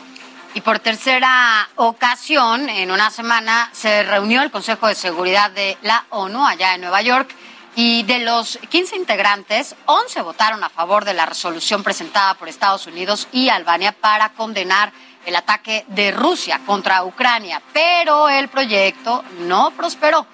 [0.56, 6.06] Y por tercera ocasión, en una semana, se reunió el Consejo de Seguridad de la
[6.10, 7.30] ONU allá en Nueva York
[7.76, 12.88] y de los 15 integrantes, 11 votaron a favor de la resolución presentada por Estados
[12.88, 14.92] Unidos y Albania para condenar
[15.26, 20.26] el ataque de Rusia contra Ucrania, pero el proyecto no prosperó,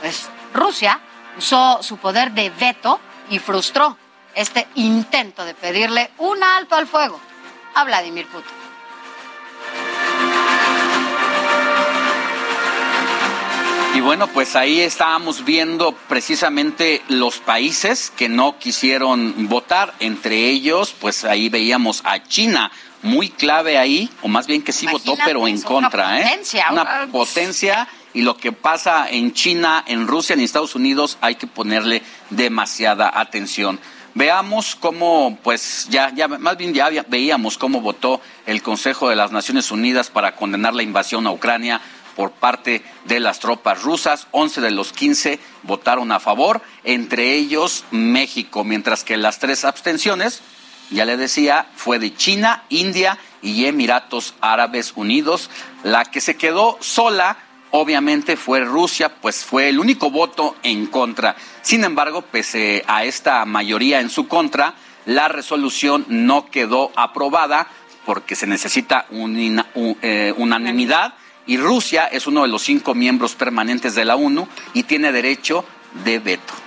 [0.00, 1.00] pues Rusia
[1.36, 3.98] usó su poder de veto y frustró
[4.34, 7.20] este intento de pedirle un alto al fuego
[7.74, 8.52] a Vladimir Putin.
[13.94, 20.94] Y bueno, pues ahí estábamos viendo precisamente los países que no quisieron votar, entre ellos,
[21.00, 22.72] pues ahí veíamos a China,
[23.04, 26.72] muy clave ahí, o más bien que sí votó, pero en contra, una potencia, ¿eh?
[26.72, 31.46] Una potencia y lo que pasa en China, en Rusia, en Estados Unidos, hay que
[31.46, 33.78] ponerle demasiada atención.
[34.14, 39.32] Veamos cómo, pues ya, ya, más bien ya veíamos cómo votó el Consejo de las
[39.32, 41.80] Naciones Unidas para condenar la invasión a Ucrania
[42.16, 44.28] por parte de las tropas rusas.
[44.30, 50.42] 11 de los 15 votaron a favor, entre ellos México, mientras que las tres abstenciones,
[50.94, 55.50] ya le decía, fue de China, India y Emiratos Árabes Unidos.
[55.82, 57.36] La que se quedó sola,
[57.70, 61.36] obviamente, fue Rusia, pues fue el único voto en contra.
[61.62, 64.74] Sin embargo, pese a esta mayoría en su contra,
[65.06, 67.68] la resolución no quedó aprobada
[68.06, 71.14] porque se necesita eh, unanimidad
[71.46, 75.64] y Rusia es uno de los cinco miembros permanentes de la ONU y tiene derecho
[76.04, 76.63] de veto.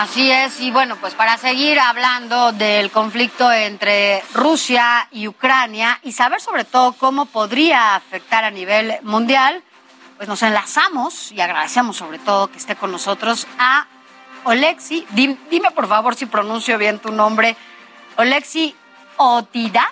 [0.00, 6.12] Así es, y bueno, pues para seguir hablando del conflicto entre Rusia y Ucrania y
[6.12, 9.62] saber sobre todo cómo podría afectar a nivel mundial,
[10.16, 13.86] pues nos enlazamos y agradecemos sobre todo que esté con nosotros a
[14.44, 17.54] Oleksi, dime, por favor si pronuncio bien tu nombre,
[18.16, 18.74] Oleksi
[19.18, 19.84] Otidat,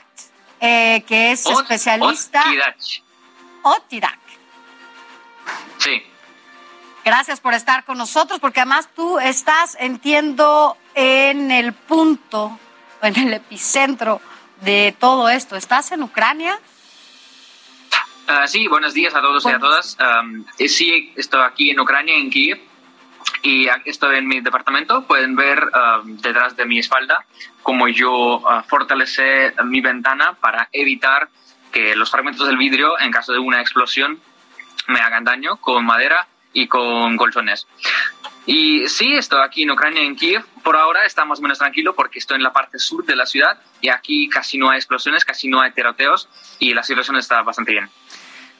[0.58, 2.44] eh, que es especialista...
[3.60, 4.18] Otidak.
[5.76, 6.02] Sí.
[7.08, 12.60] Gracias por estar con nosotros, porque además tú estás, entiendo, en el punto,
[13.00, 14.20] en el epicentro
[14.60, 15.56] de todo esto.
[15.56, 16.60] ¿Estás en Ucrania?
[18.26, 19.96] Ah, sí, buenos días a todos y a todas.
[20.58, 22.60] Eh, sí, estoy aquí en Ucrania, en Kiev,
[23.40, 25.06] y estoy en mi departamento.
[25.06, 25.62] Pueden ver
[26.04, 27.24] detrás de mi espalda
[27.62, 31.30] cómo yo uh, fortalecé mi ventana para evitar
[31.72, 34.20] que los fragmentos del vidrio, en caso de una explosión,
[34.88, 37.66] me hagan daño con madera y con colchones.
[38.46, 40.42] Y sí, estoy aquí en Ucrania, en Kiev.
[40.64, 43.26] Por ahora está más o menos tranquilo porque estoy en la parte sur de la
[43.26, 46.28] ciudad y aquí casi no hay explosiones, casi no hay tiroteos
[46.58, 47.90] y la situación está bastante bien.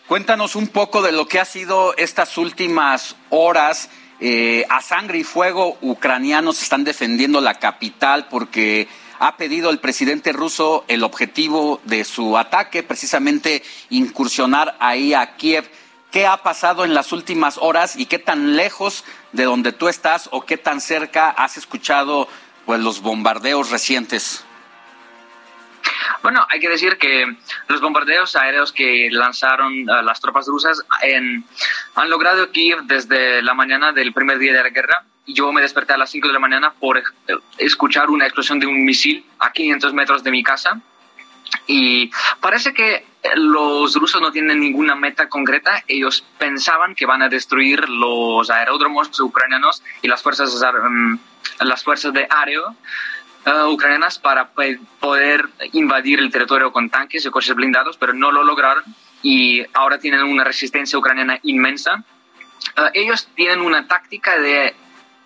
[0.07, 3.91] Cuéntanos un poco de lo que ha sido estas últimas horas.
[4.21, 8.89] Eh, a sangre y fuego ucranianos están defendiendo la capital porque
[9.21, 15.71] ha pedido el presidente ruso el objetivo de su ataque, precisamente incursionar ahí a Kiev.
[16.11, 20.29] ¿Qué ha pasado en las últimas horas y qué tan lejos de donde tú estás
[20.33, 22.29] o qué tan cerca has escuchado
[22.67, 24.45] pues, los bombardeos recientes?
[26.23, 27.27] Bueno, hay que decir que
[27.69, 30.85] los bombardeos aéreos que lanzaron uh, las tropas rusas
[31.95, 35.93] han logrado Kiev desde la mañana del primer día de la guerra yo me desperté
[35.93, 37.03] a las 5 de la mañana por
[37.59, 40.81] escuchar una explosión de un misil a 500 metros de mi casa.
[41.69, 42.11] Y
[42.41, 43.05] parece que
[43.37, 45.85] los rusos no tienen ninguna meta concreta.
[45.87, 50.51] Ellos pensaban que van a destruir los aeródromos ucranianos y las fuerzas,
[50.91, 51.19] mm,
[51.61, 52.75] las fuerzas de aéreo
[53.47, 54.49] uh, ucranianas para
[54.99, 58.85] poder invadir el territorio con tanques y coches blindados, pero no lo lograron
[59.23, 62.03] y ahora tienen una resistencia ucraniana inmensa.
[62.79, 64.75] Uh, ellos tienen una táctica de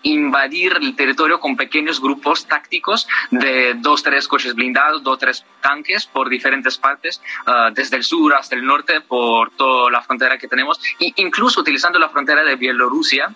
[0.03, 6.05] invadir el territorio con pequeños grupos tácticos de dos, tres coches blindados, dos, tres tanques
[6.05, 10.47] por diferentes partes, ah, desde el sur hasta el norte, por toda la frontera que
[10.47, 13.33] tenemos, e incluso utilizando la frontera de Bielorrusia.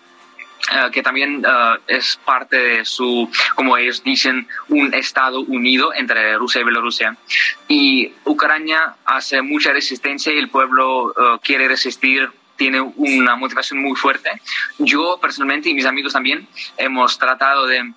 [0.72, 6.36] Ah, que también ah, es parte de su, como ellos dicen, un Estado unido entre
[6.36, 7.15] Rusia y Bielorrusia.
[7.68, 11.13] Y Ucrania hace mucha resistencia y el pueblo
[11.43, 14.30] quiere resistir tiene una motivación muy fuerte.
[14.80, 17.93] Yo personalmente y mis amigos también hemos tratado de mm,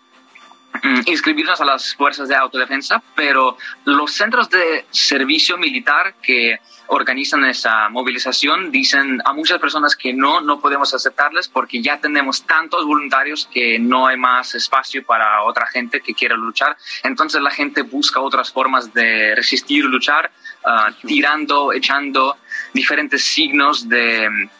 [1.06, 6.60] inscribirnos a las fuerzas de autodefensa, pero los centros de servicio militar que
[6.92, 12.42] organizan esa movilización dicen a muchas personas que no, no podemos aceptarles porque ya tenemos
[12.42, 16.76] tantos voluntarios que no hay más espacio para otra gente que quiera luchar.
[17.04, 20.32] Entonces la gente busca otras formas de resistir, luchar,
[20.64, 22.36] ah, tirando, echando
[22.74, 24.50] diferentes signos de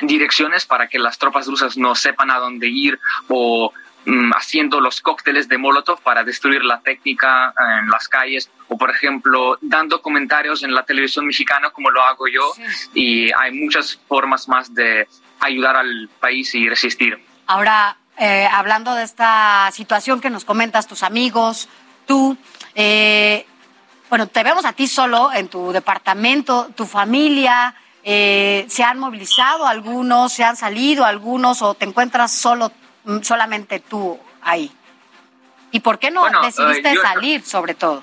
[0.00, 2.98] direcciones para que las tropas rusas no sepan a dónde ir
[3.28, 3.72] o
[4.06, 8.90] mm, haciendo los cócteles de Molotov para destruir la técnica en las calles o por
[8.90, 12.52] ejemplo dando comentarios en la televisión mexicana como lo hago yo
[12.94, 15.06] y hay muchas formas más de
[15.40, 17.22] ayudar al país y resistir.
[17.46, 21.68] Ahora, eh, hablando de esta situación que nos comentas tus amigos,
[22.06, 22.36] tú,
[22.74, 23.46] eh,
[24.08, 27.74] bueno, te vemos a ti solo en tu departamento, tu familia,
[28.04, 32.72] eh, ¿se han movilizado algunos, se han salido algunos o te encuentras solo,
[33.04, 34.70] mm, solamente tú ahí?
[35.70, 38.02] ¿Y por qué no decidiste salir, sobre todo?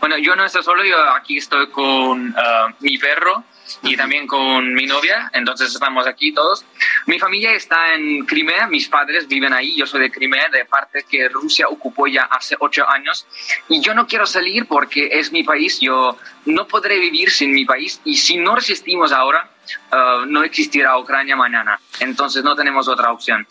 [0.00, 2.34] Bueno, yo no estoy solo, yo aquí estoy con
[2.80, 3.44] mi perro
[3.82, 6.64] y también con mi novia, entonces estamos aquí todos.
[7.06, 11.04] Mi familia está en Crimea, mis padres viven ahí, yo soy de Crimea, de parte
[11.08, 13.26] que Rusia ocupó ya hace ocho años,
[13.68, 16.16] y yo no quiero salir porque es mi país, yo
[16.46, 19.50] no podré vivir sin mi país, y si no resistimos ahora,
[19.92, 23.46] uh, no existirá Ucrania mañana, entonces no tenemos otra opción.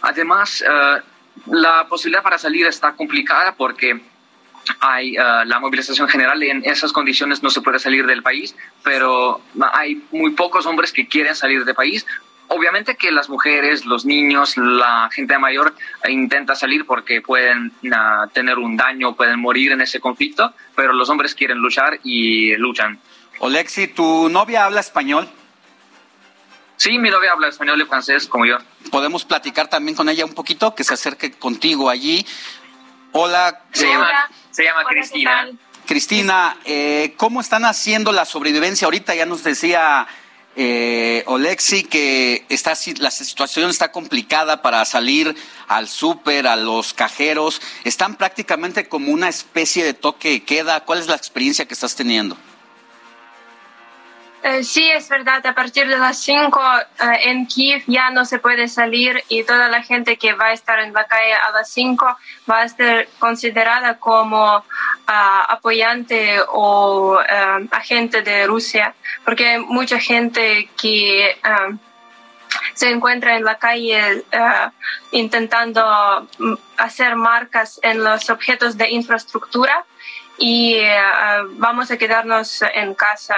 [0.00, 1.00] Además, uh,
[1.46, 4.00] la posibilidad para salir está complicada porque
[4.80, 8.54] hay uh, la movilización general y en esas condiciones no se puede salir del país,
[8.82, 9.40] pero
[9.72, 12.06] hay muy pocos hombres que quieren salir del país.
[12.48, 15.74] Obviamente que las mujeres, los niños, la gente mayor
[16.08, 21.10] intenta salir porque pueden uh, tener un daño, pueden morir en ese conflicto, pero los
[21.10, 22.98] hombres quieren luchar y luchan.
[23.40, 25.28] Olexi, ¿tu novia habla español?
[26.78, 28.56] Sí, mi novia habla español y francés como yo.
[28.92, 32.24] Podemos platicar también con ella un poquito, que se acerque contigo allí.
[33.12, 33.62] Hola.
[33.72, 34.08] Se llama,
[34.50, 35.48] se llama Cristina.
[35.86, 38.84] Cristina, eh, ¿cómo están haciendo la sobrevivencia?
[38.84, 40.06] Ahorita ya nos decía
[40.54, 45.34] eh, Olexi que está, la situación está complicada para salir
[45.66, 47.62] al súper, a los cajeros.
[47.84, 50.84] Están prácticamente como una especie de toque de queda.
[50.84, 52.36] ¿Cuál es la experiencia que estás teniendo?
[54.42, 58.38] Eh, sí, es verdad, a partir de las 5 eh, en Kiev ya no se
[58.38, 61.68] puede salir y toda la gente que va a estar en la calle a las
[61.70, 62.06] 5
[62.48, 64.64] va a ser considerada como
[65.08, 68.94] ah, apoyante o eh, agente de Rusia,
[69.24, 71.36] porque hay mucha gente que
[72.74, 74.24] se encuentra en la calle
[75.10, 79.84] intentando mm, hacer marcas en los objetos de infraestructura
[80.38, 81.00] y eh,
[81.56, 83.34] vamos a quedarnos en casa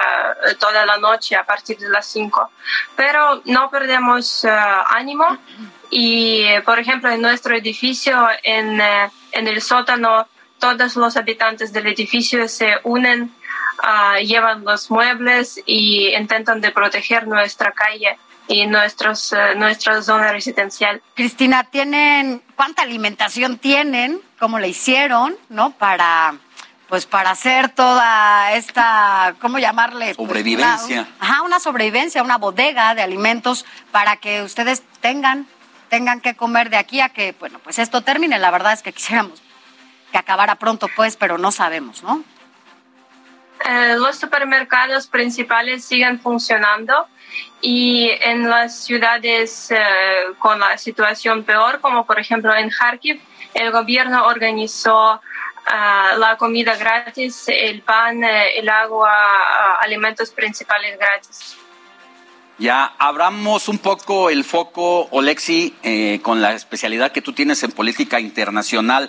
[0.46, 2.50] eh, toda la noche a partir de las 5.
[2.94, 5.38] Pero no perdemos eh, ánimo
[5.90, 8.80] y, por ejemplo, en nuestro edificio, en,
[9.32, 10.28] en, el sótano,
[10.58, 13.32] todos los habitantes del edificio se unen,
[14.22, 21.02] llevan los muebles y intentan de proteger nuestra calle y nuestros, nuestra zona residencial.
[21.14, 24.20] Cristina, ¿tienen cuánta alimentación tienen?
[24.38, 25.70] ¿Cómo le hicieron, no?
[25.70, 26.34] Para
[26.90, 30.14] pues para hacer toda esta, ¿cómo llamarle?
[30.16, 31.06] Pues, sobrevivencia.
[31.20, 35.46] ajá, una sobrevivencia, una bodega de alimentos para que ustedes tengan,
[35.88, 38.40] tengan que comer de aquí a que, bueno, pues esto termine.
[38.40, 39.40] La verdad es que quisiéramos
[40.10, 42.24] que acabara pronto, pues, pero no sabemos, ¿no?
[43.64, 47.06] Eh, los supermercados principales siguen funcionando
[47.60, 49.78] y en las ciudades eh,
[50.40, 53.20] con la situación peor, como por ejemplo en Kharkiv,
[53.54, 55.20] el gobierno organizó
[56.18, 61.56] la comida gratis, el pan, eh, el agua, alimentos principales gratis.
[62.58, 67.72] Ya abramos un poco el foco, Olexi, eh, con la especialidad que tú tienes en
[67.72, 69.08] política internacional.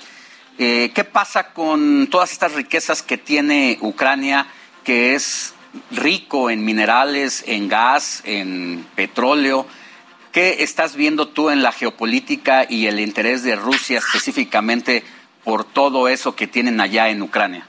[0.58, 4.48] Eh, ¿Qué pasa con todas estas riquezas que tiene Ucrania,
[4.86, 5.54] que es
[5.92, 9.68] rico en minerales, en gas, en petróleo?
[10.32, 15.04] ¿Qué estás viendo tú en la geopolítica y el interés de Rusia específicamente
[15.44, 17.66] por todo eso que tienen allá en Ucrania?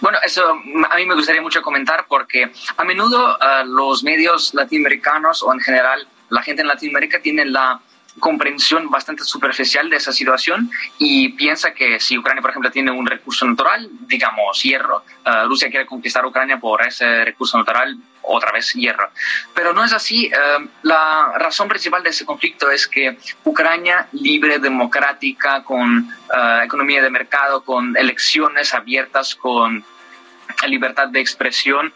[0.00, 5.42] Bueno, eso a mí me gustaría mucho comentar porque a menudo uh, los medios latinoamericanos
[5.42, 7.80] o en general la gente en Latinoamérica tiene la
[8.18, 13.06] comprensión bastante superficial de esa situación y piensa que si Ucrania, por ejemplo, tiene un
[13.06, 17.96] recurso natural, digamos hierro, uh, Rusia quiere conquistar Ucrania por ese recurso natural,
[18.28, 19.10] otra vez hierro.
[19.54, 20.30] Pero no es así.
[20.30, 27.02] Uh, la razón principal de ese conflicto es que Ucrania, libre, democrática, con uh, economía
[27.02, 29.84] de mercado, con elecciones abiertas, con
[30.66, 31.92] libertad de expresión,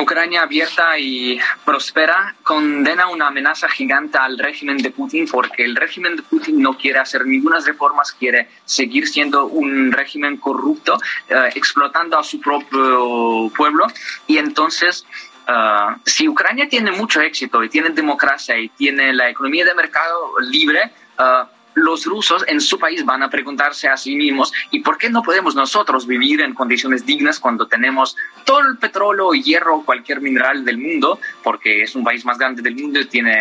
[0.00, 6.14] Ucrania abierta y próspera condena una amenaza gigante al régimen de Putin porque el régimen
[6.14, 12.16] de Putin no quiere hacer ninguna reformas, quiere seguir siendo un régimen corrupto, eh, explotando
[12.16, 13.88] a su propio pueblo.
[14.28, 15.04] Y entonces,
[15.48, 20.38] eh, si Ucrania tiene mucho éxito y tiene democracia y tiene la economía de mercado
[20.40, 24.98] libre, uh, los rusos en su país van a preguntarse a sí mismos, ¿y por
[24.98, 30.20] qué no podemos nosotros vivir en condiciones dignas cuando tenemos todo el petróleo, hierro, cualquier
[30.20, 31.18] mineral del mundo?
[31.42, 33.38] Porque es un país más grande del mundo y tiene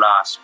[0.00, 0.40] las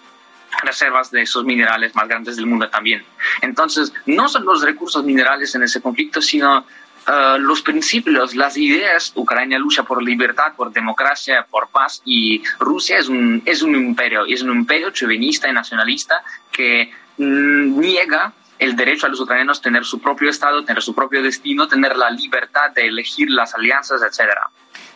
[0.63, 3.05] reservas de esos minerales más grandes del mundo también.
[3.43, 6.67] Entonces, no son los recursos minerales en ese conflicto, sino
[7.09, 9.13] uh, los principios, las ideas.
[9.15, 14.25] Ucrania lucha por libertad, por democracia, por paz y Rusia es un, es un imperio,
[14.27, 19.85] es un imperio chauvinista y nacionalista que Mm, niega el derecho a los ucranianos tener
[19.85, 24.51] su propio Estado, tener su propio destino, tener la libertad de elegir las alianzas, etcétera.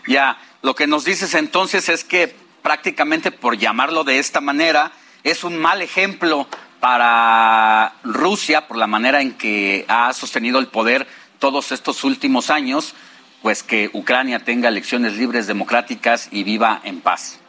[0.06, 4.92] Ya, lo que nos dices entonces es que prácticamente por llamarlo de esta manera,
[5.24, 6.46] es un mal ejemplo
[6.78, 11.06] para Rusia, por la manera en que ha sostenido el poder
[11.40, 12.94] todos estos últimos años,
[13.42, 17.40] pues que Ucrania tenga elecciones libres, democráticas y viva en paz.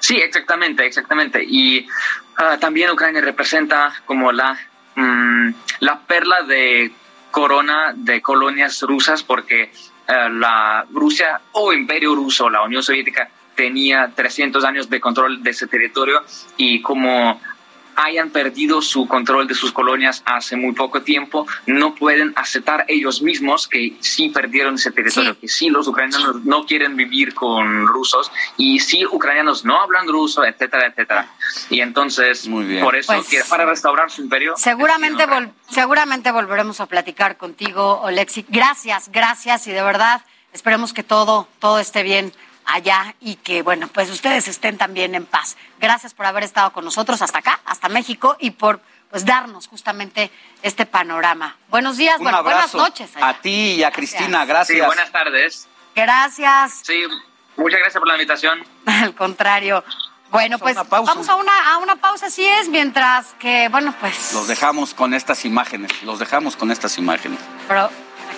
[0.00, 1.42] Sí, exactamente, exactamente.
[1.42, 1.88] Y
[2.36, 4.56] ah, también Ucrania representa como la,
[4.94, 6.92] mm, la perla de
[7.30, 9.70] corona de colonias rusas porque eh,
[10.30, 15.66] la Rusia o Imperio Ruso, la Unión Soviética, tenía 300 años de control de ese
[15.66, 16.22] territorio
[16.56, 17.40] y como
[17.98, 23.22] hayan perdido su control de sus colonias hace muy poco tiempo, no pueden aceptar ellos
[23.22, 28.30] mismos que sí perdieron ese territorio, que sí los ucranianos no quieren vivir con rusos
[28.56, 31.28] y sí ucranianos no hablan ruso, etcétera, etcétera.
[31.70, 32.48] Y entonces,
[32.80, 38.46] por eso, Pues- para restaurar su imperio, Seguramente, vol- seguramente volveremos a platicar contigo, Olexi.
[38.48, 40.22] Gracias, gracias y de verdad
[40.52, 42.32] esperemos que todo, todo esté bien
[42.68, 45.56] allá y que, bueno, pues ustedes estén también en paz.
[45.80, 48.80] Gracias por haber estado con nosotros hasta acá, hasta México y por
[49.10, 50.30] pues darnos justamente
[50.62, 51.56] este panorama.
[51.68, 53.16] Buenos días, Un bueno, buenas noches.
[53.16, 53.28] allá.
[53.30, 54.78] a ti y a Cristina, gracias.
[54.78, 55.66] Sí, buenas tardes.
[55.94, 56.80] Gracias.
[56.84, 57.04] Sí,
[57.56, 58.62] muchas gracias por la invitación.
[58.86, 59.82] Al contrario.
[60.30, 64.46] Bueno, pues vamos a una, a una pausa, así es, mientras que, bueno, pues, Los
[64.46, 67.40] dejamos con estas imágenes, los dejamos con estas imágenes.
[67.66, 67.90] pero a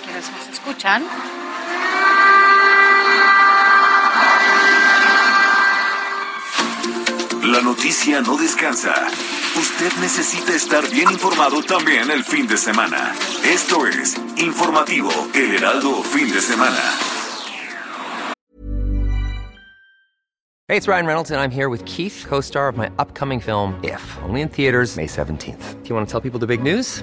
[0.05, 1.05] quienes nos escuchan,
[7.42, 8.92] La noticia no descansa.
[9.56, 13.14] Usted necesita estar bien informado también el fin de semana.
[13.42, 16.76] Esto es Informativo El Heraldo Fin de Semana.
[20.68, 23.80] Hey, it's Ryan Reynolds, and I'm here with Keith, co star of my upcoming film,
[23.82, 25.82] If, only in theaters, May 17th.
[25.82, 27.02] Do you want to tell people the big news?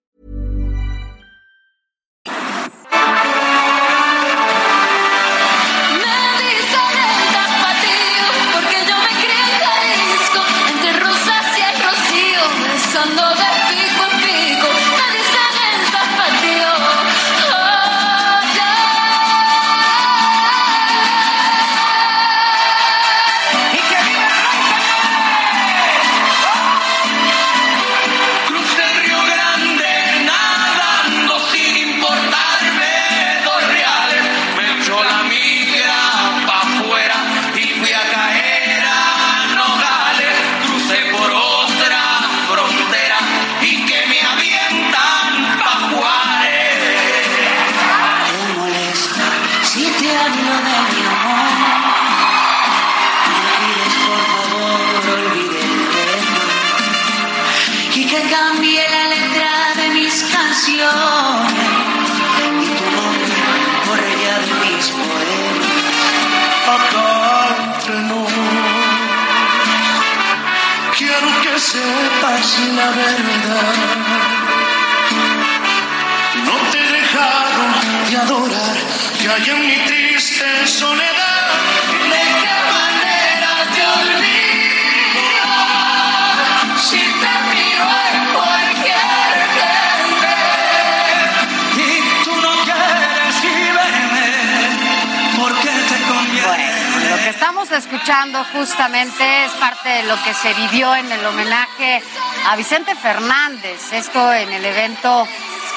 [97.77, 102.01] Escuchando justamente es parte de lo que se vivió en el homenaje
[102.47, 105.27] a Vicente Fernández, esto en el evento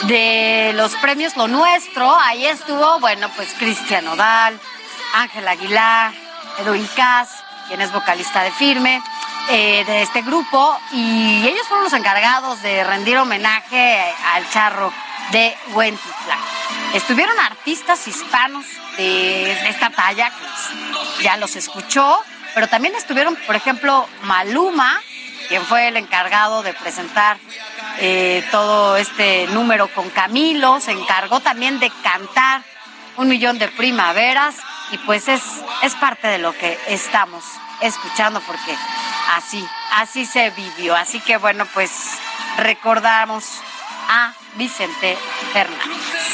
[0.03, 2.17] de los premios Lo Nuestro.
[2.19, 4.61] Ahí estuvo, bueno, pues Cristian Odal,
[5.15, 6.13] Ángel Aguilar,
[6.59, 7.31] Edwin Cass,
[7.69, 9.01] quien es vocalista de Firme,
[9.49, 14.93] eh, de este grupo, y ellos fueron los encargados de rendir homenaje al charro
[15.31, 16.39] de Huentitlán.
[16.95, 18.67] Estuvieron artistas hispanos
[18.97, 20.31] de esta talla,
[21.23, 22.23] ya los escuchó,
[22.55, 25.01] pero también estuvieron, por ejemplo, Maluma,
[25.49, 27.37] quien fue el encargado de presentar
[27.99, 32.63] eh, todo este número con Camilo, se encargó también de cantar
[33.17, 34.57] un millón de primaveras
[34.91, 35.43] y pues es,
[35.83, 37.45] es parte de lo que estamos
[37.81, 38.77] escuchando porque
[39.35, 40.95] así, así se vivió.
[40.95, 41.91] Así que bueno, pues
[42.59, 43.61] recordamos
[44.09, 45.19] a Vicente
[45.53, 46.25] Fernández.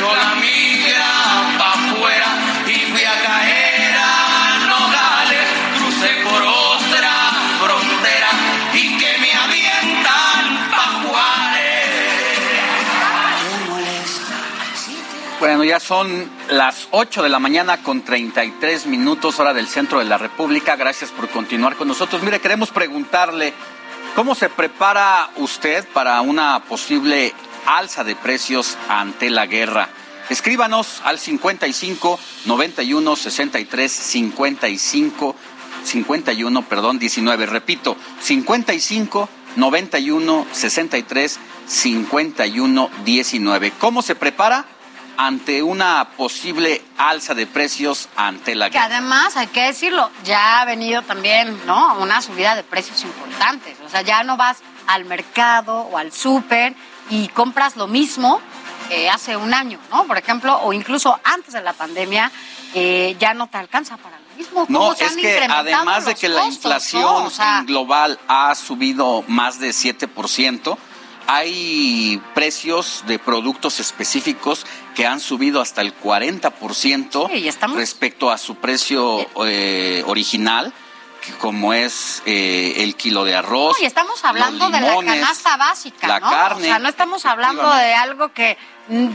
[0.00, 1.10] la migra
[1.58, 2.26] afuera
[2.66, 3.59] y fui a caer
[15.40, 20.04] Bueno, ya son las 8 de la mañana con 33 minutos hora del centro de
[20.04, 20.76] la República.
[20.76, 22.22] Gracias por continuar con nosotros.
[22.22, 23.54] Mire, queremos preguntarle,
[24.14, 27.32] ¿cómo se prepara usted para una posible
[27.64, 29.88] alza de precios ante la guerra?
[30.28, 35.36] Escríbanos al 55 91 63 55
[35.84, 37.46] 51, perdón, 19.
[37.46, 39.26] Repito, 55
[39.56, 43.72] 91 63 51 19.
[43.78, 44.66] ¿Cómo se prepara?
[45.20, 50.64] Ante una posible alza de precios ante la Que además, hay que decirlo, ya ha
[50.64, 51.98] venido también, ¿no?
[51.98, 53.76] Una subida de precios importantes.
[53.84, 54.56] O sea, ya no vas
[54.86, 56.74] al mercado o al súper
[57.10, 58.40] y compras lo mismo
[58.88, 60.04] que hace un año, ¿no?
[60.04, 62.32] Por ejemplo, o incluso antes de la pandemia,
[62.72, 64.64] eh, ya no te alcanza para lo mismo.
[64.64, 67.24] ¿Cómo No, es que además de que la inflación ¿no?
[67.24, 70.78] O sea, en global ha subido más de 7%,
[71.26, 79.26] hay precios de productos específicos que han subido hasta el 40% respecto a su precio
[79.46, 80.72] eh, original,
[81.38, 83.76] como es eh, el kilo de arroz.
[83.78, 86.30] No, y estamos hablando de la canasta básica, la ¿no?
[86.30, 86.62] carne.
[86.62, 88.56] O sea, no estamos hablando de algo que
[88.88, 89.08] mm,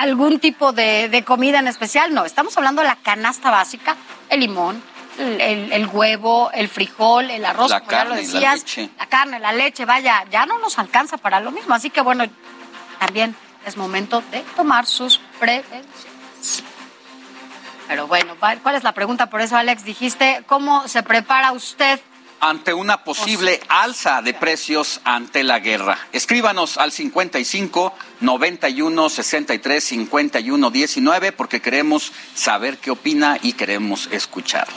[0.00, 3.96] algún tipo de, de comida en especial, no, estamos hablando de la canasta básica,
[4.28, 4.82] el limón,
[5.20, 8.54] el, el- huevo, el frijol, el arroz, La como ya lo carne y la decías,
[8.60, 8.90] leche.
[8.98, 12.24] la carne, la leche, vaya, ya no nos alcanza para lo mismo, así que bueno,
[12.98, 13.34] también
[13.66, 15.86] es momento de tomar sus prevenciones.
[17.88, 19.28] Pero bueno, ¿cuál es la pregunta?
[19.30, 22.00] Por eso, Alex, dijiste, ¿cómo se prepara usted
[22.42, 25.98] ante una posible alza de precios ante la guerra.
[26.12, 34.72] Escríbanos al 55 91 63 51 19 porque queremos saber qué opina y queremos escucharle.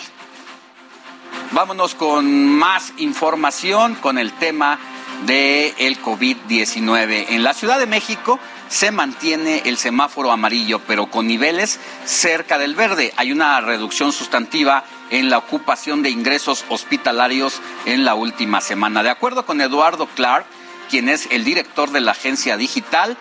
[1.54, 4.80] Vámonos con más información con el tema
[5.28, 7.28] de el COVID-19.
[7.30, 8.40] En la Ciudad de México
[8.70, 13.14] se mantiene el semáforo amarillo, pero con niveles cerca del verde.
[13.18, 19.04] Hay una reducción sustantiva en la ocupación de ingresos hospitalarios en la última semana.
[19.04, 20.48] De acuerdo con Eduardo Clark,
[20.90, 23.16] quien es el director de la agencia digital,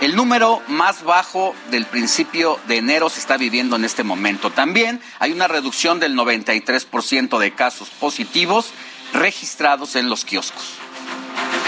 [0.00, 4.50] el número más bajo del principio de enero se está viviendo en este momento.
[4.50, 8.72] También hay una reducción del 93% de casos positivos
[9.12, 10.74] registrados en los kioscos.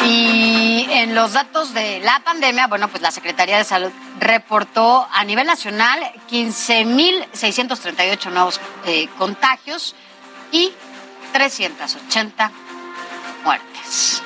[0.05, 5.25] Y en los datos de la pandemia, bueno, pues la Secretaría de Salud reportó a
[5.25, 6.01] nivel nacional
[6.31, 9.95] 15.638 nuevos eh, contagios
[10.53, 10.73] y
[11.33, 12.51] 380
[13.45, 14.23] muertes.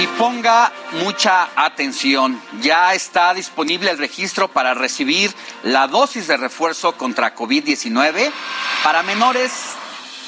[0.00, 0.72] Y ponga
[1.04, 5.30] mucha atención, ya está disponible el registro para recibir
[5.62, 8.30] la dosis de refuerzo contra COVID-19
[8.82, 9.52] para menores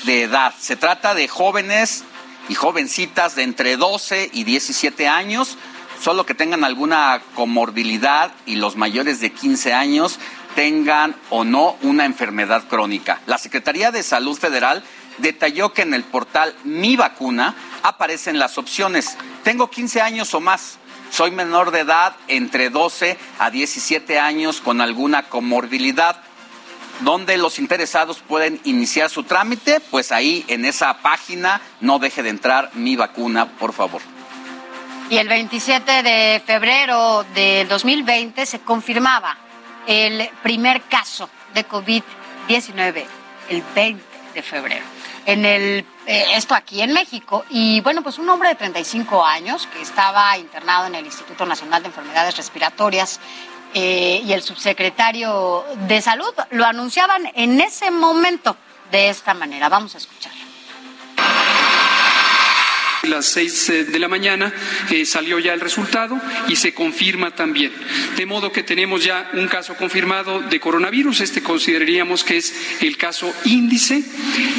[0.04, 0.52] de edad.
[0.60, 2.04] Se trata de jóvenes
[2.50, 5.56] y jovencitas de entre 12 y 17 años,
[6.02, 10.18] solo que tengan alguna comorbilidad y los mayores de 15 años
[10.54, 13.22] tengan o no una enfermedad crónica.
[13.24, 14.84] La Secretaría de Salud Federal
[15.18, 19.16] detalló que en el portal Mi Vacuna aparecen las opciones.
[19.44, 20.78] Tengo 15 años o más.
[21.10, 26.16] Soy menor de edad entre 12 a 17 años con alguna comorbilidad.
[27.00, 29.80] ¿Dónde los interesados pueden iniciar su trámite?
[29.80, 34.00] Pues ahí en esa página no deje de entrar mi vacuna, por favor.
[35.10, 39.36] Y el 27 de febrero de 2020 se confirmaba
[39.86, 43.04] el primer caso de COVID-19,
[43.50, 44.02] el 20
[44.34, 45.01] de febrero.
[45.26, 47.44] En el, eh, esto aquí en México.
[47.50, 51.82] Y bueno, pues un hombre de 35 años que estaba internado en el Instituto Nacional
[51.82, 53.20] de Enfermedades Respiratorias
[53.74, 58.56] eh, y el subsecretario de Salud lo anunciaban en ese momento
[58.90, 59.68] de esta manera.
[59.68, 60.32] Vamos a escuchar.
[63.12, 64.52] Las seis eh, de la mañana
[64.90, 66.18] eh, salió ya el resultado
[66.48, 67.72] y se confirma también.
[68.16, 71.20] De modo que tenemos ya un caso confirmado de coronavirus.
[71.20, 74.02] Este consideraríamos que es el caso índice.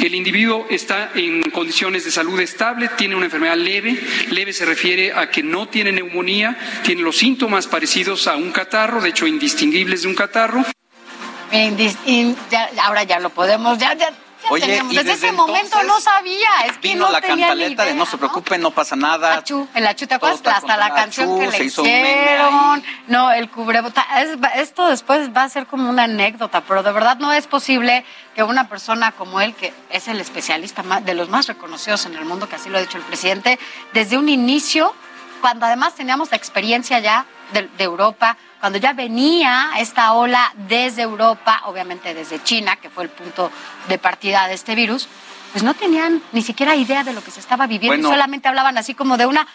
[0.02, 3.98] El individuo está en condiciones de salud estable, tiene una enfermedad leve.
[4.30, 9.00] Leve se refiere a que no tiene neumonía, tiene los síntomas parecidos a un catarro,
[9.00, 10.64] de hecho indistinguibles de un catarro.
[12.82, 13.78] Ahora ya lo podemos,
[14.50, 14.94] Oye, teníamos.
[14.94, 18.06] Desde, desde ese momento no sabía, es que Vino no la tenía cantaleta de no
[18.06, 19.34] se preocupen, no pasa nada.
[19.38, 20.40] Achú, el achú, ¿te acuerdas?
[20.44, 22.84] Hasta la canción Achú, que se le hizo hicieron.
[23.08, 24.04] No, el cubrebota.
[24.20, 28.04] es- esto después va a ser como una anécdota, pero de verdad no es posible
[28.34, 32.14] que una persona como él, que es el especialista más- de los más reconocidos en
[32.14, 33.58] el mundo, que así lo ha dicho el presidente,
[33.92, 34.94] desde un inicio,
[35.40, 41.02] cuando además teníamos la experiencia ya de, de Europa, cuando ya venía esta ola desde
[41.02, 43.50] Europa, obviamente desde China, que fue el punto
[43.88, 45.08] de partida de este virus,
[45.52, 48.08] pues no tenían ni siquiera idea de lo que se estaba viviendo, Bueno.
[48.08, 49.46] solamente hablaban así como de una,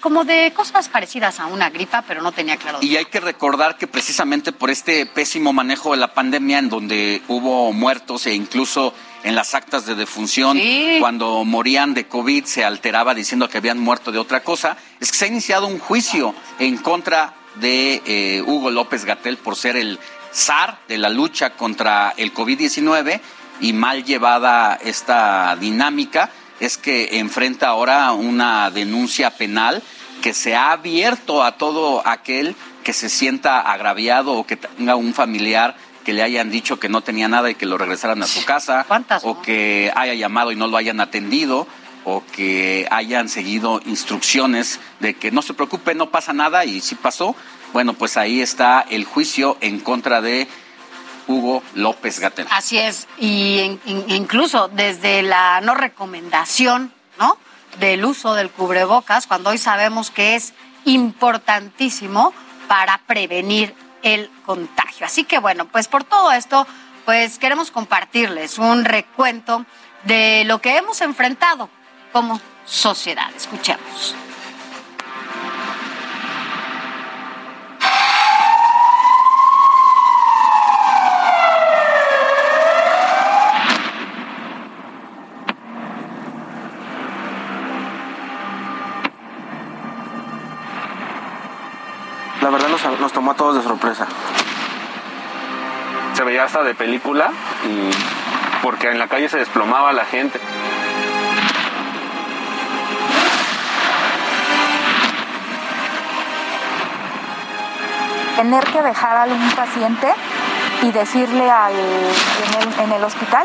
[0.00, 2.80] como de cosas parecidas a una gripa, pero no tenía claro.
[2.82, 7.22] Y hay que recordar que precisamente por este pésimo manejo de la pandemia, en donde
[7.28, 8.92] hubo muertos e incluso
[9.24, 10.60] en las actas de defunción,
[11.00, 15.18] cuando morían de COVID se alteraba diciendo que habían muerto de otra cosa, es que
[15.18, 19.98] se ha iniciado un juicio en contra de eh, Hugo López Gatel por ser el
[20.32, 23.20] zar de la lucha contra el COVID-19
[23.60, 26.30] y mal llevada esta dinámica.
[26.60, 29.82] Es que enfrenta ahora una denuncia penal
[30.22, 35.14] que se ha abierto a todo aquel que se sienta agraviado o que tenga un
[35.14, 35.76] familiar
[36.08, 38.86] que le hayan dicho que no tenía nada y que lo regresaran a su casa,
[39.24, 41.66] o que haya llamado y no lo hayan atendido,
[42.06, 46.94] o que hayan seguido instrucciones de que no se preocupe, no pasa nada y sí
[46.94, 47.36] pasó.
[47.74, 50.48] Bueno, pues ahí está el juicio en contra de
[51.26, 52.46] Hugo López Gatel.
[52.52, 57.36] Así es, y en- in- incluso desde la no recomendación, ¿no?
[57.80, 60.54] Del uso del cubrebocas, cuando hoy sabemos que es
[60.86, 62.32] importantísimo
[62.66, 63.74] para prevenir
[64.14, 65.06] el contagio.
[65.06, 66.66] Así que bueno, pues por todo esto,
[67.04, 69.64] pues queremos compartirles un recuento
[70.04, 71.68] de lo que hemos enfrentado
[72.12, 73.30] como sociedad.
[73.36, 74.14] Escuchemos.
[92.40, 94.06] La verdad nos, nos tomó a todos de sorpresa.
[96.14, 97.30] Se veía hasta de película
[97.64, 97.90] y
[98.62, 100.40] porque en la calle se desplomaba la gente.
[108.38, 110.06] tener que dejar a un paciente
[110.82, 113.44] y decirle al, en, el, en el hospital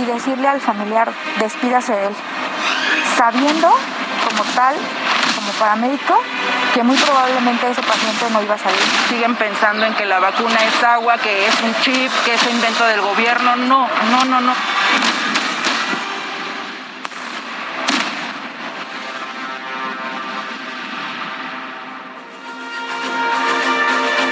[0.00, 1.10] y decirle al familiar,
[1.40, 2.14] despídase de él,
[3.16, 3.68] sabiendo
[4.28, 4.76] como tal,
[5.34, 6.22] como paramédico,
[6.78, 8.78] que muy probablemente ese paciente no iba a salir.
[9.08, 12.86] Siguen pensando en que la vacuna es agua, que es un chip, que es invento
[12.86, 13.56] del gobierno.
[13.56, 14.54] No, no, no, no.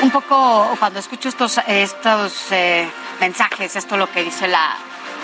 [0.02, 4.76] un poco cuando escucho estos estos eh, mensajes, esto lo que dice la,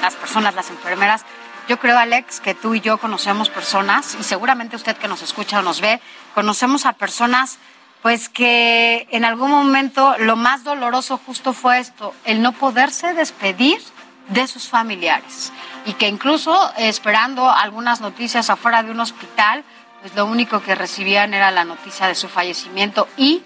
[0.03, 1.25] las personas, las enfermeras,
[1.69, 5.61] yo creo, Alex, que tú y yo conocemos personas, y seguramente usted que nos escucha
[5.61, 6.01] o nos ve,
[6.35, 7.59] conocemos a personas
[8.03, 13.81] pues que en algún momento lo más doloroso justo fue esto, el no poderse despedir
[14.29, 15.53] de sus familiares.
[15.87, 19.63] Y que incluso esperando algunas noticias afuera de un hospital,
[20.01, 23.43] pues lo único que recibían era la noticia de su fallecimiento y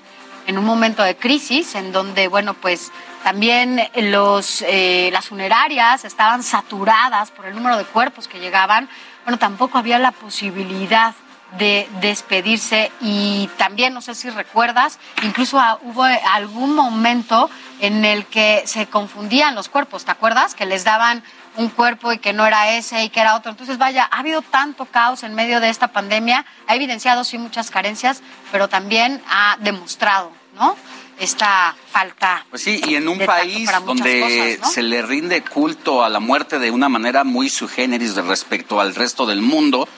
[0.47, 2.93] en un momento de crisis en donde, bueno, pues
[3.27, 8.89] también los, eh, las funerarias estaban saturadas por el número de cuerpos que llegaban,
[9.25, 11.13] bueno, tampoco había la posibilidad
[11.59, 17.51] de despedirse y también, no sé si recuerdas, incluso ah, hubo algún momento
[17.81, 20.55] en el que se confundían los cuerpos, ¿te acuerdas?
[20.55, 21.25] Que les daban
[21.57, 23.51] un cuerpo y que no era ese y que era otro.
[23.51, 27.73] Entonces, vaya, ha habido tanto caos en medio de esta pandemia, ha evidenciado sí muchas
[27.73, 28.23] carencias,
[28.53, 30.77] pero también ha demostrado, ¿no?
[31.19, 32.45] Esta falta.
[32.51, 34.75] Pues sí, y en un país donde cosas, ¿no?
[34.75, 38.95] se le rinde culto a la muerte de una manera muy su generis respecto al
[38.95, 39.89] resto del mundo,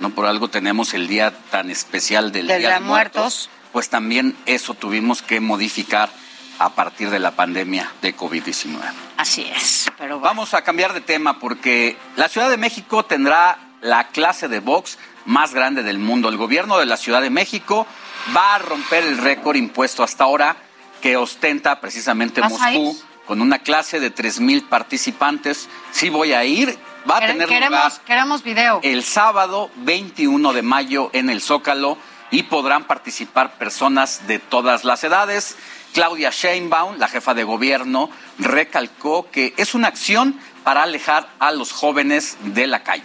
[0.00, 3.50] no por algo tenemos el día tan especial del Día de Muertos, Muertos.
[3.72, 6.10] pues también eso tuvimos que modificar
[6.58, 8.78] a partir de la pandemia de COVID-19.
[9.16, 14.08] Así es, pero Vamos a cambiar de tema porque la Ciudad de México tendrá la
[14.08, 16.28] clase de box más grande del mundo.
[16.28, 17.86] El gobierno de la Ciudad de México
[18.34, 20.56] va a romper el récord impuesto hasta ahora
[21.00, 22.96] que ostenta precisamente ¿Vas a Moscú
[23.26, 25.68] con una clase de 3.000 participantes.
[25.90, 26.78] Sí voy a ir,
[27.10, 28.80] va a tener queremos, lugar queremos video.
[28.82, 31.98] el sábado 21 de mayo en el Zócalo
[32.30, 35.56] y podrán participar personas de todas las edades.
[35.92, 41.72] Claudia Sheinbaum, la jefa de gobierno, recalcó que es una acción para alejar a los
[41.72, 43.04] jóvenes de la calle.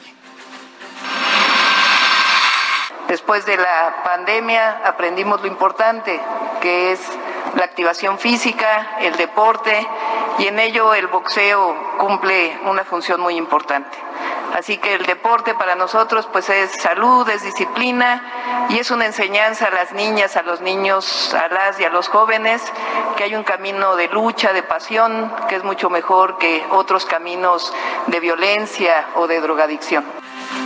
[3.07, 6.19] Después de la pandemia aprendimos lo importante
[6.61, 6.99] que es
[7.55, 9.87] la activación física, el deporte
[10.39, 13.97] y en ello el boxeo cumple una función muy importante.
[14.55, 19.67] Así que el deporte para nosotros pues es salud, es disciplina y es una enseñanza
[19.67, 22.61] a las niñas, a los niños, a las y a los jóvenes
[23.15, 27.73] que hay un camino de lucha, de pasión que es mucho mejor que otros caminos
[28.07, 30.03] de violencia o de drogadicción.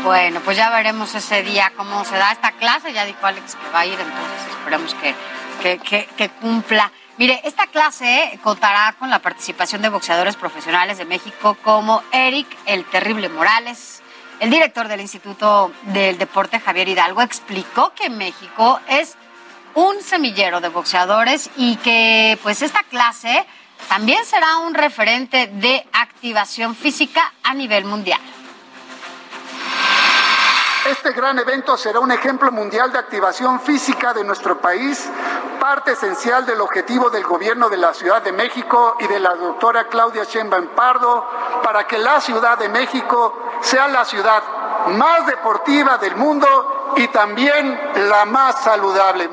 [0.04, 2.94] Bueno, pues ya veremos ese día cómo se da esta clase.
[2.94, 5.16] Ya dijo Alex que va a ir, entonces esperemos que,
[5.62, 6.92] que, cumpla.
[7.18, 12.86] Mire, esta clase contará con la participación de boxeadores profesionales de México como Eric El
[12.86, 14.02] Terrible Morales.
[14.40, 19.16] El director del Instituto del Deporte, Javier Hidalgo, explicó que México es
[19.76, 23.46] un semillero de boxeadores y que pues esta clase
[23.88, 28.20] también será un referente de activación física a nivel mundial.
[30.86, 35.10] Este gran evento será un ejemplo mundial de activación física de nuestro país,
[35.60, 39.88] parte esencial del objetivo del gobierno de la Ciudad de México y de la doctora
[39.88, 41.28] Claudia Sheinbaum Pardo
[41.64, 44.44] para que la Ciudad de México sea la ciudad
[44.90, 49.28] más deportiva del mundo y también la más saludable.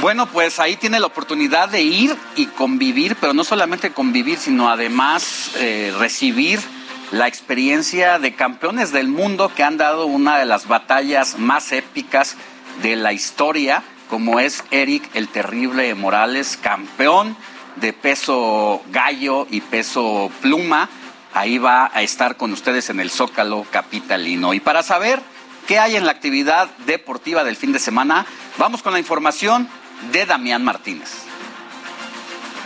[0.00, 4.70] Bueno, pues ahí tiene la oportunidad de ir y convivir, pero no solamente convivir, sino
[4.70, 6.77] además eh, recibir
[7.10, 12.36] la experiencia de campeones del mundo que han dado una de las batallas más épicas
[12.82, 17.36] de la historia, como es Eric el Terrible Morales, campeón
[17.76, 20.88] de peso gallo y peso pluma.
[21.32, 24.54] Ahí va a estar con ustedes en el Zócalo Capitalino.
[24.54, 25.22] Y para saber
[25.66, 28.26] qué hay en la actividad deportiva del fin de semana,
[28.58, 29.68] vamos con la información
[30.12, 31.27] de Damián Martínez.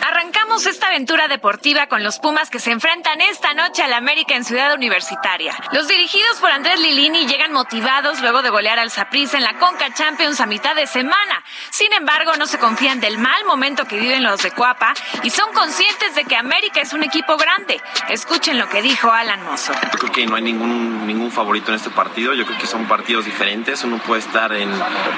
[0.05, 4.45] Arrancamos esta aventura deportiva con los Pumas que se enfrentan esta noche al América en
[4.45, 5.55] Ciudad Universitaria.
[5.71, 9.95] Los dirigidos por Andrés Lilini llegan motivados luego de golear al Saprissa en la Conca
[9.95, 11.45] Champions a mitad de semana.
[11.71, 14.93] Sin embargo, no se confían del mal momento que viven los de Cuapa
[15.23, 17.81] y son conscientes de que América es un equipo grande.
[18.09, 19.73] Escuchen lo que dijo Alan Mozo.
[20.01, 22.35] Creo que no hay ningún, ningún favorito en este partido.
[22.35, 23.85] Yo creo que son partidos diferentes.
[23.85, 24.69] Uno puede estar en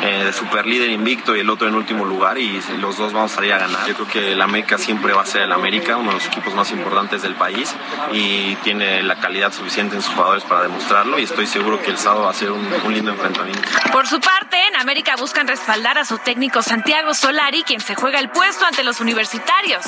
[0.02, 3.36] eh, super líder invicto y el otro en último lugar y los dos vamos a
[3.36, 3.86] salir a ganar.
[3.88, 4.42] Yo creo que el
[4.74, 7.74] América siempre va a ser el América, uno de los equipos más importantes del país
[8.12, 11.98] y tiene la calidad suficiente en sus jugadores para demostrarlo y estoy seguro que el
[11.98, 13.62] sábado va a ser un, un lindo enfrentamiento.
[13.92, 18.18] Por su parte, en América buscan respaldar a su técnico Santiago Solari, quien se juega
[18.18, 19.84] el puesto ante los universitarios.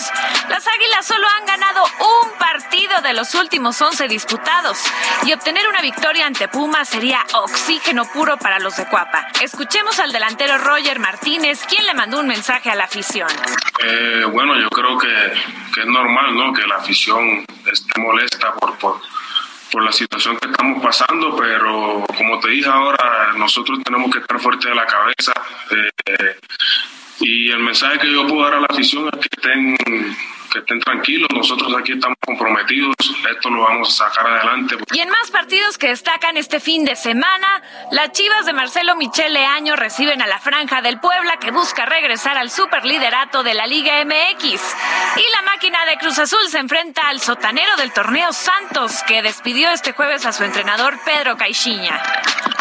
[0.49, 4.79] Las Águilas solo han ganado un partido de los últimos 11 disputados
[5.25, 9.27] y obtener una victoria ante Puma sería oxígeno puro para los de Cuapa.
[9.43, 13.29] Escuchemos al delantero Roger Martínez, quien le mandó un mensaje a la afición.
[13.83, 15.09] Eh, bueno, yo creo que,
[15.75, 16.53] que, es normal, ¿no?
[16.53, 19.01] Que la afición esté molesta por, por,
[19.73, 24.39] por, la situación que estamos pasando, pero como te dije ahora, nosotros tenemos que estar
[24.39, 25.33] fuertes de la cabeza.
[25.71, 26.37] Eh,
[27.21, 29.77] y el mensaje que yo puedo dar a la afición es que estén
[30.57, 32.95] que estén tranquilos, nosotros aquí estamos comprometidos,
[33.31, 34.77] esto lo vamos a sacar adelante.
[34.93, 39.45] Y en más partidos que destacan este fin de semana, las Chivas de Marcelo Michele
[39.45, 44.03] Año reciben a la Franja del Puebla que busca regresar al superliderato de la Liga
[44.05, 44.45] MX.
[45.17, 49.71] Y la máquina de Cruz Azul se enfrenta al sotanero del torneo Santos que despidió
[49.71, 52.01] este jueves a su entrenador Pedro Caixinha.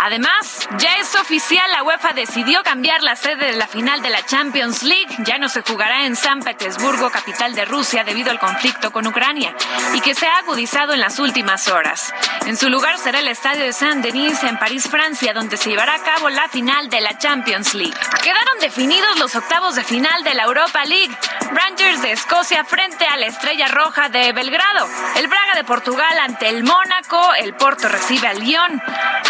[0.03, 4.23] Además, ya es oficial, la UEFA decidió cambiar la sede de la final de la
[4.25, 8.91] Champions League, ya no se jugará en San Petersburgo, capital de Rusia debido al conflicto
[8.91, 9.55] con Ucrania
[9.93, 12.13] y que se ha agudizado en las últimas horas.
[12.47, 16.03] En su lugar será el estadio de Saint-Denis en París, Francia, donde se llevará a
[16.03, 17.95] cabo la final de la Champions League.
[18.23, 21.15] Quedaron definidos los octavos de final de la Europa League.
[21.51, 24.89] Rangers de Escocia frente a la Estrella Roja de Belgrado.
[25.15, 27.33] El Braga de Portugal ante el Mónaco.
[27.35, 28.81] El Porto recibe al Lyon.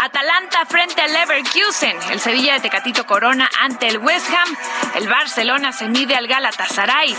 [0.01, 1.97] Atalanta frente al Leverkusen.
[2.11, 4.55] El Sevilla de Tecatito Corona ante el West Ham.
[4.95, 7.15] El Barcelona se mide al Galatasaray.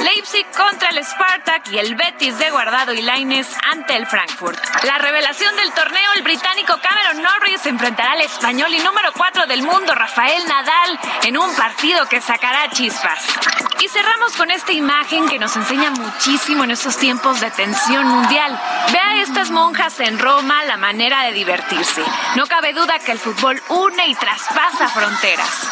[0.00, 4.58] Leipzig contra el Spartak y el Betis de Guardado y Laines ante el Frankfurt.
[4.84, 9.62] La revelación del torneo, el británico Cameron Norris enfrentará al español y número 4 del
[9.62, 13.24] mundo, Rafael Nadal, en un partido que sacará chispas.
[13.80, 18.58] Y cerramos con esta imagen que nos enseña muchísimo en estos tiempos de tensión mundial.
[18.92, 22.02] Ve a estas monjas en Roma la manera de divertirse.
[22.36, 25.68] No cabe duda que el fútbol une y traspasa fronteras.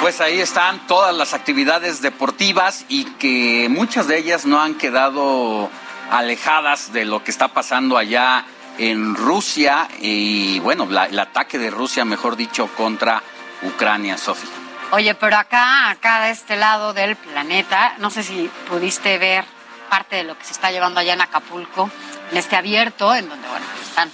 [0.00, 5.68] Pues ahí están todas las actividades deportivas y que muchas de ellas no han quedado
[6.10, 8.46] alejadas de lo que está pasando allá
[8.78, 13.22] en Rusia y bueno, la, el ataque de Rusia, mejor dicho, contra
[13.62, 14.48] Ucrania, Sofía.
[14.92, 19.44] Oye, pero acá, acá de este lado del planeta, no sé si pudiste ver
[19.90, 21.90] parte de lo que se está llevando allá en Acapulco,
[22.30, 24.10] en este abierto, en donde, bueno, están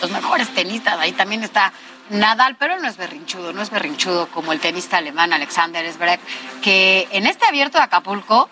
[0.00, 1.72] los mejores tenistas, ahí también está
[2.10, 6.20] Nadal, pero no es berrinchudo, no es berrinchudo como el tenista alemán Alexander Zverev,
[6.62, 8.48] que en este abierto de Acapulco,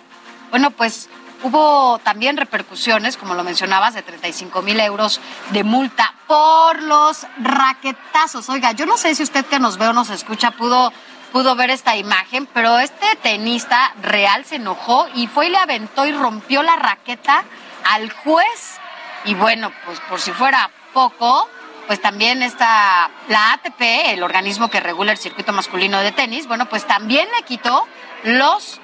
[0.51, 1.09] bueno, pues
[1.43, 5.21] hubo también repercusiones, como lo mencionabas, de 35 mil euros
[5.51, 8.49] de multa por los raquetazos.
[8.49, 10.93] Oiga, yo no sé si usted que nos ve o nos escucha pudo,
[11.33, 16.07] pudo ver esta imagen, pero este tenista real se enojó y fue y le aventó
[16.07, 17.45] y rompió la raqueta
[17.85, 18.79] al juez.
[19.25, 21.49] Y bueno, pues por si fuera poco,
[21.91, 23.81] pues también está la ATP,
[24.13, 27.85] el organismo que regula el circuito masculino de tenis, bueno, pues también le quitó
[28.23, 28.81] los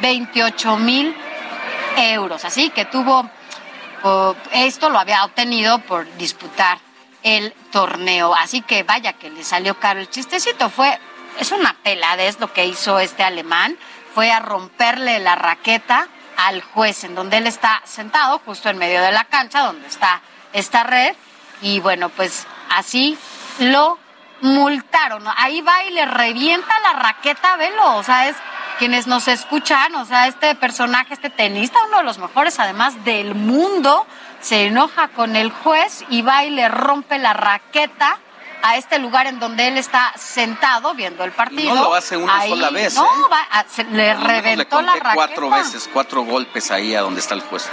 [0.00, 1.14] 28 mil
[1.98, 2.46] euros.
[2.46, 3.28] Así que tuvo,
[4.52, 6.78] esto lo había obtenido por disputar
[7.22, 8.34] el torneo.
[8.34, 10.70] Así que vaya que le salió caro el chistecito.
[10.70, 10.98] Fue,
[11.38, 13.76] es una peladez lo que hizo este alemán.
[14.14, 16.08] Fue a romperle la raqueta
[16.38, 20.22] al juez en donde él está sentado, justo en medio de la cancha, donde está
[20.54, 21.14] esta red.
[21.62, 23.18] Y bueno, pues así
[23.58, 23.98] lo
[24.40, 25.24] multaron.
[25.36, 27.96] Ahí va y le revienta la raqueta, velo.
[27.96, 28.36] O sea, es
[28.78, 33.34] quienes nos escuchan, o sea, este personaje, este tenista, uno de los mejores además del
[33.34, 34.06] mundo,
[34.40, 38.18] se enoja con el juez y va y le rompe la raqueta
[38.62, 41.74] a este lugar en donde él está sentado viendo el partido.
[41.74, 42.94] no lo hace una sola vez.
[42.94, 43.86] No, ¿eh?
[43.92, 45.14] le reventó la raqueta.
[45.14, 47.68] cuatro veces, cuatro golpes ahí a donde está el juez.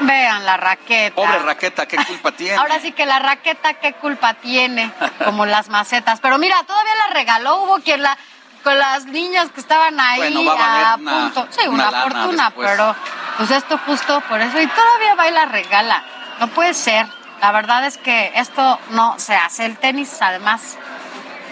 [0.00, 1.14] Vean la raqueta.
[1.14, 2.56] Pobre raqueta, ¿qué culpa tiene?
[2.56, 4.92] Ahora sí que la raqueta, ¿qué culpa tiene?
[5.24, 6.20] Como las macetas.
[6.20, 8.16] Pero mira, todavía la regaló, hubo quien la
[8.62, 11.46] con las niñas que estaban ahí a, punto.
[11.50, 12.94] sí, una, fortuna, pero
[13.36, 14.60] pues esto justo por eso.
[14.60, 16.02] Y todavía va y la regala.
[16.40, 17.06] No puede ser.
[17.40, 19.64] La verdad es que esto no se hace.
[19.64, 20.76] El tenis, además,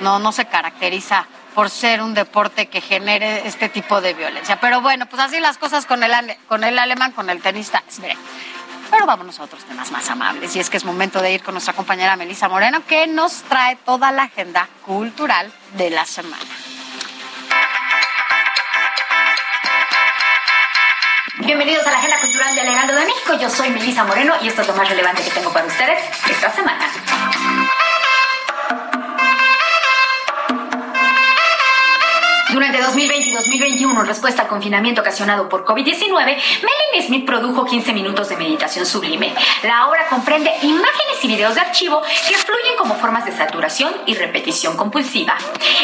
[0.00, 4.60] no, no se caracteriza por ser un deporte que genere este tipo de violencia.
[4.60, 6.12] Pero bueno, pues así las cosas con el,
[6.48, 7.82] con el alemán, con el tenista.
[8.90, 10.54] Pero vámonos a otros temas más amables.
[10.54, 13.76] Y es que es momento de ir con nuestra compañera Melisa Moreno, que nos trae
[13.76, 16.44] toda la agenda cultural de la semana.
[21.38, 23.32] Bienvenidos a la Agenda Cultural del Heraldo de México.
[23.40, 26.50] Yo soy Melisa Moreno y esto es lo más relevante que tengo para ustedes esta
[26.50, 26.86] semana.
[32.56, 37.92] Durante 2020 y 2021, en respuesta al confinamiento ocasionado por COVID-19, Melanie Smith produjo 15
[37.92, 39.34] minutos de meditación sublime.
[39.62, 44.14] La obra comprende imágenes y videos de archivo que fluyen como formas de saturación y
[44.14, 45.36] repetición compulsiva.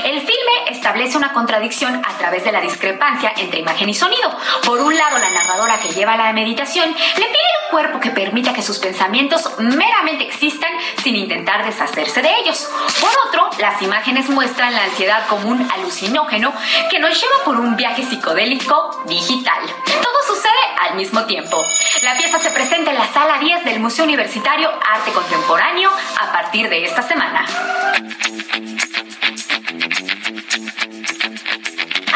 [0.05, 4.35] El filme establece una contradicción a través de la discrepancia entre imagen y sonido.
[4.65, 8.53] Por un lado, la narradora que lleva la meditación le pide al cuerpo que permita
[8.55, 10.73] que sus pensamientos meramente existan
[11.03, 12.69] sin intentar deshacerse de ellos.
[13.01, 16.53] Por otro, las imágenes muestran la ansiedad como un alucinógeno
[16.91, 19.62] que nos lleva por un viaje psicodélico digital.
[19.86, 21.64] Todo sucede al mismo tiempo.
[22.02, 25.90] La pieza se presenta en la sala 10 del Museo Universitario Arte Contemporáneo
[26.20, 27.44] a partir de esta semana.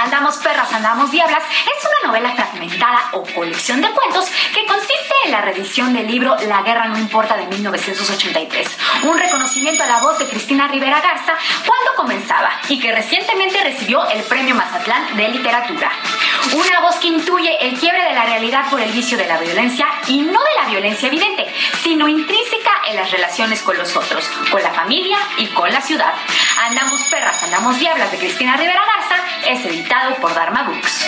[0.06, 5.32] Andamos perras, andamos diablas es una novela fragmentada o colección de cuentos que consiste en
[5.32, 8.68] la reedición del libro La guerra no importa de 1983,
[9.02, 11.34] un reconocimiento a la voz de Cristina Rivera Garza
[11.66, 15.90] cuando comenzaba y que recientemente recibió el Premio Mazatlán de Literatura.
[16.52, 19.88] Una voz que intuye el quiebre de la realidad por el vicio de la violencia
[20.06, 21.52] y no de la violencia evidente,
[21.82, 26.14] sino intrínseca en las relaciones con los otros, con la familia y con la ciudad.
[26.60, 29.16] Andamos perras, andamos diablas de Cristina Rivera Garza
[29.46, 29.64] es
[30.20, 31.06] por Dharma Books.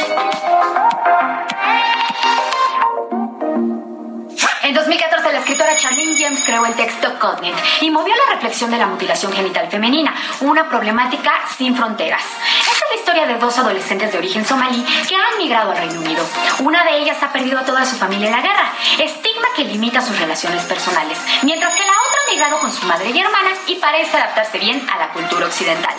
[4.62, 8.78] En 2014, la escritora Charlene James creó el texto Cognate y movió la reflexión de
[8.78, 12.22] la mutilación genital femenina, una problemática sin fronteras.
[12.60, 16.00] Esta es la historia de dos adolescentes de origen somalí que han migrado al Reino
[16.00, 16.24] Unido.
[16.60, 20.00] Una de ellas ha perdido a toda su familia en la guerra, estigma que limita
[20.00, 23.76] sus relaciones personales, mientras que la otra ha migrado con su madre y hermana y
[23.76, 25.94] parece adaptarse bien a la cultura occidental.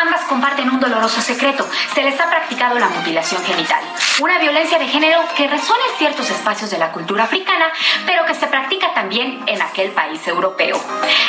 [0.00, 1.68] Ambas comparten un doloroso secreto.
[1.94, 3.82] Se les ha practicado la mutilación genital.
[4.20, 7.66] Una violencia de género que resuena en ciertos espacios de la cultura africana,
[8.06, 10.80] pero que se practica también en aquel país europeo.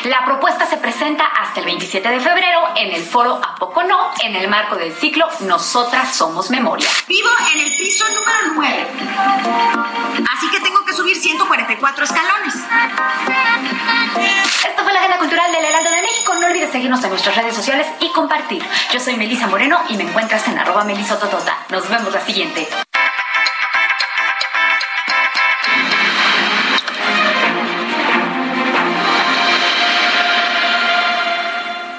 [0.06, 4.12] La propuesta se presenta hasta el 27 de febrero en el foro A Poco No,
[4.20, 6.88] en el marco del ciclo Nosotras Somos Memoria.
[7.08, 8.88] Vivo en el piso número 9.
[10.36, 12.54] Así que tengo que subir 144 escalones.
[14.68, 16.34] Esto fue la Agenda Cultural del Heraldo de México.
[16.36, 18.64] No olvides seguirnos en nuestras redes sociales y compartir.
[18.92, 21.58] Yo soy Melisa Moreno y me encuentras en arroba melisototota.
[21.70, 22.66] Nos vemos la siguiente.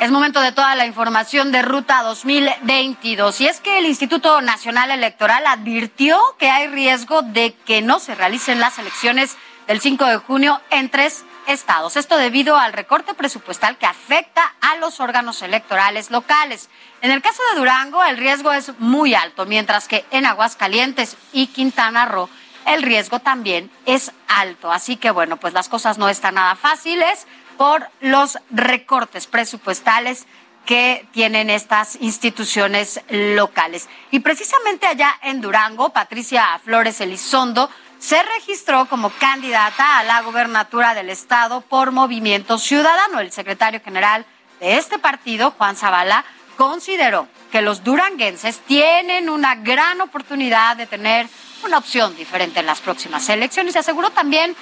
[0.01, 3.41] Es momento de toda la información de Ruta 2022.
[3.43, 8.15] Y es que el Instituto Nacional Electoral advirtió que hay riesgo de que no se
[8.15, 9.37] realicen las elecciones
[9.67, 11.97] del 5 de junio en tres estados.
[11.97, 16.69] Esto debido al recorte presupuestal que afecta a los órganos electorales locales.
[17.03, 21.49] En el caso de Durango, el riesgo es muy alto, mientras que en Aguascalientes y
[21.49, 22.29] Quintana Roo
[22.67, 24.73] el riesgo también es alto.
[24.73, 30.27] Así que bueno, pues las cosas no están nada fáciles por los recortes presupuestales
[30.67, 33.89] que tienen estas instituciones locales.
[34.11, 40.95] Y precisamente allá en Durango, Patricia Flores Elizondo se registró como candidata a la gubernatura
[40.95, 43.21] del estado por Movimiento Ciudadano.
[43.21, 44.27] El secretario general
[44.61, 46.25] de este partido, Juan Zavala,
[46.57, 51.29] consideró que los duranguenses tienen una gran oportunidad de tener
[51.65, 54.55] una opción diferente en las próximas elecciones y aseguró también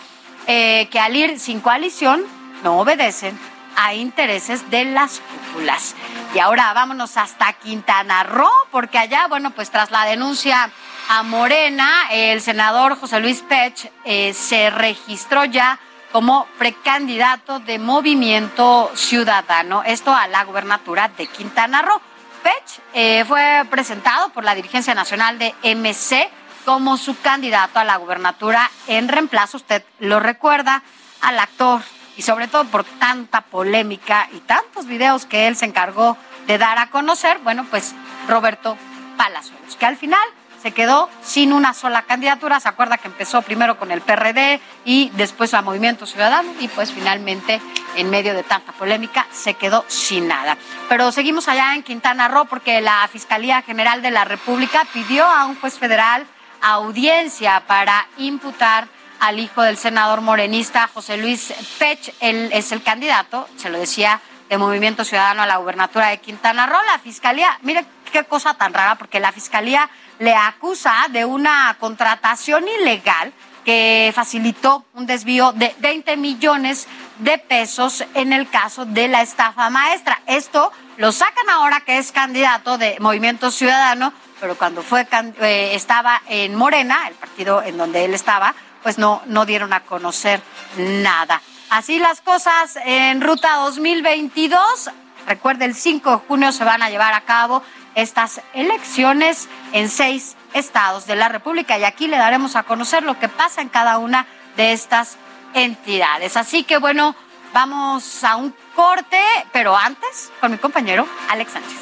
[0.47, 2.25] eh, que al ir sin coalición
[2.63, 3.39] no obedecen
[3.77, 5.95] a intereses de las cúpulas.
[6.35, 10.71] Y ahora vámonos hasta Quintana Roo, porque allá, bueno, pues tras la denuncia
[11.09, 15.79] a Morena, el senador José Luis Pech eh, se registró ya
[16.13, 22.01] como precandidato de Movimiento Ciudadano, esto a la gubernatura de Quintana Roo.
[22.43, 26.31] Pech eh, fue presentado por la dirigencia nacional de MC
[26.65, 30.83] como su candidato a la gubernatura en reemplazo, usted lo recuerda,
[31.21, 31.83] al actor
[32.17, 36.17] y sobre todo por tanta polémica y tantos videos que él se encargó
[36.47, 37.95] de dar a conocer, bueno, pues
[38.29, 38.77] Roberto
[39.17, 40.21] Palazuelos, que al final
[40.65, 42.59] se quedó sin una sola candidatura.
[42.59, 46.91] Se acuerda que empezó primero con el PRD y después a Movimiento Ciudadano y pues
[46.91, 47.61] finalmente
[47.97, 50.57] en medio de tanta polémica se quedó sin nada.
[50.89, 55.45] Pero seguimos allá en Quintana Roo porque la Fiscalía General de la República pidió a
[55.45, 56.27] un juez federal
[56.63, 58.89] audiencia para imputar
[59.21, 62.15] al hijo del senador morenista José Luis Pech.
[62.21, 64.19] Él es el candidato, se lo decía,
[64.49, 66.81] de Movimiento Ciudadano a la gubernatura de Quintana Roo.
[66.87, 67.85] La fiscalía, mire
[68.15, 73.33] qué cosa tan rara, porque la fiscalía le acusa de una contratación ilegal
[73.65, 76.87] que facilitó un desvío de 20 millones
[77.19, 80.21] de pesos en el caso de la estafa maestra.
[80.27, 85.09] Esto lo sacan ahora que es candidato de Movimiento Ciudadano, pero cuando fue
[85.41, 88.55] eh, estaba en Morena, el partido en donde él estaba,
[88.85, 90.41] pues no, no dieron a conocer
[90.77, 91.43] nada.
[91.69, 94.91] Así las cosas en Ruta 2022.
[95.27, 97.63] Recuerde, el 5 de junio se van a llevar a cabo
[97.95, 103.19] estas elecciones en seis estados de la República y aquí le daremos a conocer lo
[103.19, 104.27] que pasa en cada una
[104.57, 105.17] de estas
[105.55, 106.37] entidades.
[106.37, 107.15] Así que bueno,
[107.53, 109.21] vamos a un corte,
[109.53, 111.79] pero antes con mi compañero Alex Sánchez.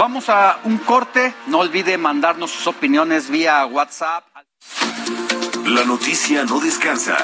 [0.00, 1.34] Vamos a un corte.
[1.46, 4.24] No olvide mandarnos sus opiniones vía WhatsApp.
[5.66, 7.18] La noticia no descansa.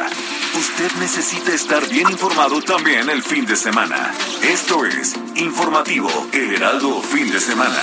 [0.58, 4.10] Usted necesita estar bien informado también el fin de semana.
[4.42, 7.82] Esto es Informativo El Heraldo Fin de Semana.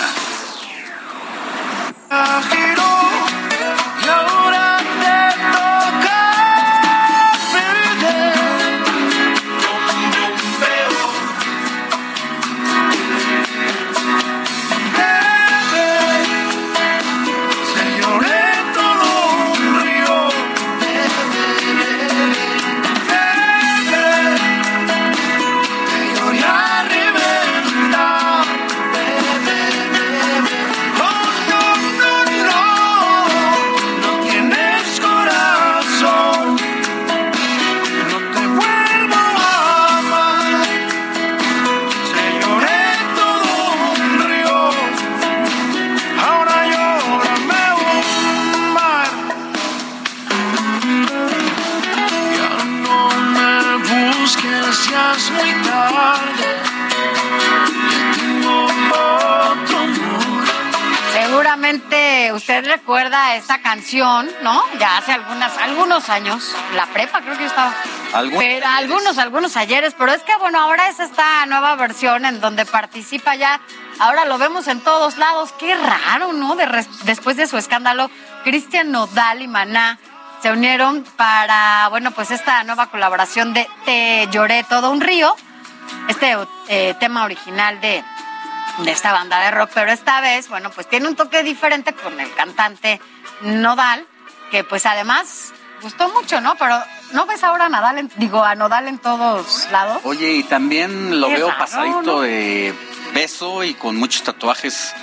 [62.34, 64.61] Usted recuerda esta canción, ¿no?
[64.80, 67.73] Ya hace algunas, algunos años, la prepa creo que yo estaba.
[68.14, 72.40] Algún- Pero algunos, algunos ayeres, pero es que bueno, ahora es esta nueva versión en
[72.41, 73.60] donde participa ya,
[73.99, 76.56] ahora lo vemos en todos lados, qué raro, ¿no?
[76.56, 78.10] De res- después de su escándalo,
[78.44, 79.98] Cristian Nodal y Maná
[80.41, 85.35] se unieron para, bueno, pues esta nueva colaboración de Te lloré todo un río,
[86.07, 86.35] este
[86.68, 88.03] eh, tema original de,
[88.79, 92.19] de esta banda de rock, pero esta vez, bueno, pues tiene un toque diferente con
[92.19, 92.99] el cantante
[93.41, 94.05] Nodal,
[94.51, 95.51] que pues además
[95.81, 96.55] gustó mucho, ¿no?
[96.55, 96.81] Pero
[97.11, 99.99] ¿no ves ahora a Nadal, en- digo, a Nodal en todos lados?
[100.05, 102.21] Oye, y también lo veo raro, pasadito ¿no?
[102.21, 102.73] de
[103.13, 104.93] beso y con muchos tatuajes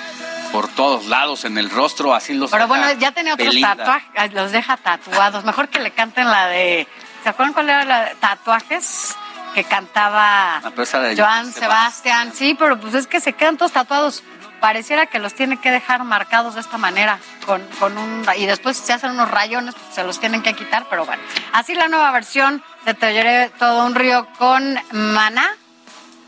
[0.53, 3.77] por todos lados en el rostro, así los Pero bueno, ya tenía otros Belinda.
[3.77, 5.45] tatuajes, los deja tatuados.
[5.45, 6.89] Mejor que le canten la de.
[7.23, 9.15] ¿Se acuerdan cuál era la de tatuajes?
[9.55, 12.33] Que cantaba de Joan Sebastián.
[12.35, 14.23] Sí, pero pues es que se quedan todos tatuados.
[14.61, 18.77] Pareciera que los tiene que dejar marcados de esta manera, con, con un y después
[18.77, 21.23] se hacen unos rayones, pues se los tienen que quitar, pero bueno.
[21.53, 25.57] Así la nueva versión de Te lloré todo un río con Maná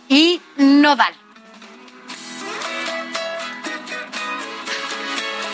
[0.08, 1.14] y Nodal.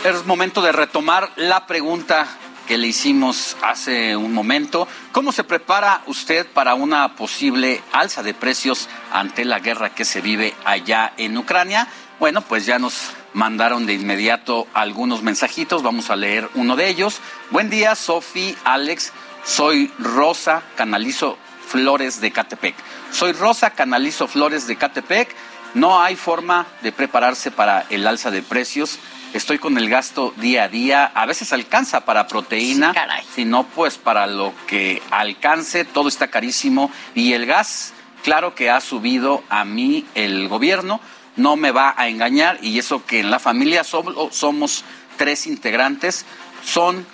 [0.05, 2.27] Es momento de retomar la pregunta
[2.69, 4.87] que le hicimos hace un momento.
[5.13, 10.21] ¿Cómo se prepara usted para una posible alza de precios ante la guerra que se
[10.21, 11.89] vive allá en Ucrania?
[12.21, 15.83] Bueno, pues ya nos mandaron de inmediato algunos mensajitos.
[15.83, 17.21] Vamos a leer uno de ellos.
[17.51, 19.13] Buen día, Sofi, Alex.
[19.45, 22.75] Soy Rosa, canalizo Flores de Catepec.
[23.13, 25.35] Soy Rosa, canalizo Flores de Catepec.
[25.73, 28.99] No hay forma de prepararse para el alza de precios.
[29.35, 31.05] Estoy con el gasto día a día.
[31.05, 32.95] A veces alcanza para proteína,
[33.35, 36.91] si no, pues para lo que alcance, todo está carísimo.
[37.15, 37.93] Y el gas,
[38.23, 41.01] claro que ha subido a mí el gobierno
[41.39, 44.85] no me va a engañar y eso que en la familia somos, somos
[45.17, 46.27] tres integrantes,
[46.65, 47.07] son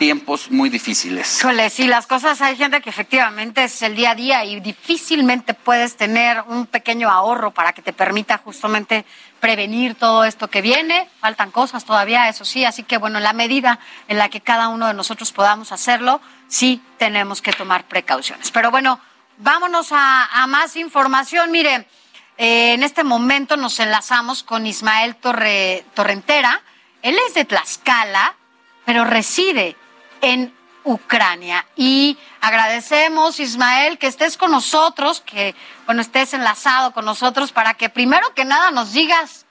[0.00, 1.42] tiempos muy difíciles.
[1.68, 5.98] Sí, las cosas, hay gente que efectivamente es el día a día y difícilmente puedes
[5.98, 9.04] tener un pequeño ahorro para que te permita justamente
[9.40, 11.06] prevenir todo esto que viene.
[11.20, 13.78] Faltan cosas todavía, eso sí, así que bueno, en la medida
[14.08, 18.50] en la que cada uno de nosotros podamos hacerlo, sí tenemos que tomar precauciones.
[18.50, 18.98] Pero bueno,
[19.36, 21.50] vámonos a, a más información.
[21.50, 21.86] Mire,
[22.38, 26.62] eh, en este momento nos enlazamos con Ismael Torre, Torrentera.
[27.02, 28.34] Él es de Tlaxcala,
[28.86, 29.76] pero reside
[30.20, 31.66] en Ucrania.
[31.76, 35.54] Y agradecemos, Ismael, que estés con nosotros, que
[35.86, 39.46] bueno, estés enlazado con nosotros para que primero que nada nos digas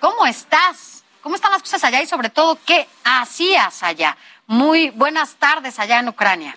[0.00, 4.16] cómo estás, cómo están las cosas allá y sobre todo qué hacías allá.
[4.46, 6.56] Muy buenas tardes allá en Ucrania.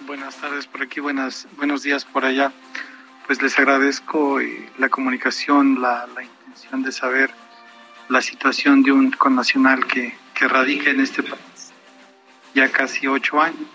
[0.00, 2.52] Buenas tardes por aquí, buenas, buenos días por allá
[3.26, 7.30] pues les agradezco eh, la comunicación, la, intención de saber
[8.08, 11.42] la situación de un connacional que, que radica en este país
[12.54, 13.68] ya casi ocho años.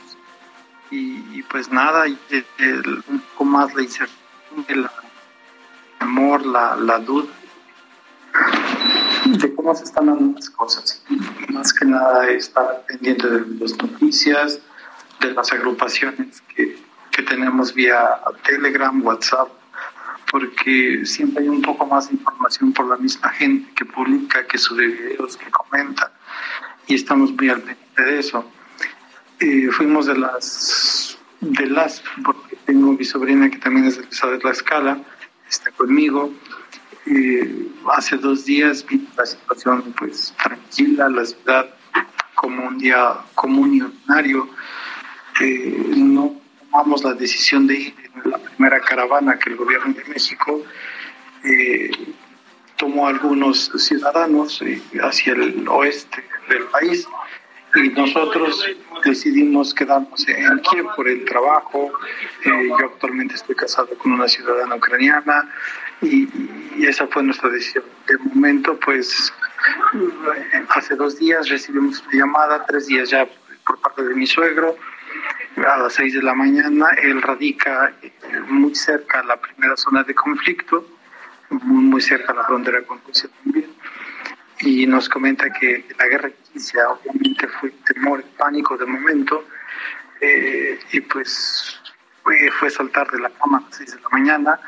[0.91, 4.87] Y, pues nada, un poco más la incertidumbre, el
[5.99, 7.27] amor, la, la duda
[9.25, 11.03] de cómo se están dando las cosas.
[11.49, 14.59] Más que nada estar pendiente de las noticias,
[15.19, 16.79] de las agrupaciones que,
[17.11, 19.49] que tenemos vía Telegram, WhatsApp,
[20.31, 24.57] porque siempre hay un poco más de información por la misma gente que publica, que
[24.57, 26.11] sube videos, que comenta,
[26.87, 28.45] y estamos muy al pendiente de eso.
[29.41, 34.51] Eh, fuimos de las, de las, porque tengo mi sobrina que también es de la
[34.51, 35.01] escala,
[35.49, 36.33] está conmigo.
[37.05, 41.69] Eh, hace dos días vi la situación pues tranquila, la ciudad
[42.35, 44.49] como un día común y ordinario.
[45.39, 50.03] Eh, no tomamos la decisión de ir en la primera caravana que el gobierno de
[50.03, 50.61] México
[52.75, 54.61] tomó algunos ciudadanos
[55.01, 57.07] hacia el oeste del país
[57.75, 58.65] y nosotros
[59.03, 61.91] decidimos quedarnos en Kiev por el trabajo.
[62.45, 65.49] Eh, yo actualmente estoy casado con una ciudadana ucraniana
[66.01, 66.27] y,
[66.83, 67.83] esa fue nuestra decisión.
[68.07, 69.33] De momento, pues
[70.69, 73.27] hace dos días recibimos una llamada, tres días ya
[73.65, 74.75] por parte de mi suegro,
[75.57, 76.87] a las 6 de la mañana.
[77.01, 78.11] Él radica eh,
[78.47, 80.87] muy cerca a la primera zona de conflicto,
[81.49, 83.68] muy, muy cerca a la frontera con Rusia también.
[84.61, 89.45] Y nos comenta que la guerra inicia, obviamente fue temor, pánico de momento,
[90.19, 91.79] eh, y pues
[92.23, 94.59] fue, fue, saltar de la cama a las 6 de la mañana,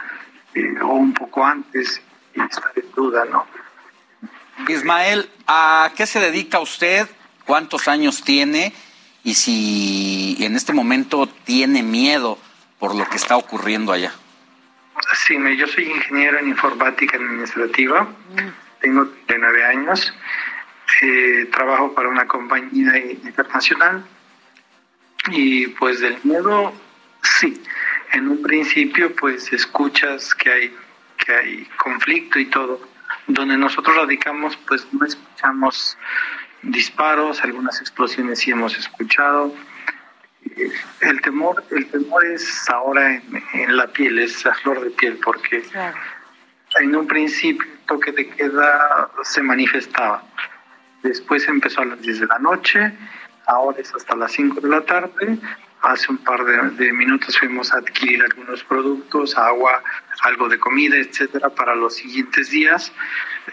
[0.54, 2.02] eh, o un poco antes,
[2.34, 3.46] y estar en duda, ¿no?
[4.68, 7.08] Ismael, ¿a qué se dedica usted?
[7.46, 8.74] ¿Cuántos años tiene?
[9.24, 12.38] y si en este momento tiene miedo
[12.80, 14.12] por lo que está ocurriendo allá.
[15.14, 18.08] Sí, yo soy ingeniero en informática administrativa,
[18.82, 20.14] tengo 39 años,
[21.02, 24.04] eh, trabajo para una compañía internacional
[25.30, 26.74] y pues del miedo,
[27.22, 27.62] sí,
[28.12, 30.76] en un principio pues escuchas que hay,
[31.18, 32.82] que hay conflicto y todo,
[33.28, 35.98] donde nosotros radicamos pues no escuchamos
[36.62, 39.54] disparos, algunas explosiones sí hemos escuchado.
[41.02, 43.22] El temor, el temor es ahora
[43.54, 45.64] en, la piel, es a flor de piel, porque
[46.80, 50.24] en un principio toque de queda se manifestaba.
[51.04, 52.94] Después empezó a las 10 de la noche,
[53.48, 55.38] ahora es hasta las 5 de la tarde.
[55.82, 59.82] Hace un par de, minutos fuimos a adquirir algunos productos, agua,
[60.22, 62.92] algo de comida, etcétera, para los siguientes días.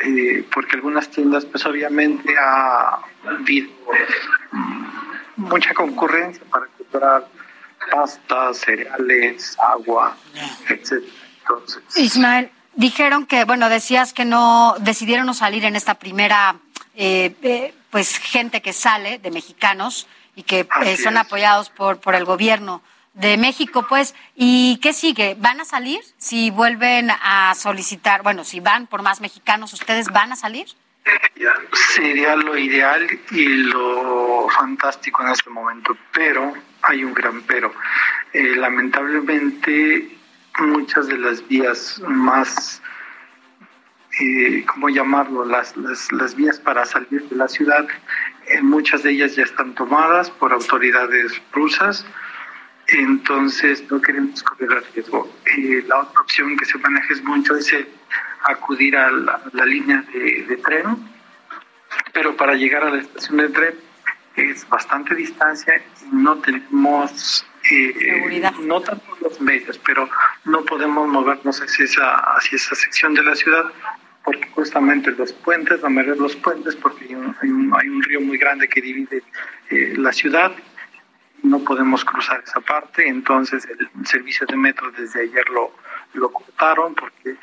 [0.01, 3.71] Eh, porque algunas tiendas pues obviamente ha habido
[5.37, 7.27] mucha concurrencia para comprar
[7.91, 10.15] pastas, cereales, agua,
[10.69, 11.03] etc.
[11.41, 16.57] Entonces, Ismael, dijeron que, bueno, decías que no decidieron no salir en esta primera,
[16.95, 20.07] eh, eh, pues gente que sale de mexicanos
[20.37, 20.67] y que
[21.03, 22.81] son apoyados por, por el gobierno
[23.15, 25.37] de México, pues, ¿y qué sigue?
[25.37, 25.99] ¿Van a salir?
[26.19, 30.69] Si vuelven a solicitar, bueno, si van por más mexicanos, ¿ustedes van a salir?
[31.97, 37.75] Sería lo ideal y lo fantástico en este momento, pero hay un gran pero.
[38.33, 40.18] Eh, lamentablemente,
[40.61, 42.83] muchas de las vías más
[44.21, 47.87] eh, ¿cómo llamarlo?, las, las, vías para salir de la ciudad.
[48.49, 52.05] Eh, muchas de ellas ya están tomadas por autoridades rusas,
[52.89, 55.33] entonces no queremos correr riesgo.
[55.57, 57.89] Eh, la otra opción que se maneja es mucho es el
[58.49, 60.97] acudir a la, línea de tren,
[62.13, 63.75] pero para llegar a la estación de tren
[64.35, 67.47] es bastante distancia y no tenemos
[67.77, 70.09] eh, no tanto los medios, pero
[70.45, 73.65] no podemos movernos hacia esa, hacia esa sección de la ciudad
[74.25, 77.89] porque justamente los puentes, la mayoría de los puentes, porque hay un, hay un, hay
[77.89, 79.23] un río muy grande que divide
[79.71, 80.53] eh, la ciudad,
[81.43, 85.73] no podemos cruzar esa parte, entonces el servicio de metro desde ayer lo,
[86.13, 87.37] lo cortaron porque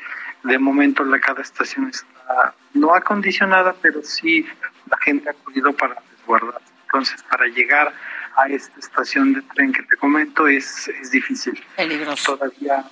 [0.44, 4.46] de momento la cada estación está no acondicionada, pero sí
[4.88, 6.72] la gente ha acudido para resguardarse.
[6.84, 7.92] Entonces, para llegar
[8.36, 11.62] a esta estación de tren que te comento es, es difícil.
[11.76, 12.36] Peligroso.
[12.36, 12.84] Todavía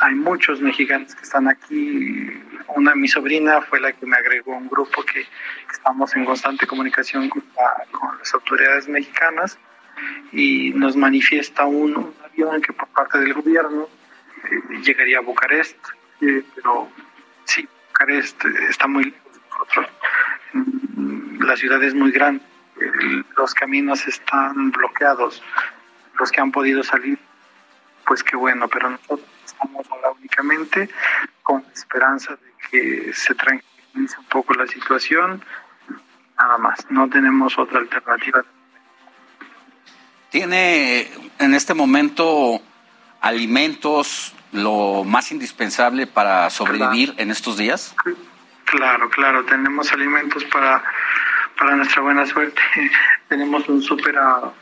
[0.00, 2.30] hay muchos mexicanos que están aquí.
[2.76, 5.24] Una mi sobrina fue la que me agregó a un grupo que
[5.72, 9.58] estamos en constante comunicación con, la- con las autoridades mexicanas
[10.32, 13.88] y nos manifiesta un, un avión que por parte del gobierno
[14.44, 15.76] eh, llegaría a Bucarest,
[16.20, 16.88] eh, pero
[17.44, 19.86] sí, Bucarest está muy lejos de nosotros.
[20.52, 22.42] Mm, La ciudad es muy grande,
[23.36, 25.42] los caminos están bloqueados,
[26.18, 27.18] los que han podido salir,
[28.06, 30.88] pues qué bueno, pero nosotros estamos ahora únicamente
[31.42, 35.42] con la esperanza de que se tranquilice un poco la situación,
[36.38, 38.44] nada más, no tenemos otra alternativa.
[40.30, 42.60] ¿Tiene en este momento
[43.20, 47.94] alimentos lo más indispensable para sobrevivir en estos días?
[48.64, 50.82] Claro, claro, tenemos alimentos para,
[51.58, 52.60] para nuestra buena suerte.
[53.28, 54.52] tenemos un súper a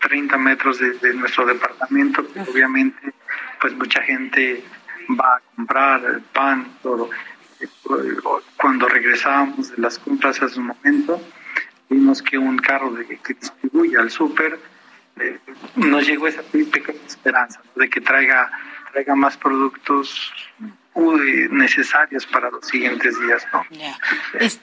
[0.00, 3.14] 30 metros de, de nuestro departamento, que obviamente
[3.60, 4.62] pues mucha gente
[5.18, 7.08] va a comprar el pan, todo.
[8.56, 11.20] Cuando regresábamos de las compras hace un momento,
[11.88, 14.58] vimos que un carro de, que distribuye al súper
[15.16, 15.38] eh,
[15.76, 17.82] nos llegó esa pequeña esperanza ¿no?
[17.82, 18.50] de que traiga,
[18.92, 20.32] traiga más productos
[21.50, 23.46] necesarios para los siguientes días.
[23.52, 23.64] ¿no?
[24.40, 24.60] Es-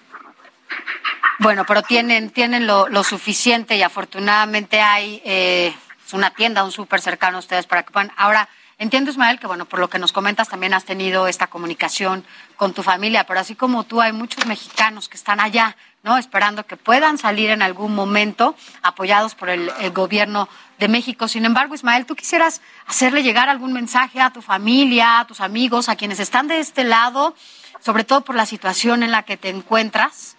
[1.39, 5.73] Bueno, pero tienen, tienen lo, lo suficiente y afortunadamente hay eh,
[6.13, 8.11] una tienda, un súper cercano a ustedes para que puedan.
[8.15, 8.47] Ahora,
[8.77, 12.25] entiendo, Ismael, que bueno, por lo que nos comentas también has tenido esta comunicación
[12.55, 16.17] con tu familia, pero así como tú, hay muchos mexicanos que están allá, ¿no?
[16.17, 20.49] Esperando que puedan salir en algún momento apoyados por el, el gobierno
[20.79, 21.27] de México.
[21.27, 25.89] Sin embargo, Ismael, ¿tú quisieras hacerle llegar algún mensaje a tu familia, a tus amigos,
[25.89, 27.35] a quienes están de este lado,
[27.79, 30.37] sobre todo por la situación en la que te encuentras?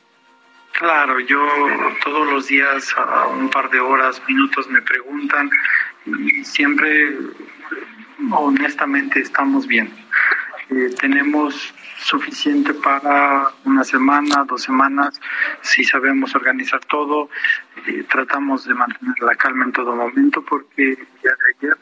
[0.73, 1.47] Claro, yo
[2.03, 5.51] todos los días, a un par de horas, minutos, me preguntan
[6.07, 7.17] y siempre,
[8.31, 9.93] honestamente, estamos bien.
[10.71, 15.21] Eh, tenemos suficiente para una semana, dos semanas,
[15.61, 17.29] si sabemos organizar todo.
[17.87, 21.79] Eh, tratamos de mantener la calma en todo momento porque día de ayer,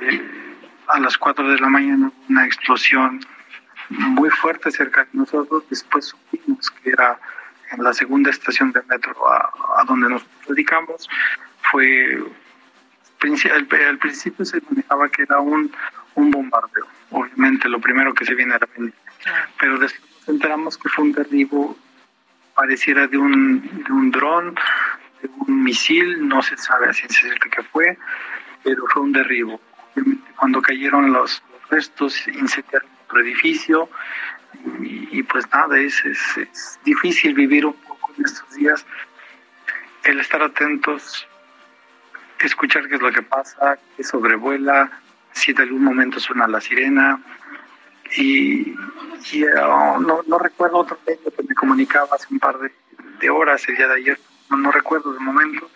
[0.00, 0.30] eh,
[0.88, 3.20] a las 4 de la mañana, una explosión
[3.88, 5.64] muy fuerte cerca de nosotros.
[5.70, 7.18] Después supimos que era
[7.78, 11.08] la segunda estación de metro a, a donde nos dedicamos.
[11.70, 12.18] Fue
[13.54, 15.72] al, principio se manejaba que era un,
[16.14, 16.86] un bombardeo.
[17.10, 18.96] Obviamente lo primero que se viene a la mente.
[19.60, 21.76] Pero después nos enteramos que fue un derribo,
[22.54, 24.54] pareciera de un, de un dron,
[25.22, 27.96] de un misil, no se sabe a ciencia cierta qué fue,
[28.64, 29.60] pero fue un derribo.
[29.92, 33.88] Obviamente, Cuando cayeron los restos, incendiaron otro edificio,
[34.80, 38.84] y, pues nada, es, es, es difícil vivir un poco en estos días,
[40.04, 41.26] el estar atentos,
[42.40, 44.90] escuchar qué es lo que pasa, que sobrevuela,
[45.32, 47.20] si de algún momento suena la sirena,
[48.16, 48.74] y,
[49.32, 52.72] y, oh, no, no recuerdo otro medio que me comunicaba hace un par de,
[53.20, 54.20] de horas el día de ayer,
[54.50, 55.70] no, no recuerdo de momento,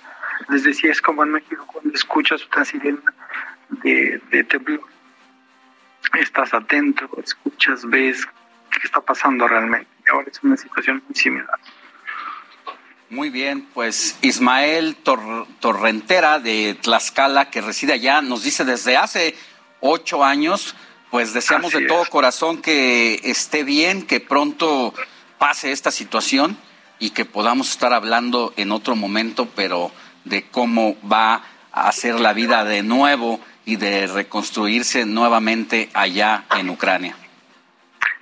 [0.49, 3.15] les decía, es como en México cuando escuchas una sirena
[3.71, 4.85] de, de temblor,
[6.15, 8.27] estás atento, escuchas, ves
[8.81, 9.89] qué está pasando realmente.
[10.07, 11.59] Y ahora es una situación muy similar.
[13.09, 19.37] Muy bien, pues Ismael Tor- Torrentera de Tlaxcala, que reside allá, nos dice desde hace
[19.81, 20.75] ocho años,
[21.11, 24.93] pues deseamos Así de todo corazón que esté bien, que pronto
[25.39, 26.57] pase esta situación
[26.99, 29.93] y que podamos estar hablando en otro momento, pero
[30.25, 36.71] de cómo va a ser la vida de nuevo y de reconstruirse nuevamente allá en
[36.71, 37.17] Ucrania.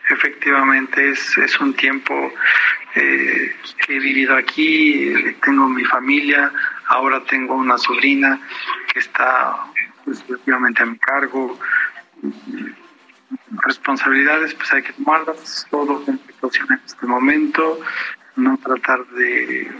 [0.09, 2.32] Efectivamente, es, es un tiempo
[2.94, 6.52] eh, que he vivido aquí, eh, tengo mi familia,
[6.89, 8.40] ahora tengo una sobrina
[8.93, 9.56] que está
[10.05, 11.59] pues, efectivamente a mi cargo.
[13.62, 17.81] responsabilidades pues hay que tomarlas todo con precaución en este momento,
[18.36, 19.72] no tratar de,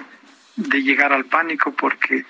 [0.57, 2.25] de llegar al pánico porque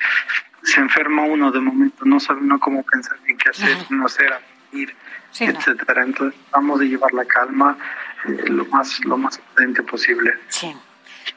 [0.62, 4.26] se enferma uno de momento, no sabe uno cómo pensar ni qué hacer, no sé,
[4.72, 4.94] ir,
[5.34, 5.58] Sí, no.
[5.58, 6.04] etcétera.
[6.04, 7.76] Entonces vamos a llevar la calma
[8.24, 10.32] eh, lo más lo más prudente posible.
[10.48, 10.74] Sí.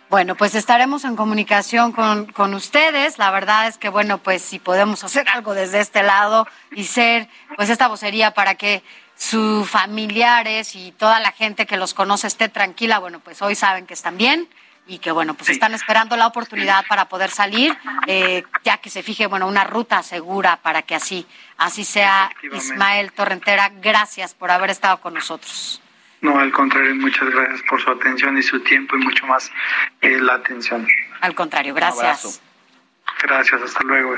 [0.09, 3.17] Bueno, pues estaremos en comunicación con, con ustedes.
[3.17, 7.27] La verdad es que, bueno, pues si podemos hacer algo desde este lado y ser,
[7.57, 8.83] pues esta vocería para que
[9.17, 13.85] sus familiares y toda la gente que los conoce esté tranquila, bueno, pues hoy saben
[13.85, 14.47] que están bien
[14.87, 17.77] y que, bueno, pues están esperando la oportunidad para poder salir,
[18.07, 21.25] eh, ya que se fije, bueno, una ruta segura para que así,
[21.57, 22.31] así sea.
[22.53, 25.81] Ismael Torrentera, gracias por haber estado con nosotros.
[26.21, 29.51] No, al contrario, muchas gracias por su atención y su tiempo y mucho más
[30.01, 30.87] eh, la atención.
[31.21, 31.99] Al contrario, abrazo.
[31.99, 32.41] gracias.
[33.21, 34.15] Gracias, hasta luego.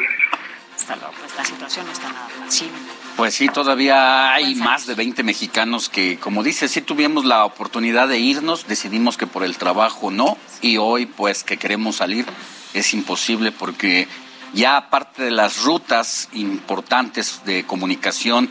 [0.76, 1.14] Hasta luego.
[1.20, 2.72] Pues la situación no está nada fácil.
[3.20, 8.08] Pues sí, todavía hay más de 20 mexicanos que, como dice, sí tuvimos la oportunidad
[8.08, 12.26] de irnos, decidimos que por el trabajo no, y hoy pues que queremos salir
[12.74, 14.08] es imposible porque
[14.54, 18.50] ya aparte de las rutas importantes de comunicación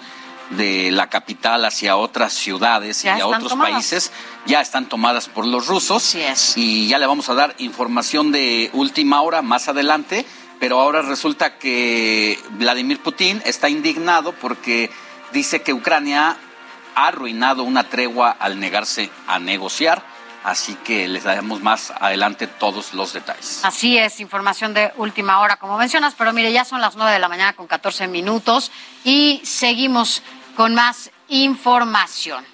[0.50, 3.72] de la capital hacia otras ciudades Ya y a otros tomadas.
[3.72, 4.12] países
[4.44, 6.14] ya están tomadas por los rusos
[6.56, 10.26] y ya le vamos a dar información de última hora más adelante,
[10.60, 14.90] pero ahora resulta que Vladimir Putin está indignado porque
[15.32, 16.36] dice que Ucrania
[16.94, 20.02] ha arruinado una tregua al negarse a negociar,
[20.44, 23.64] así que les daremos más adelante todos los detalles.
[23.64, 27.18] Así es, información de última hora, como mencionas, pero mire, ya son las 9 de
[27.18, 28.72] la mañana con 14 minutos
[29.04, 30.22] y seguimos
[30.56, 32.44] con más información.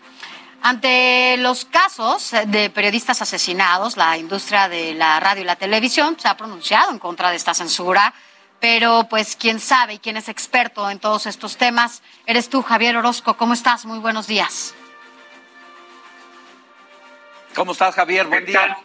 [0.67, 6.27] Ante los casos de periodistas asesinados, la industria de la radio y la televisión se
[6.27, 8.15] ha pronunciado en contra de esta censura,
[8.61, 12.97] pero pues quién sabe y quién es experto en todos estos temas, eres tú, Javier
[12.97, 13.37] Orozco.
[13.37, 13.85] ¿Cómo estás?
[13.85, 14.75] Muy buenos días.
[17.55, 18.27] ¿Cómo estás, Javier?
[18.27, 18.79] Buen día.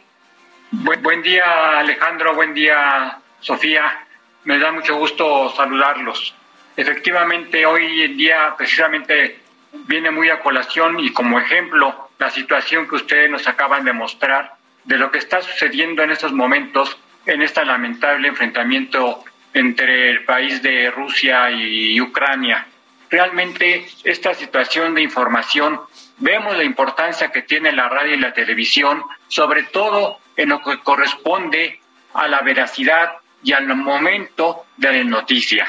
[0.72, 2.36] Buen, buen día, Alejandro.
[2.36, 4.06] Buen día, Sofía.
[4.44, 6.36] Me da mucho gusto saludarlos.
[6.76, 9.39] Efectivamente, hoy en día precisamente
[9.72, 14.56] viene muy a colación y como ejemplo la situación que ustedes nos acaban de mostrar
[14.84, 19.24] de lo que está sucediendo en estos momentos en este lamentable enfrentamiento
[19.54, 22.66] entre el país de Rusia y Ucrania.
[23.10, 25.82] Realmente esta situación de información,
[26.18, 30.80] vemos la importancia que tiene la radio y la televisión, sobre todo en lo que
[30.80, 31.80] corresponde
[32.14, 33.14] a la veracidad
[33.44, 35.68] y al momento de la noticia.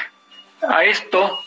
[0.67, 1.39] A esto,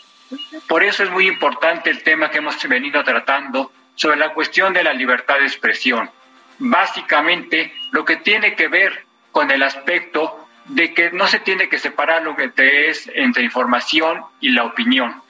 [0.67, 4.83] por eso es muy importante el tema que hemos venido tratando sobre la cuestión de
[4.83, 6.09] la libertad de expresión.
[6.57, 11.77] Básicamente, lo que tiene que ver con el aspecto de que no se tiene que
[11.77, 15.21] separar lo que es entre información y la opinión.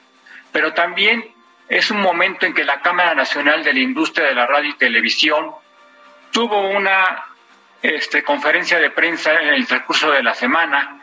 [0.52, 1.24] Pero también
[1.68, 4.78] es un momento en que la Cámara Nacional de la Industria de la Radio y
[4.78, 5.50] Televisión
[6.30, 7.24] tuvo una
[7.82, 11.00] este, conferencia de prensa en el transcurso de la semana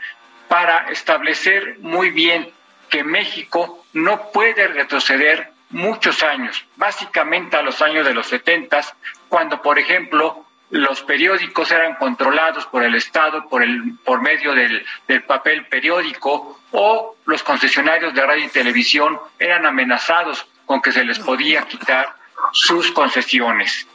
[0.48, 2.50] para establecer muy bien
[2.94, 8.82] que México no puede retroceder muchos años, básicamente a los años de los 70,
[9.30, 14.86] cuando, por ejemplo, los periódicos eran controlados por el Estado por, el, por medio del,
[15.08, 21.04] del papel periódico o los concesionarios de radio y televisión eran amenazados con que se
[21.04, 22.14] les podía quitar
[22.52, 23.88] sus concesiones.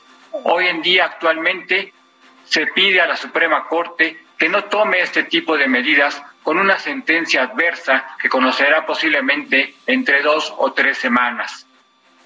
[0.42, 1.92] Hoy en día, actualmente,
[2.46, 6.78] se pide a la Suprema Corte que no tome este tipo de medidas con una
[6.78, 11.66] sentencia adversa que conocerá posiblemente entre dos o tres semanas.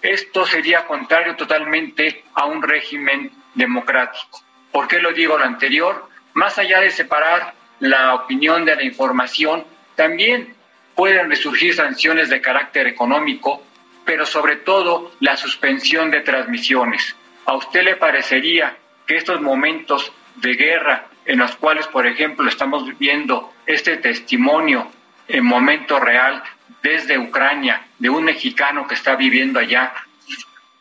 [0.01, 4.41] Esto sería contrario totalmente a un régimen democrático.
[4.71, 6.09] ¿Por qué lo digo lo anterior?
[6.35, 9.65] Más allá de separar la opinión de la información,
[9.97, 10.55] también
[10.95, 13.65] pueden resurgir sanciones de carácter económico,
[14.05, 17.17] pero sobre todo la suspensión de transmisiones.
[17.45, 22.97] ¿A usted le parecería que estos momentos de guerra en los cuales, por ejemplo, estamos
[22.99, 24.91] viendo este testimonio
[25.29, 26.43] en momento real
[26.83, 29.93] desde Ucrania de un mexicano que está viviendo allá,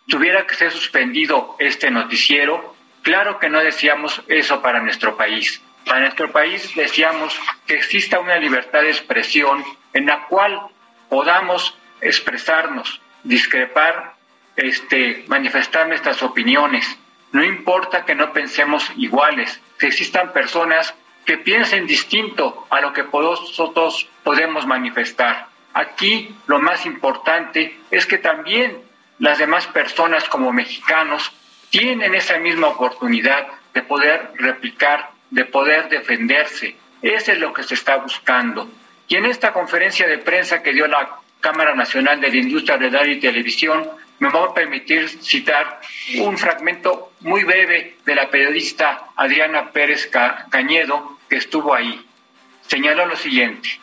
[0.08, 5.62] tuviera que ser suspendido este noticiero, claro que no decíamos eso para nuestro país.
[5.86, 9.64] Para nuestro país deseamos que exista una libertad de expresión
[9.94, 10.60] en la cual
[11.10, 14.16] podamos expresarnos, discrepar,
[14.56, 16.98] este, manifestar nuestras opiniones.
[17.32, 20.94] No importa que no pensemos iguales, que existan personas
[21.26, 25.48] que piensen distinto a lo que nosotros podemos manifestar.
[25.74, 28.78] Aquí lo más importante es que también
[29.20, 31.32] las demás personas como mexicanos
[31.70, 36.76] tienen esa misma oportunidad de poder replicar, de poder defenderse.
[37.02, 38.70] Eso es lo que se está buscando.
[39.08, 42.90] Y en esta conferencia de prensa que dio la Cámara Nacional de la Industria de
[42.90, 43.90] Radio y Televisión,
[44.22, 45.82] me voy a permitir citar
[46.20, 50.12] un fragmento muy breve de la periodista Adriana Pérez
[50.52, 52.06] Cañedo, que estuvo ahí.
[52.68, 53.80] Señaló lo siguiente,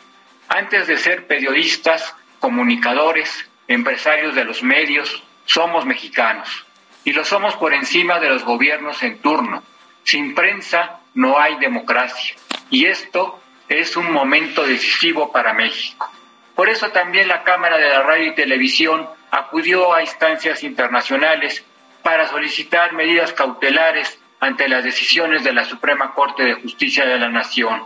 [0.47, 6.65] antes de ser periodistas, comunicadores, empresarios de los medios, somos mexicanos.
[7.03, 9.61] Y lo somos por encima de los gobiernos en turno.
[10.05, 12.35] Sin prensa no hay democracia.
[12.69, 16.09] Y esto es un momento decisivo para México.
[16.55, 21.63] Por eso también la Cámara de la Radio y Televisión acudió a instancias internacionales
[22.03, 27.29] para solicitar medidas cautelares ante las decisiones de la Suprema Corte de Justicia de la
[27.29, 27.83] Nación.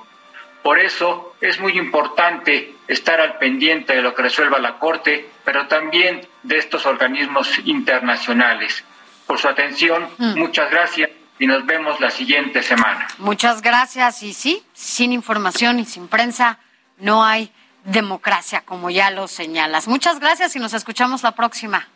[0.62, 5.68] Por eso es muy importante estar al pendiente de lo que resuelva la Corte, pero
[5.68, 8.84] también de estos organismos internacionales.
[9.28, 10.38] Por su atención, Mm.
[10.40, 11.10] muchas gracias
[11.40, 13.08] y nos vemos la siguiente semana.
[13.18, 14.24] Muchas gracias.
[14.24, 16.60] Y sí, sin información y sin prensa
[16.98, 17.52] no hay
[17.86, 19.88] democracia, como ya lo señalas.
[19.88, 21.88] Muchas gracias y nos escuchamos la próxima.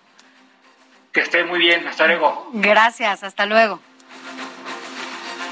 [1.13, 1.87] Que estén muy bien.
[1.87, 2.49] Hasta luego.
[2.53, 3.79] Gracias, hasta luego.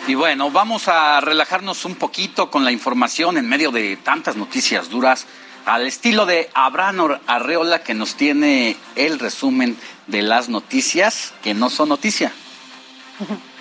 [0.08, 4.90] Y bueno, vamos a relajarnos un poquito con la información en medio de tantas noticias
[4.90, 5.26] duras,
[5.66, 9.76] al estilo de Abraham Arreola que nos tiene el resumen
[10.06, 12.32] de las noticias que no son noticia.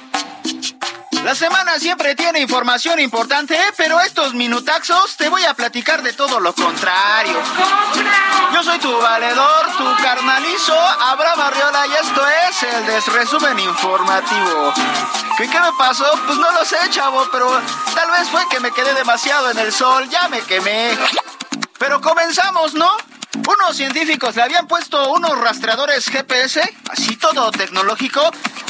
[1.25, 6.39] La semana siempre tiene información importante, pero estos minutaxos te voy a platicar de todo
[6.39, 7.41] lo contrario.
[8.53, 14.75] Yo soy tu valedor, tu carnalizo, Abraham Arriola, y esto es el desresumen informativo.
[15.39, 16.05] ¿Qué, ¿Qué me pasó?
[16.27, 17.51] Pues no lo sé, chavo, pero
[17.95, 20.91] tal vez fue que me quedé demasiado en el sol, ya me quemé.
[21.79, 22.95] Pero comenzamos, ¿no?
[23.37, 28.21] Unos científicos le habían puesto unos rastreadores GPS, así todo tecnológico,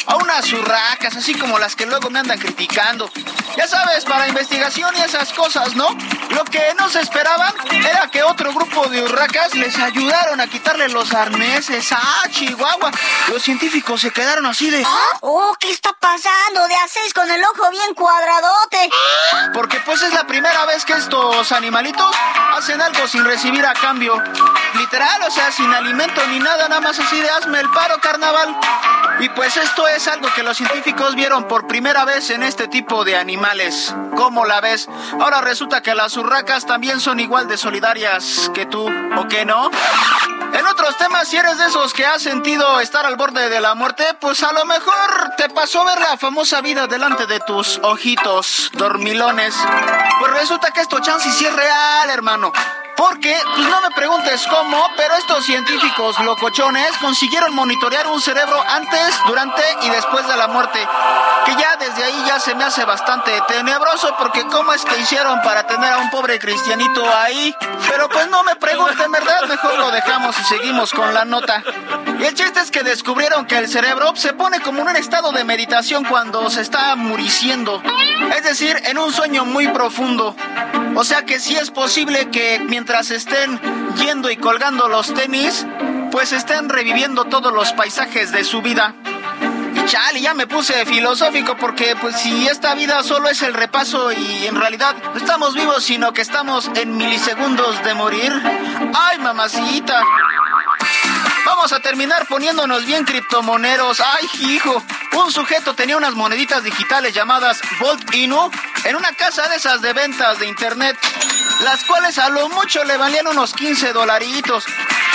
[0.06, 3.10] a unas urracas, así como las que luego me andan criticando.
[3.56, 5.86] Ya sabes, para investigación y esas cosas, ¿no?
[6.30, 10.88] Lo que no se esperaban era que otro grupo de urracas les ayudaron a quitarle
[10.88, 11.92] los arneses.
[11.92, 12.90] ¡Ah, Chihuahua!
[13.28, 14.84] Los científicos se quedaron así de...
[15.20, 16.66] Oh, ¿qué está pasando?
[16.66, 18.90] De a seis con el ojo bien cuadradote.
[19.52, 22.14] Porque pues es la primera vez que estos animalitos
[22.56, 24.20] hacen algo sin recibir a cambio.
[24.78, 28.56] Literal, o sea, sin alimento ni nada, nada más así de hazme el paro, carnaval.
[29.20, 33.04] Y pues esto es algo que los científicos vieron por primera vez en este tipo
[33.04, 33.94] de animales.
[34.16, 34.88] ¿Cómo la ves?
[35.20, 39.70] Ahora resulta que las urracas también son igual de solidarias que tú, ¿o qué no?
[40.52, 43.74] En otros temas, si eres de esos que has sentido estar al borde de la
[43.74, 48.70] muerte, pues a lo mejor te pasó ver la famosa vida delante de tus ojitos
[48.72, 49.54] dormilones.
[50.20, 52.52] Pues resulta que esto chance sí es real, hermano.
[52.96, 59.14] Porque, pues no me preguntes cómo, pero estos científicos locochones consiguieron monitorear un cerebro antes,
[59.26, 60.78] durante y después de la muerte.
[61.44, 65.42] Que ya desde ahí ya se me hace bastante tenebroso porque cómo es que hicieron
[65.42, 67.54] para tener a un pobre cristianito ahí.
[67.88, 69.44] Pero pues no me pregunten, ¿verdad?
[69.48, 71.62] Mejor lo dejamos y seguimos con la nota.
[72.18, 75.32] Y el chiste es que descubrieron que el cerebro se pone como en un estado
[75.32, 77.82] de meditación cuando se está muriciendo.
[78.36, 80.36] Es decir, en un sueño muy profundo.
[80.96, 83.60] O sea que sí es posible que mientras estén
[83.96, 85.66] yendo y colgando los tenis,
[86.10, 88.94] pues estén reviviendo todos los paisajes de su vida.
[89.74, 94.12] Y chale, ya me puse filosófico porque pues si esta vida solo es el repaso
[94.12, 98.32] y en realidad no estamos vivos sino que estamos en milisegundos de morir.
[98.94, 100.00] Ay, mamacita.
[101.44, 104.00] Vamos a terminar poniéndonos bien criptomoneros.
[104.00, 104.82] Ay, hijo.
[105.12, 108.50] Un sujeto tenía unas moneditas digitales llamadas Volt Inu
[108.84, 110.98] en una casa de esas de ventas de internet,
[111.60, 114.64] las cuales a lo mucho le valían unos 15 dolaritos.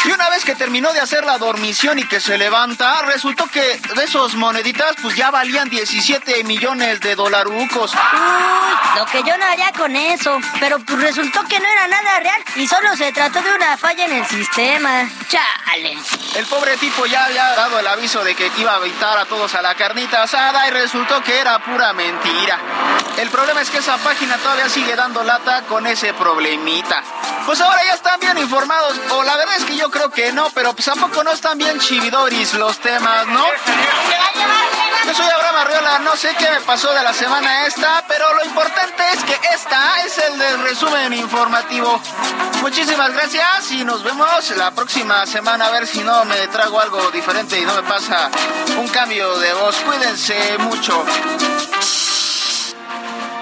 [0.06, 3.81] Y una vez que terminó de hacer la dormición y que se levanta, resultó que
[3.95, 7.93] de esos moneditas pues ya valían 17 millones de dolarucos.
[8.95, 10.39] Lo que yo no haría con eso.
[10.60, 14.06] Pero pues resultó que no era nada real y solo se trató de una falla
[14.06, 15.10] en el sistema.
[15.27, 15.97] Chale.
[16.36, 19.54] El pobre tipo ya había dado el aviso de que iba a invitar a todos
[19.56, 22.58] a la carnita asada y resultó que era pura mentira.
[23.18, 27.04] El problema es que esa página todavía sigue dando lata con ese problemita.
[27.46, 30.50] Pues ahora ya están bien informados, o la verdad es que yo creo que no,
[30.52, 33.44] pero pues tampoco no están bien chividoris los temas, ¿no?
[35.06, 38.46] Yo soy Abraham Arriola, no sé qué me pasó de la semana esta, pero lo
[38.46, 42.00] importante es que esta es el del resumen informativo.
[42.62, 47.11] Muchísimas gracias y nos vemos la próxima semana a ver si no me trago algo
[47.11, 48.31] diferente y no me pasa
[48.80, 49.76] un cambio de voz.
[49.81, 51.06] Cuídense mucho.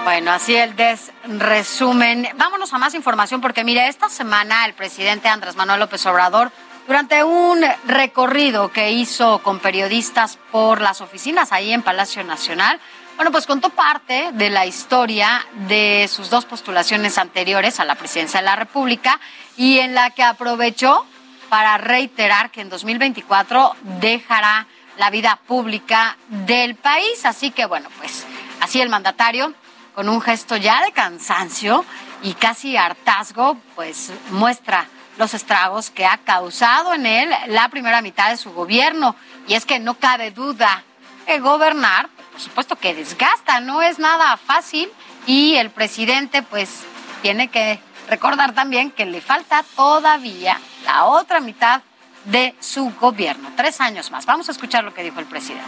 [0.04, 2.28] Bueno, así el desresumen.
[2.36, 6.52] Vámonos a más información porque mire, esta semana el presidente Andrés Manuel López Obrador,
[6.86, 12.80] durante un recorrido que hizo con periodistas por las oficinas ahí en Palacio Nacional,
[13.16, 18.40] bueno, pues contó parte de la historia de sus dos postulaciones anteriores a la presidencia
[18.40, 19.20] de la República
[19.56, 21.06] y en la que aprovechó
[21.48, 24.66] para reiterar que en 2024 dejará
[24.96, 27.24] la vida pública del país.
[27.24, 28.26] Así que bueno, pues
[28.60, 29.54] así el mandatario,
[29.94, 31.84] con un gesto ya de cansancio
[32.22, 38.30] y casi hartazgo, pues muestra los estragos que ha causado en él la primera mitad
[38.30, 39.16] de su gobierno.
[39.46, 40.84] Y es que no cabe duda
[41.26, 44.90] que gobernar, por supuesto que desgasta, no es nada fácil
[45.26, 46.84] y el presidente pues
[47.22, 50.58] tiene que recordar también que le falta todavía
[50.88, 51.82] la otra mitad
[52.24, 54.24] de su gobierno, tres años más.
[54.24, 55.66] Vamos a escuchar lo que dijo el presidente.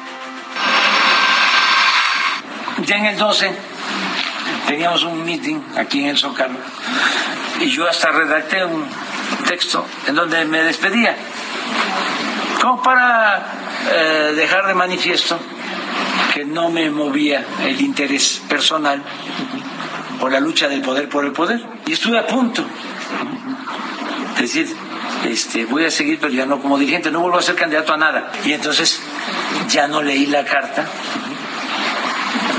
[2.87, 3.55] Ya en el 12
[4.67, 6.57] teníamos un meeting aquí en el Zócalo
[7.61, 8.87] y yo hasta redacté un
[9.47, 11.15] texto en donde me despedía,
[12.63, 13.43] como para
[13.93, 15.39] eh, dejar de manifiesto
[16.33, 19.03] que no me movía el interés personal
[20.19, 21.63] por la lucha del poder por el poder.
[21.87, 22.65] Y estuve a punto.
[24.37, 24.75] Es decir,
[25.25, 27.97] este, voy a seguir, pero ya no como dirigente, no vuelvo a ser candidato a
[27.97, 28.33] nada.
[28.45, 29.01] Y entonces
[29.69, 30.87] ya no leí la carta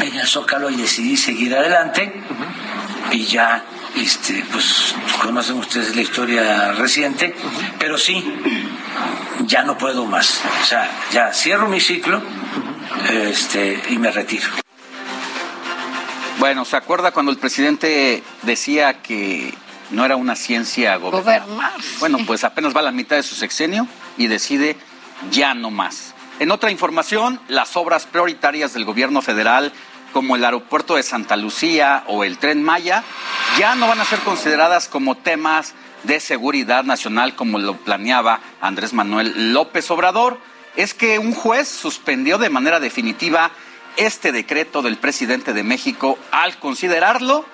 [0.02, 2.14] en el Zócalo y decidí seguir adelante
[3.12, 3.64] y ya
[3.96, 7.36] este, pues conocen ustedes la historia reciente,
[7.78, 8.24] pero sí,
[9.46, 10.42] ya no puedo más.
[10.62, 12.22] O sea, ya cierro mi ciclo
[13.10, 14.48] este, y me retiro.
[16.40, 19.54] Bueno, ¿se acuerda cuando el presidente decía que
[19.92, 21.42] no era una ciencia gobernar?
[21.42, 21.74] Gobernar.
[22.00, 23.88] Bueno, pues apenas va a la mitad de su sexenio
[24.18, 24.78] y decide
[25.30, 26.14] ya no más.
[26.40, 29.72] En otra información, las obras prioritarias del gobierno federal,
[30.12, 33.04] como el aeropuerto de Santa Lucía o el tren Maya,
[33.60, 35.74] ya no van a ser consideradas como temas
[36.04, 40.40] de seguridad nacional como lo planeaba Andrés Manuel López Obrador.
[40.76, 43.52] Es que un juez suspendió de manera definitiva
[43.98, 47.46] este decreto del presidente de México al considerarlo,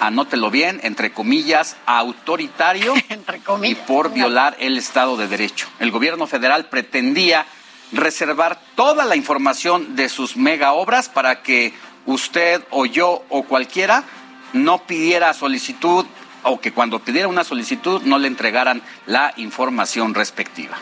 [0.00, 2.94] anótelo bien, entre comillas, autoritario
[3.62, 5.68] y por violar el Estado de Derecho.
[5.78, 7.46] El gobierno federal pretendía
[7.92, 11.72] reservar toda la información de sus mega obras para que
[12.06, 14.04] usted o yo o cualquiera
[14.52, 16.06] no pidiera solicitud
[16.42, 20.76] o que cuando pidiera una solicitud no le entregaran la información respectiva.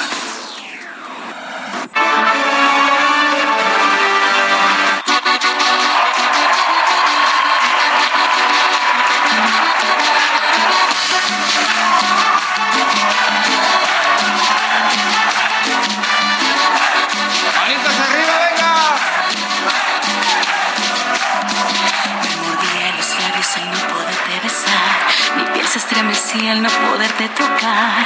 [25.71, 28.05] Se estremecía al no poderte tocar.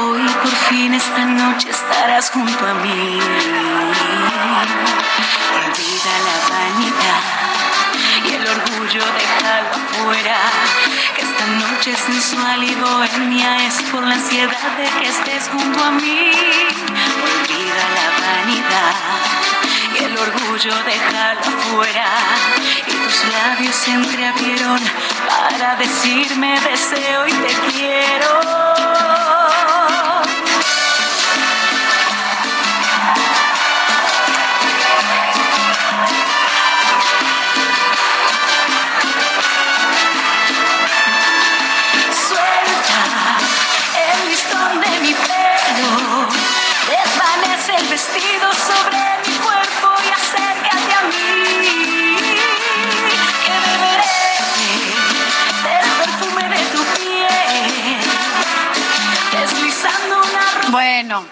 [0.00, 3.20] Hoy por fin esta noche estarás junto a mí.
[5.58, 7.22] Olvida la vanidad
[8.24, 10.38] y el orgullo déjalo afuera.
[11.14, 15.90] Que esta noche sensual y bohemia es por la ansiedad de que estés junto a
[15.90, 16.30] mí.
[17.28, 22.06] Olvida la vanidad y el orgullo déjalo afuera.
[22.86, 24.80] Y tus labios se entreabrieron
[25.28, 28.40] para decirme deseo y te quiero.
[42.28, 43.02] Suelta
[60.72, 61.22] Bueno,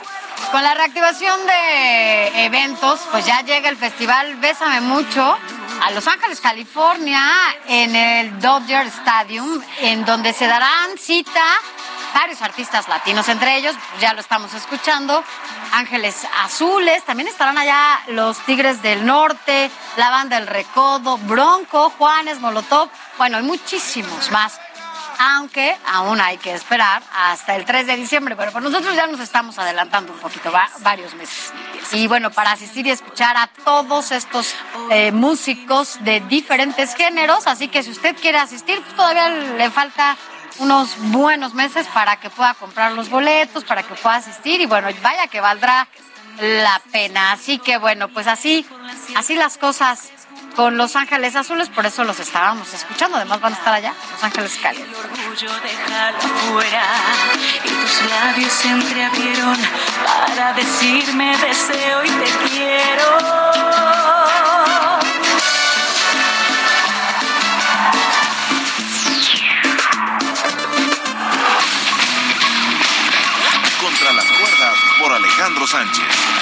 [0.52, 5.38] con la reactivación de eventos, pues ya llega el festival Bésame Mucho
[5.82, 7.22] a Los Ángeles, California,
[7.66, 11.42] en el Dodger Stadium, en donde se darán cita
[12.12, 15.24] varios artistas latinos, entre ellos, ya lo estamos escuchando,
[15.72, 22.40] Ángeles Azules, también estarán allá los Tigres del Norte, la banda El Recodo, Bronco, Juanes,
[22.40, 24.60] Molotov, bueno, hay muchísimos más
[25.22, 29.20] aunque aún hay que esperar hasta el 3 de diciembre, pero pues nosotros ya nos
[29.20, 31.52] estamos adelantando un poquito, va- varios meses.
[31.92, 34.54] Y bueno, para asistir y escuchar a todos estos
[34.90, 40.16] eh, músicos de diferentes géneros, así que si usted quiere asistir, pues todavía le falta
[40.58, 44.88] unos buenos meses para que pueda comprar los boletos, para que pueda asistir y bueno,
[45.02, 45.86] vaya que valdrá
[46.40, 47.32] la pena.
[47.32, 48.66] Así que bueno, pues así,
[49.16, 50.10] así las cosas
[50.54, 54.24] con Los Ángeles Azules, por eso los estábamos escuchando, además van a estar allá, Los
[54.24, 54.88] Ángeles Cálidos.
[54.98, 56.84] orgullo dejarlo fuera
[57.64, 59.56] y tus labios se entreabrieron
[60.26, 63.18] para decirme deseo y te quiero.
[73.80, 76.39] Contra las cuerdas por Alejandro Sánchez.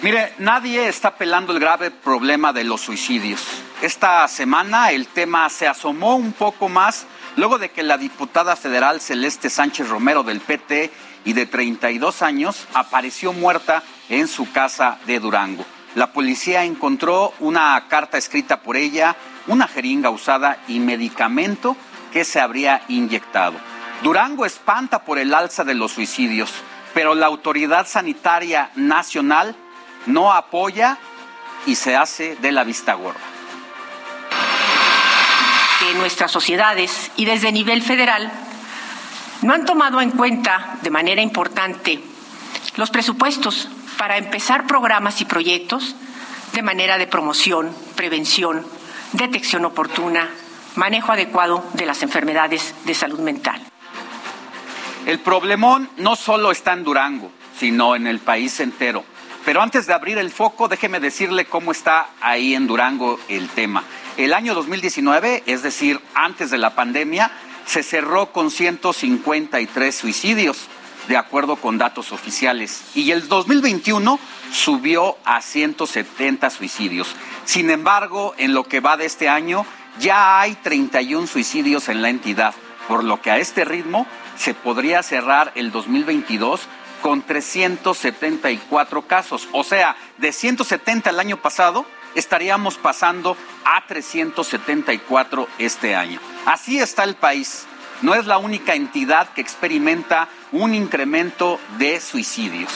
[0.00, 3.44] Mire, nadie está pelando el grave problema de los suicidios.
[3.82, 9.00] Esta semana el tema se asomó un poco más luego de que la diputada federal
[9.00, 10.92] Celeste Sánchez Romero del PT
[11.24, 15.64] y de 32 años apareció muerta en su casa de Durango.
[15.96, 19.16] La policía encontró una carta escrita por ella,
[19.48, 21.76] una jeringa usada y medicamento
[22.12, 23.56] que se habría inyectado.
[24.04, 26.52] Durango espanta por el alza de los suicidios,
[26.94, 29.56] pero la Autoridad Sanitaria Nacional
[30.06, 30.98] no apoya
[31.66, 33.20] y se hace de la vista gorda.
[35.78, 38.32] que nuestras sociedades y desde nivel federal
[39.42, 42.02] no han tomado en cuenta de manera importante
[42.76, 45.94] los presupuestos para empezar programas y proyectos
[46.52, 48.66] de manera de promoción, prevención,
[49.12, 50.28] detección oportuna,
[50.76, 53.60] manejo adecuado de las enfermedades de salud mental.
[55.06, 59.04] El problemón no solo está en Durango, sino en el país entero.
[59.48, 63.82] Pero antes de abrir el foco, déjeme decirle cómo está ahí en Durango el tema.
[64.18, 67.30] El año 2019, es decir, antes de la pandemia,
[67.64, 70.66] se cerró con 153 suicidios,
[71.08, 72.82] de acuerdo con datos oficiales.
[72.94, 74.20] Y el 2021
[74.52, 77.16] subió a 170 suicidios.
[77.46, 79.64] Sin embargo, en lo que va de este año,
[79.98, 82.54] ya hay 31 suicidios en la entidad,
[82.86, 84.06] por lo que a este ritmo
[84.36, 86.68] se podría cerrar el 2022
[87.02, 89.48] con 374 casos.
[89.52, 96.20] O sea, de 170 el año pasado, estaríamos pasando a 374 este año.
[96.46, 97.66] Así está el país.
[98.02, 102.72] No es la única entidad que experimenta un incremento de suicidios.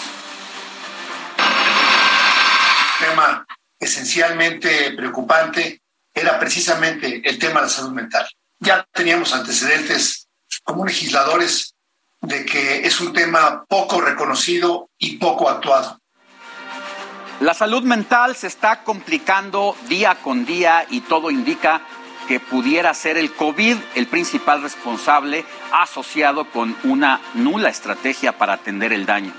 [3.02, 3.44] tema
[3.80, 5.82] esencialmente preocupante
[6.14, 8.28] era precisamente el tema de la salud mental.
[8.60, 10.28] Ya teníamos antecedentes
[10.62, 11.71] como legisladores
[12.22, 15.98] de que es un tema poco reconocido y poco actuado.
[17.40, 21.82] La salud mental se está complicando día con día y todo indica
[22.28, 28.92] que pudiera ser el COVID el principal responsable asociado con una nula estrategia para atender
[28.92, 29.32] el daño.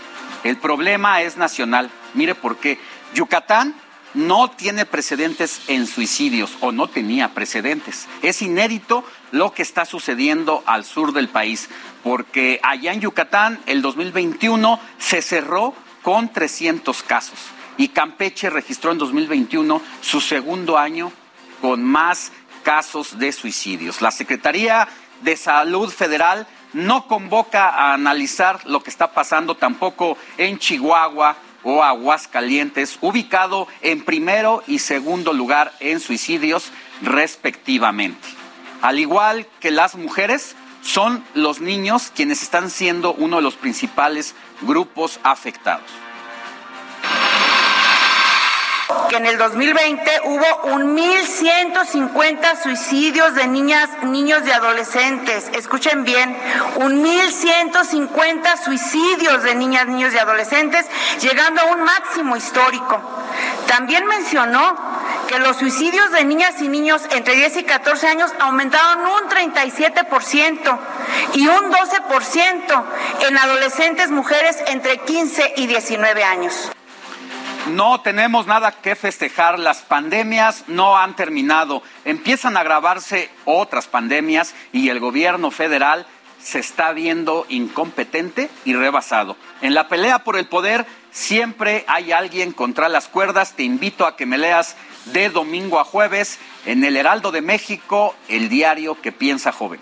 [0.43, 1.89] El problema es nacional.
[2.13, 2.77] Mire por qué.
[3.13, 3.73] Yucatán
[4.13, 8.07] no tiene precedentes en suicidios o no tenía precedentes.
[8.21, 11.67] Es inédito lo que está sucediendo al sur del país,
[12.03, 15.73] porque allá en Yucatán el 2021 se cerró
[16.03, 17.39] con 300 casos
[17.77, 21.11] y Campeche registró en 2021 su segundo año
[21.61, 22.31] con más
[22.61, 24.03] casos de suicidios.
[24.03, 24.87] La Secretaría
[25.21, 31.81] de Salud Federal no convoca a analizar lo que está pasando tampoco en Chihuahua o
[31.81, 38.42] Aguascalientes, ubicado en primero y segundo lugar en suicidios respectivamente.
[38.83, 44.35] Al igual que las mujeres, son los niños quienes están siendo uno de los principales
[44.61, 45.89] grupos afectados.
[49.09, 55.49] Que en el 2020 hubo un 1.150 suicidios de niñas, niños y adolescentes.
[55.53, 56.35] Escuchen bien,
[56.77, 60.85] un 1.150 suicidios de niñas, niños y adolescentes,
[61.21, 63.01] llegando a un máximo histórico.
[63.67, 64.75] También mencionó
[65.27, 70.79] que los suicidios de niñas y niños entre 10 y 14 años aumentaron un 37%
[71.33, 72.83] y un 12%
[73.27, 76.71] en adolescentes mujeres entre 15 y 19 años.
[77.67, 84.53] No tenemos nada que festejar, las pandemias no han terminado, empiezan a agravarse otras pandemias
[84.73, 86.05] y el gobierno federal
[86.41, 89.37] se está viendo incompetente y rebasado.
[89.61, 94.17] En la pelea por el poder siempre hay alguien contra las cuerdas, te invito a
[94.17, 94.75] que me leas
[95.05, 99.79] de domingo a jueves en el Heraldo de México, el diario que piensa joven.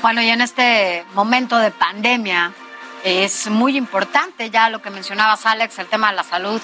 [0.00, 2.52] Bueno, y en este momento de pandemia,
[3.04, 6.60] es muy importante, ya lo que mencionabas Alex, el tema de la salud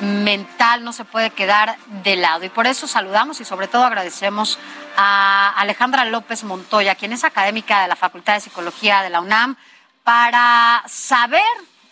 [0.00, 2.44] mental no se puede quedar de lado.
[2.44, 4.58] Y por eso saludamos y sobre todo agradecemos
[4.96, 9.56] a Alejandra López Montoya, quien es académica de la Facultad de Psicología de la UNAM,
[10.02, 11.42] para saber,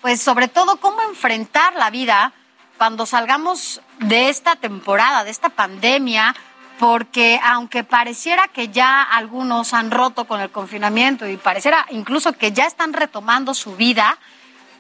[0.01, 2.33] pues sobre todo, cómo enfrentar la vida
[2.79, 6.35] cuando salgamos de esta temporada, de esta pandemia,
[6.81, 12.53] porque aunque pareciera que ya algunos han roto con el confinamiento y pareciera incluso que
[12.53, 14.17] ya están retomando su vida,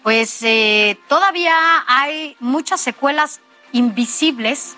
[0.02, 1.55] pues eh, todavía
[1.86, 3.40] hay muchas secuelas
[3.72, 4.77] invisibles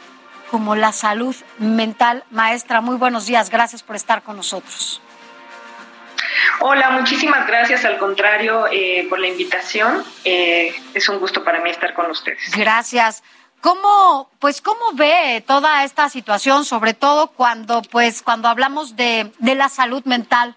[0.51, 2.25] como la salud mental.
[2.31, 5.01] Maestra, muy buenos días, gracias por estar con nosotros.
[6.59, 10.03] Hola, muchísimas gracias, al contrario, eh, por la invitación.
[10.25, 12.51] Eh, es un gusto para mí estar con ustedes.
[12.57, 13.23] Gracias.
[13.63, 19.55] ¿Cómo, pues, cómo ve toda esta situación, sobre todo cuando, pues, cuando hablamos de, de
[19.55, 20.57] la salud mental?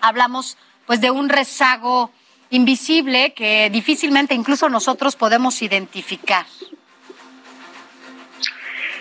[0.00, 2.10] Hablamos, pues, de un rezago
[2.50, 6.44] invisible que difícilmente incluso nosotros podemos identificar.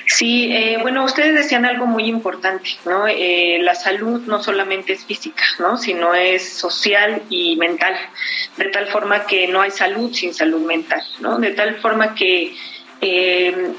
[0.06, 3.08] Sí, eh, bueno, ustedes decían algo muy importante, ¿no?
[3.08, 5.78] Eh, la salud no solamente es física, ¿no?
[5.78, 7.96] Sino es social y mental,
[8.58, 11.40] de tal forma que no hay salud sin salud mental, ¿no?
[11.40, 12.56] De tal forma que
[13.02, 13.74] eh,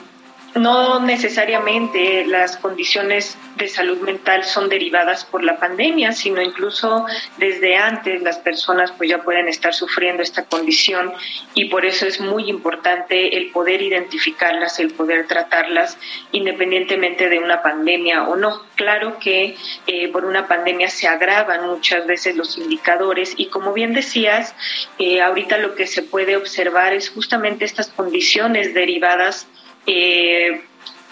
[0.54, 7.06] no necesariamente las condiciones de salud mental son derivadas por la pandemia, sino incluso
[7.36, 11.12] desde antes las personas pues ya pueden estar sufriendo esta condición
[11.54, 15.98] y por eso es muy importante el poder identificarlas, el poder tratarlas
[16.32, 18.62] independientemente de una pandemia o no.
[18.76, 19.56] Claro que
[19.86, 24.54] eh, por una pandemia se agravan muchas veces los indicadores y como bien decías,
[24.98, 29.46] eh, ahorita lo que se puede observar es justamente estas condiciones derivadas
[29.86, 30.62] eh,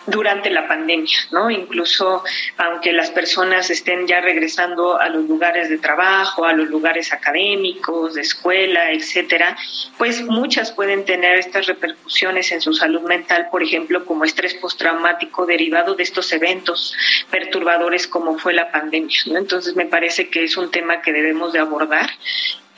[0.09, 1.51] durante la pandemia, ¿no?
[1.51, 2.25] Incluso
[2.57, 8.15] aunque las personas estén ya regresando a los lugares de trabajo, a los lugares académicos,
[8.15, 9.57] de escuela, etcétera,
[9.99, 15.45] pues muchas pueden tener estas repercusiones en su salud mental, por ejemplo, como estrés postraumático
[15.45, 16.95] derivado de estos eventos
[17.31, 19.39] perturbadores como fue la pandemia, ¿no?
[19.39, 22.11] Entonces me parece que es un tema que debemos de abordar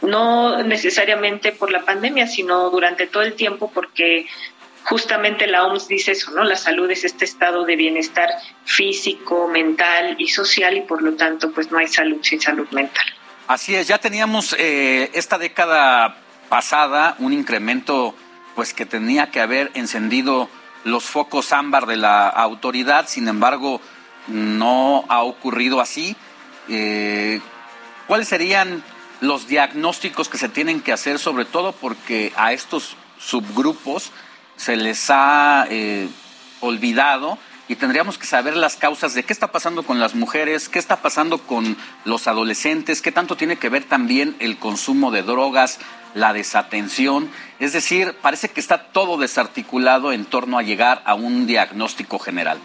[0.02, 4.26] no necesariamente por la pandemia, sino durante todo el tiempo, porque
[4.84, 6.44] justamente la OMS dice eso, ¿no?
[6.44, 8.28] La salud es este estado de bienestar
[8.64, 13.04] físico, mental y social y por lo tanto pues no hay salud sin salud mental.
[13.46, 16.16] Así es, ya teníamos eh, esta década
[16.48, 18.14] pasada un incremento
[18.54, 20.48] pues que tenía que haber encendido
[20.84, 23.80] los focos ámbar de la autoridad, sin embargo
[24.28, 26.16] no ha ocurrido así.
[26.68, 27.40] Eh,
[28.06, 28.82] ¿Cuáles serían
[29.20, 34.12] los diagnósticos que se tienen que hacer, sobre todo porque a estos subgrupos
[34.60, 36.06] se les ha eh,
[36.60, 40.78] olvidado y tendríamos que saber las causas de qué está pasando con las mujeres, qué
[40.78, 45.78] está pasando con los adolescentes, qué tanto tiene que ver también el consumo de drogas,
[46.14, 47.30] la desatención.
[47.58, 52.58] Es decir, parece que está todo desarticulado en torno a llegar a un diagnóstico general.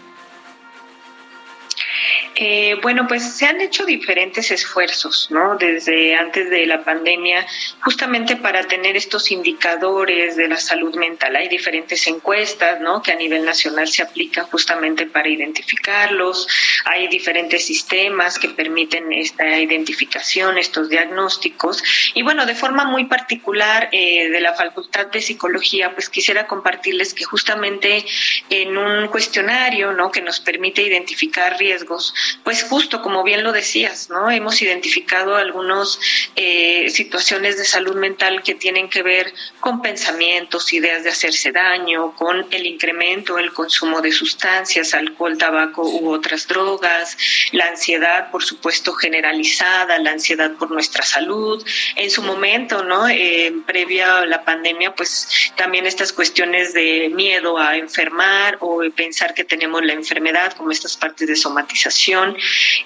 [2.38, 5.56] Eh, bueno, pues se han hecho diferentes esfuerzos, ¿no?
[5.56, 7.46] Desde antes de la pandemia,
[7.80, 11.34] justamente para tener estos indicadores de la salud mental.
[11.34, 13.00] Hay diferentes encuestas, ¿no?
[13.00, 16.46] Que a nivel nacional se aplican justamente para identificarlos.
[16.84, 21.82] Hay diferentes sistemas que permiten esta identificación, estos diagnósticos.
[22.12, 27.14] Y bueno, de forma muy particular eh, de la Facultad de Psicología, pues quisiera compartirles
[27.14, 28.04] que justamente
[28.50, 30.10] en un cuestionario, ¿no?
[30.10, 32.12] Que nos permite identificar riesgos,
[32.44, 34.30] pues justo como bien lo decías, ¿no?
[34.30, 35.98] Hemos identificado algunas
[36.36, 42.14] eh, situaciones de salud mental que tienen que ver con pensamientos, ideas de hacerse daño,
[42.14, 47.16] con el incremento del consumo de sustancias, alcohol, tabaco u otras drogas,
[47.52, 51.64] la ansiedad, por supuesto, generalizada, la ansiedad por nuestra salud.
[51.96, 53.08] En su momento, ¿no?
[53.08, 59.34] Eh, previa a la pandemia, pues también estas cuestiones de miedo a enfermar o pensar
[59.34, 62.15] que tenemos la enfermedad, como estas partes de somatización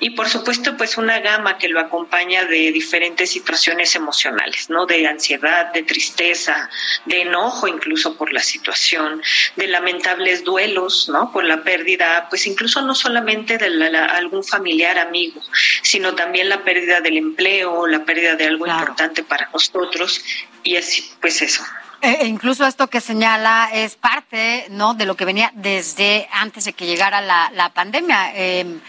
[0.00, 4.86] y por supuesto pues una gama que lo acompaña de diferentes situaciones emocionales, ¿no?
[4.86, 6.68] De ansiedad, de tristeza,
[7.07, 9.23] de enojo incluso por la situación,
[9.57, 11.33] de lamentables duelos, ¿no?
[11.33, 15.41] Por la pérdida, pues incluso no solamente de algún familiar amigo,
[15.83, 20.23] sino también la pérdida del empleo, la pérdida de algo importante para nosotros
[20.62, 21.62] y así pues eso.
[22.02, 24.94] E incluso esto que señala es parte, ¿no?
[24.94, 28.33] De lo que venía desde antes de que llegara la, la pandemia.
[28.34, 28.81] Eh,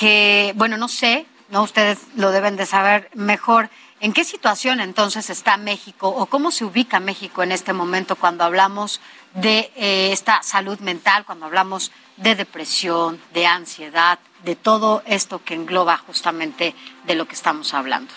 [0.00, 3.68] que, bueno, no sé, no ustedes lo deben de saber mejor.
[4.00, 8.44] ¿En qué situación entonces está México o cómo se ubica México en este momento cuando
[8.44, 9.02] hablamos
[9.34, 15.52] de eh, esta salud mental, cuando hablamos de depresión, de ansiedad, de todo esto que
[15.52, 18.14] engloba justamente de lo que estamos hablando?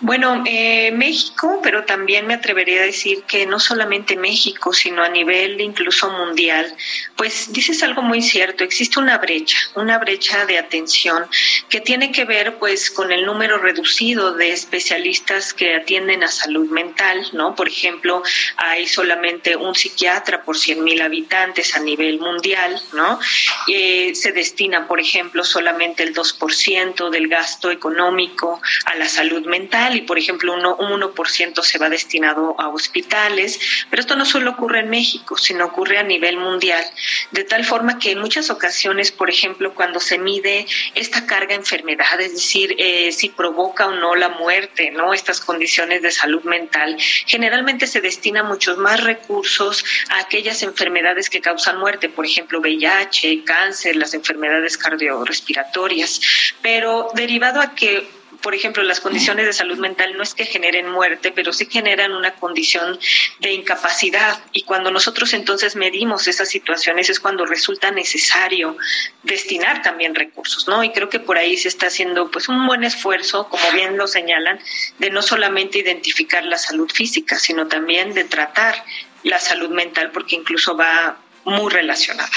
[0.00, 5.08] Bueno, eh, México, pero también me atrevería a decir que no solamente México, sino a
[5.08, 6.74] nivel incluso mundial,
[7.16, 11.26] pues dices algo muy cierto, existe una brecha, una brecha de atención
[11.68, 16.68] que tiene que ver pues con el número reducido de especialistas que atienden a salud
[16.70, 17.54] mental, ¿no?
[17.54, 18.22] Por ejemplo,
[18.56, 23.20] hay solamente un psiquiatra por 100 mil habitantes a nivel mundial, ¿no?
[23.68, 29.93] Eh, se destina, por ejemplo, solamente el 2% del gasto económico a la salud mental
[29.94, 33.58] y, por ejemplo, uno, un 1% se va destinado a hospitales,
[33.90, 36.84] pero esto no solo ocurre en México, sino ocurre a nivel mundial,
[37.30, 42.20] de tal forma que en muchas ocasiones, por ejemplo, cuando se mide esta carga enfermedad,
[42.20, 45.14] es decir, eh, si provoca o no la muerte, ¿no?
[45.14, 51.40] Estas condiciones de salud mental, generalmente se destina muchos más recursos a aquellas enfermedades que
[51.40, 56.20] causan muerte, por ejemplo, VIH, cáncer, las enfermedades cardiorrespiratorias,
[56.62, 60.90] pero derivado a que por ejemplo, las condiciones de salud mental no es que generen
[60.90, 63.00] muerte, pero sí generan una condición
[63.40, 64.38] de incapacidad.
[64.52, 68.76] Y cuando nosotros entonces medimos esas situaciones es cuando resulta necesario
[69.22, 70.84] destinar también recursos, ¿no?
[70.84, 74.06] Y creo que por ahí se está haciendo pues un buen esfuerzo, como bien lo
[74.06, 74.60] señalan,
[74.98, 78.74] de no solamente identificar la salud física, sino también de tratar
[79.22, 81.16] la salud mental, porque incluso va
[81.46, 82.28] muy relacionada.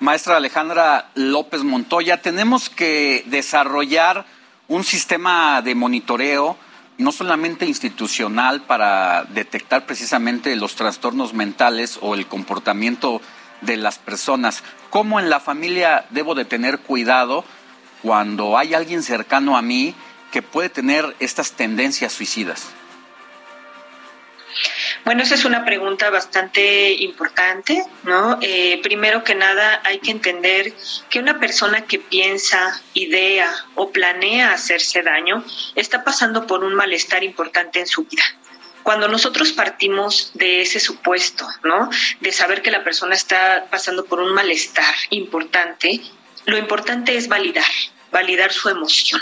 [0.00, 4.26] Maestra Alejandra López Montoya, tenemos que desarrollar
[4.68, 6.56] un sistema de monitoreo
[6.98, 13.20] no solamente institucional para detectar precisamente los trastornos mentales o el comportamiento
[13.60, 17.44] de las personas, cómo en la familia debo de tener cuidado
[18.02, 19.94] cuando hay alguien cercano a mí
[20.32, 22.66] que puede tener estas tendencias suicidas.
[25.04, 28.38] Bueno, esa es una pregunta bastante importante, ¿no?
[28.42, 30.72] Eh, primero que nada, hay que entender
[31.08, 35.44] que una persona que piensa, idea o planea hacerse daño
[35.74, 38.22] está pasando por un malestar importante en su vida
[38.82, 41.90] cuando nosotros partimos de ese supuesto, ¿no?
[42.20, 46.00] De saber que la persona está pasando por un malestar importante,
[46.46, 47.70] lo importante es validar,
[48.10, 49.20] validar su emoción,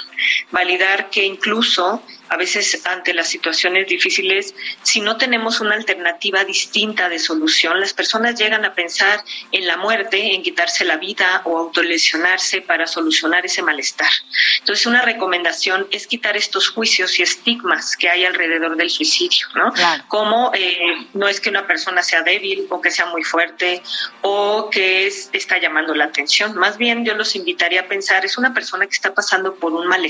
[0.51, 7.09] validar que incluso a veces ante las situaciones difíciles, si no tenemos una alternativa distinta
[7.09, 9.23] de solución, las personas llegan a pensar
[9.53, 14.11] en la muerte, en quitarse la vida o autolesionarse para solucionar ese malestar.
[14.59, 19.73] Entonces, una recomendación es quitar estos juicios y estigmas que hay alrededor del suicidio, ¿no?
[20.09, 20.79] Como eh,
[21.15, 23.83] no es que una persona sea débil o que sea muy fuerte
[24.23, 26.57] o que es, está llamando la atención.
[26.57, 29.87] Más bien, yo los invitaría a pensar, es una persona que está pasando por un
[29.87, 30.06] malestar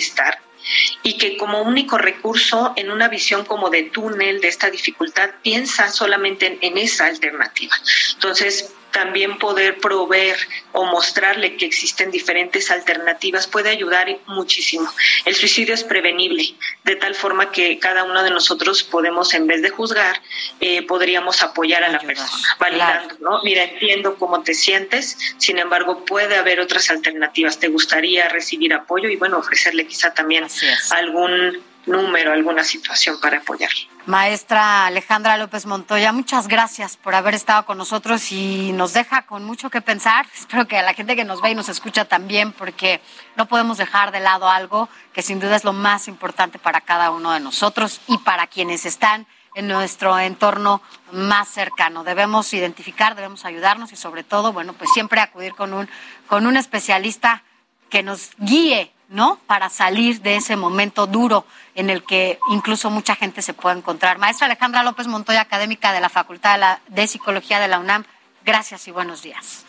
[1.02, 5.88] y que como único recurso en una visión como de túnel de esta dificultad piensa
[5.90, 7.74] solamente en, en esa alternativa.
[8.14, 10.38] Entonces, también poder proveer
[10.72, 14.90] o mostrarle que existen diferentes alternativas puede ayudar muchísimo.
[15.26, 19.60] El suicidio es prevenible, de tal forma que cada uno de nosotros podemos, en vez
[19.60, 20.22] de juzgar,
[20.60, 23.42] eh, podríamos apoyar a la persona, validando, ¿no?
[23.42, 27.58] Mira, entiendo cómo te sientes, sin embargo, puede haber otras alternativas.
[27.58, 29.10] ¿Te gustaría recibir apoyo?
[29.10, 30.46] Y bueno, ofrecerle quizá también
[30.88, 33.88] algún número, alguna situación para apoyarle.
[34.06, 39.44] Maestra Alejandra López Montoya, muchas gracias por haber estado con nosotros y nos deja con
[39.44, 40.26] mucho que pensar.
[40.34, 43.00] Espero que a la gente que nos ve y nos escucha también, porque
[43.36, 47.10] no podemos dejar de lado algo que sin duda es lo más importante para cada
[47.10, 50.82] uno de nosotros y para quienes están en nuestro entorno
[51.12, 52.04] más cercano.
[52.04, 55.88] Debemos identificar, debemos ayudarnos y sobre todo, bueno, pues siempre acudir con un,
[56.26, 57.42] con un especialista
[57.88, 59.38] que nos guíe ¿no?
[59.46, 64.18] Para salir de ese momento duro en el que incluso mucha gente se puede encontrar.
[64.18, 68.04] Maestra Alejandra López Montoya, académica de la Facultad de, Psicología de la UNAM,
[68.44, 69.64] gracias y buenos días.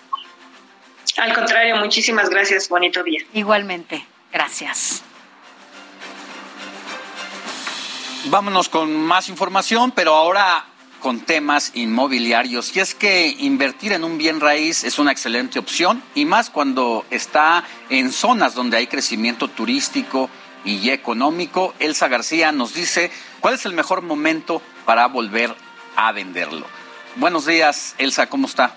[1.18, 2.70] Al contrario, muchísimas gracias.
[2.70, 3.22] Bonito día.
[3.34, 5.04] Igualmente, gracias.
[8.26, 10.66] Vámonos con más información, pero ahora
[11.08, 12.76] con temas inmobiliarios.
[12.76, 17.06] Y es que invertir en un bien raíz es una excelente opción y más cuando
[17.10, 20.30] está en zonas donde hay crecimiento turístico
[20.66, 21.74] y económico.
[21.80, 25.56] Elsa García nos dice cuál es el mejor momento para volver
[25.96, 26.66] a venderlo.
[27.16, 28.76] Buenos días, Elsa, ¿cómo está?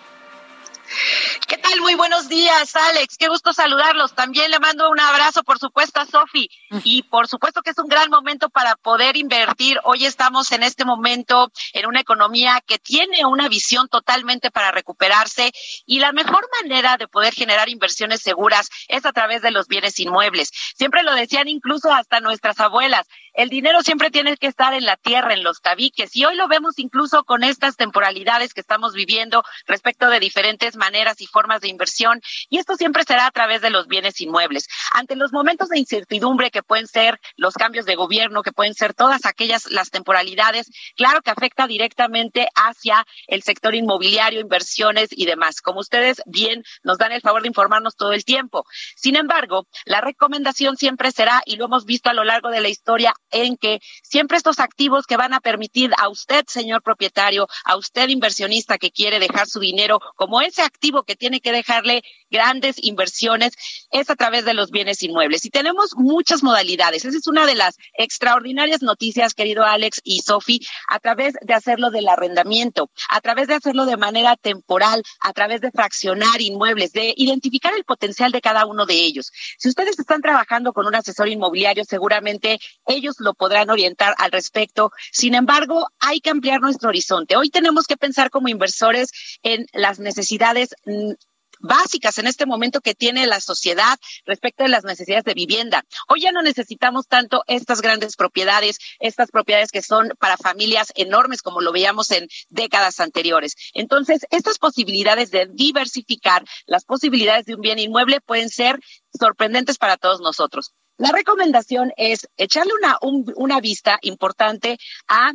[1.51, 1.81] ¿Qué tal?
[1.81, 3.17] Muy buenos días, Alex.
[3.19, 4.15] Qué gusto saludarlos.
[4.15, 6.49] También le mando un abrazo, por supuesto, a Sofi.
[6.85, 9.81] Y por supuesto que es un gran momento para poder invertir.
[9.83, 15.51] Hoy estamos en este momento en una economía que tiene una visión totalmente para recuperarse
[15.87, 19.99] y la mejor manera de poder generar inversiones seguras es a través de los bienes
[19.99, 20.53] inmuebles.
[20.77, 23.09] Siempre lo decían incluso hasta nuestras abuelas.
[23.35, 26.15] El dinero siempre tiene que estar en la tierra, en los tabiques.
[26.17, 31.21] Y hoy lo vemos incluso con estas temporalidades que estamos viviendo respecto de diferentes maneras
[31.21, 34.69] y formas de inversión y esto siempre será a través de los bienes inmuebles.
[34.93, 38.95] Ante los momentos de incertidumbre que pueden ser los cambios de gobierno, que pueden ser
[38.95, 45.61] todas aquellas las temporalidades, claro que afecta directamente hacia el sector inmobiliario, inversiones y demás.
[45.61, 48.65] Como ustedes bien nos dan el favor de informarnos todo el tiempo.
[48.97, 52.69] Sin embargo, la recomendación siempre será, y lo hemos visto a lo largo de la
[52.69, 57.77] historia, en que siempre estos activos que van a permitir a usted, señor propietario, a
[57.77, 62.77] usted inversionista que quiere dejar su dinero como ese activo que tiene que dejarle grandes
[62.83, 63.55] inversiones,
[63.91, 65.45] es a través de los bienes inmuebles.
[65.45, 67.05] Y tenemos muchas modalidades.
[67.05, 71.91] Esa es una de las extraordinarias noticias, querido Alex y Sofi, a través de hacerlo
[71.91, 77.15] del arrendamiento, a través de hacerlo de manera temporal, a través de fraccionar inmuebles, de
[77.17, 79.33] identificar el potencial de cada uno de ellos.
[79.59, 84.93] Si ustedes están trabajando con un asesor inmobiliario, seguramente ellos lo podrán orientar al respecto.
[85.13, 87.37] Sin embargo, hay que ampliar nuestro horizonte.
[87.37, 89.11] Hoy tenemos que pensar como inversores
[89.43, 91.13] en las necesidades mm,
[91.61, 95.85] básicas en este momento que tiene la sociedad respecto de las necesidades de vivienda.
[96.09, 101.43] Hoy ya no necesitamos tanto estas grandes propiedades, estas propiedades que son para familias enormes
[101.43, 103.57] como lo veíamos en décadas anteriores.
[103.75, 108.81] Entonces, estas posibilidades de diversificar las posibilidades de un bien inmueble pueden ser
[109.19, 110.73] sorprendentes para todos nosotros.
[111.01, 114.77] La recomendación es echarle una, un- una vista importante
[115.09, 115.33] a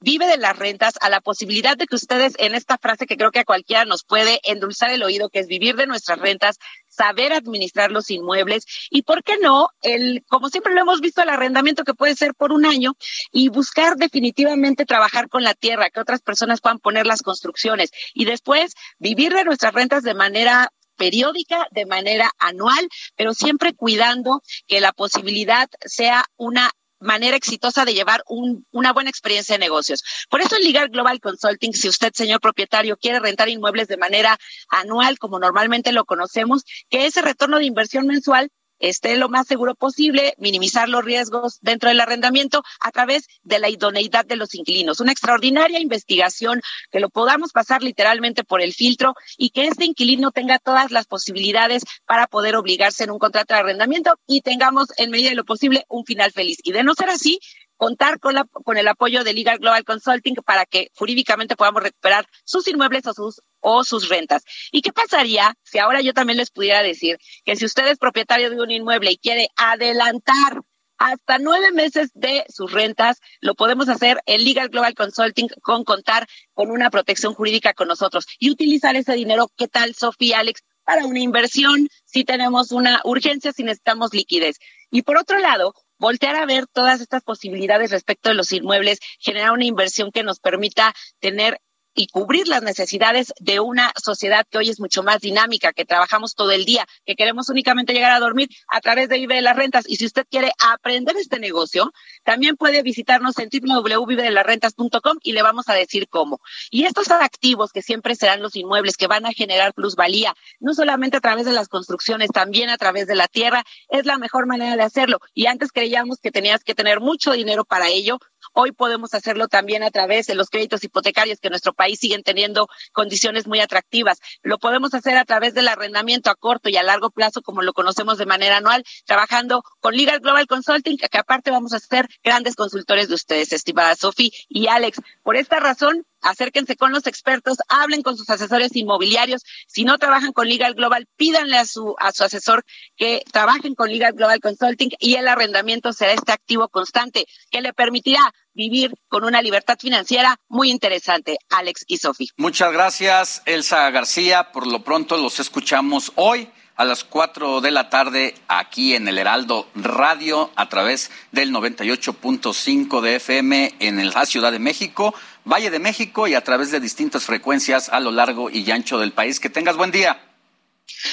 [0.00, 3.30] vive de las rentas, a la posibilidad de que ustedes en esta frase que creo
[3.30, 6.56] que a cualquiera nos puede endulzar el oído, que es vivir de nuestras rentas,
[6.88, 9.68] saber administrar los inmuebles y, ¿por qué no?
[9.82, 12.94] El, como siempre lo hemos visto, el arrendamiento que puede ser por un año
[13.30, 18.24] y buscar definitivamente trabajar con la tierra, que otras personas puedan poner las construcciones y
[18.24, 24.80] después vivir de nuestras rentas de manera periódica, de manera anual, pero siempre cuidando que
[24.80, 30.04] la posibilidad sea una manera exitosa de llevar un- una buena experiencia de negocios.
[30.30, 34.38] Por eso en Legal Global Consulting, si usted, señor propietario, quiere rentar inmuebles de manera
[34.68, 38.50] anual, como normalmente lo conocemos, que ese retorno de inversión mensual
[38.82, 43.70] esté lo más seguro posible, minimizar los riesgos dentro del arrendamiento a través de la
[43.70, 45.00] idoneidad de los inquilinos.
[45.00, 50.32] Una extraordinaria investigación que lo podamos pasar literalmente por el filtro y que este inquilino
[50.32, 55.10] tenga todas las posibilidades para poder obligarse en un contrato de arrendamiento y tengamos en
[55.10, 56.58] medida de lo posible un final feliz.
[56.64, 57.38] Y de no ser así,
[57.76, 62.26] contar con, la, con el apoyo de Legal Global Consulting para que jurídicamente podamos recuperar
[62.44, 64.42] sus inmuebles o sus o sus rentas.
[64.70, 68.50] ¿Y qué pasaría si ahora yo también les pudiera decir que si usted es propietario
[68.50, 70.62] de un inmueble y quiere adelantar
[71.02, 76.28] hasta nueve meses de sus rentas, lo podemos hacer en Legal Global Consulting con contar
[76.54, 80.62] con una protección jurídica con nosotros y utilizar ese dinero, ¿qué tal, Sofía, Alex?
[80.84, 84.58] Para una inversión, si tenemos una urgencia, si necesitamos liquidez.
[84.90, 89.52] Y por otro lado, voltear a ver todas estas posibilidades respecto de los inmuebles, generar
[89.52, 91.60] una inversión que nos permita tener
[91.94, 96.34] y cubrir las necesidades de una sociedad que hoy es mucho más dinámica, que trabajamos
[96.34, 99.56] todo el día, que queremos únicamente llegar a dormir a través de Vive de las
[99.56, 99.84] Rentas.
[99.88, 101.92] Y si usted quiere aprender este negocio,
[102.24, 106.40] también puede visitarnos en www.vivedelasrentas.com y le vamos a decir cómo.
[106.70, 111.16] Y estos activos que siempre serán los inmuebles que van a generar plusvalía, no solamente
[111.16, 114.76] a través de las construcciones, también a través de la tierra, es la mejor manera
[114.76, 115.20] de hacerlo.
[115.34, 118.18] Y antes creíamos que tenías que tener mucho dinero para ello,
[118.52, 122.68] Hoy podemos hacerlo también a través de los créditos hipotecarios que nuestro país siguen teniendo
[122.92, 124.20] condiciones muy atractivas.
[124.42, 127.72] Lo podemos hacer a través del arrendamiento a corto y a largo plazo, como lo
[127.72, 132.54] conocemos de manera anual, trabajando con Legal Global Consulting, que aparte vamos a ser grandes
[132.54, 135.00] consultores de ustedes, estimada Sofi y Alex.
[135.22, 139.42] Por esta razón, acérquense con los expertos, hablen con sus asesores inmobiliarios.
[139.66, 142.64] Si no trabajan con Legal Global, pídanle a su, a su asesor
[142.96, 147.72] que trabajen con Legal Global Consulting y el arrendamiento será este activo constante que le
[147.72, 152.28] permitirá vivir con una libertad financiera muy interesante, Alex y Sofi.
[152.36, 154.52] Muchas gracias, Elsa García.
[154.52, 159.18] Por lo pronto los escuchamos hoy a las 4 de la tarde aquí en el
[159.18, 165.14] Heraldo Radio a través del 98.5 de FM en la Ciudad de México,
[165.44, 169.12] Valle de México y a través de distintas frecuencias a lo largo y ancho del
[169.12, 169.40] país.
[169.40, 170.20] Que tengas buen día.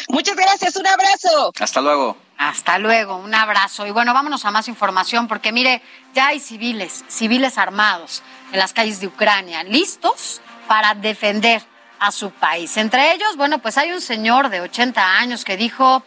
[0.07, 1.51] Muchas gracias, un abrazo.
[1.59, 2.17] Hasta luego.
[2.39, 3.85] Hasta luego, un abrazo.
[3.85, 5.81] Y bueno, vámonos a más información porque mire,
[6.13, 11.61] ya hay civiles, civiles armados en las calles de Ucrania, listos para defender
[11.99, 12.77] a su país.
[12.77, 16.01] Entre ellos, bueno, pues hay un señor de 80 años que dijo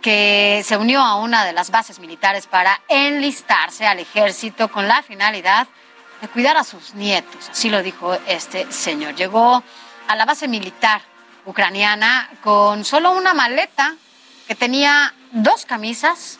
[0.00, 5.00] que se unió a una de las bases militares para enlistarse al ejército con la
[5.04, 5.68] finalidad
[6.20, 7.50] de cuidar a sus nietos.
[7.50, 9.14] Así lo dijo este señor.
[9.14, 9.62] Llegó
[10.08, 11.02] a la base militar
[11.46, 13.94] ucraniana con solo una maleta
[14.48, 16.38] que tenía dos camisas,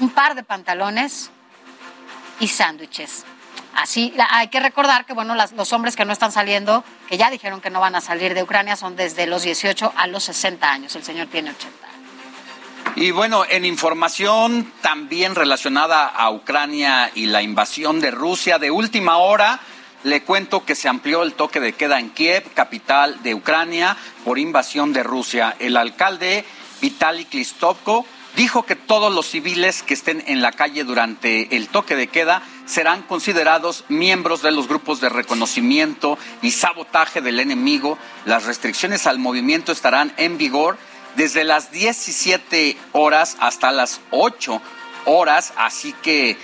[0.00, 1.30] un par de pantalones
[2.40, 3.24] y sándwiches.
[3.74, 7.60] Así, hay que recordar que, bueno, los hombres que no están saliendo, que ya dijeron
[7.60, 10.94] que no van a salir de Ucrania, son desde los 18 a los 60 años.
[10.94, 11.88] El señor tiene 80.
[12.96, 19.16] Y bueno, en información también relacionada a Ucrania y la invasión de Rusia de última
[19.16, 19.60] hora,
[20.04, 24.38] le cuento que se amplió el toque de queda en Kiev, capital de Ucrania, por
[24.38, 25.56] invasión de Rusia.
[25.58, 26.44] El alcalde
[26.82, 28.04] Vitaly Klitschko
[28.36, 32.42] dijo que todos los civiles que estén en la calle durante el toque de queda
[32.66, 37.98] serán considerados miembros de los grupos de reconocimiento y sabotaje del enemigo.
[38.24, 40.78] Las restricciones al movimiento estarán en vigor
[41.16, 44.60] desde las 17 horas hasta las 8
[45.04, 46.38] horas, así que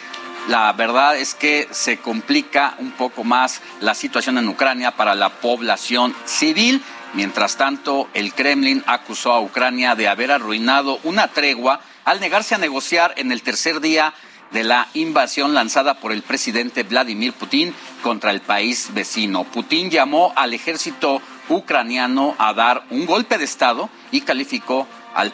[0.48, 5.28] la verdad es que se complica un poco más la situación en Ucrania para la
[5.28, 6.82] población civil.
[7.14, 12.58] Mientras tanto, el Kremlin acusó a Ucrania de haber arruinado una tregua al negarse a
[12.58, 14.12] negociar en el tercer día
[14.50, 19.44] de la invasión lanzada por el presidente Vladimir Putin contra el país vecino.
[19.44, 25.32] Putin llamó al ejército ucraniano a dar un golpe de Estado y calificó al,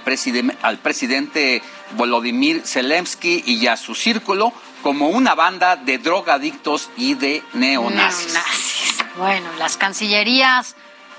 [0.62, 1.62] al presidente
[1.96, 8.32] Volodymyr Zelensky y a su círculo como una banda de drogadictos y de neonazis.
[8.32, 9.04] Neonazis.
[9.16, 10.74] Bueno, las cancillerías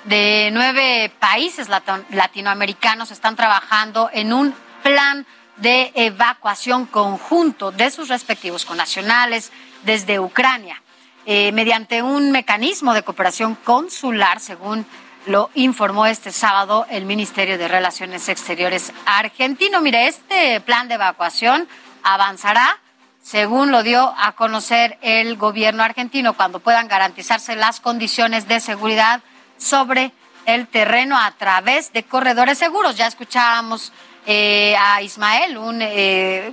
[0.05, 1.67] de nueve países
[2.09, 4.53] latinoamericanos están trabajando en un
[4.83, 5.25] plan
[5.57, 9.51] de evacuación conjunto de sus respectivos connacionales
[9.83, 10.81] desde Ucrania,
[11.25, 14.85] eh, mediante un mecanismo de cooperación consular, según
[15.25, 19.81] lo informó este sábado el Ministerio de Relaciones Exteriores argentino.
[19.81, 21.67] Mire, este plan de evacuación
[22.03, 22.79] avanzará
[23.23, 29.23] según lo dio a conocer el gobierno argentino, cuando puedan garantizarse las condiciones de seguridad
[29.57, 30.11] sobre
[30.45, 32.95] el terreno a través de corredores seguros.
[32.95, 33.91] Ya escuchábamos
[34.25, 36.51] eh, a Ismael, un, eh,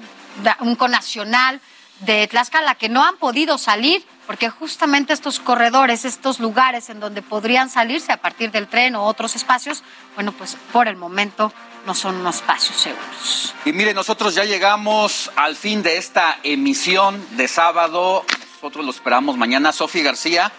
[0.61, 1.61] un conacional
[2.01, 7.23] de Tlaxcala, que no han podido salir porque justamente estos corredores, estos lugares en donde
[7.23, 9.83] podrían salirse a partir del tren o otros espacios,
[10.15, 11.53] bueno, pues por el momento
[11.87, 13.55] no son unos espacios seguros.
[13.65, 18.25] Y mire, nosotros ya llegamos al fin de esta emisión de sábado.
[18.55, 19.73] Nosotros lo esperamos mañana.
[19.73, 20.53] Sofi García.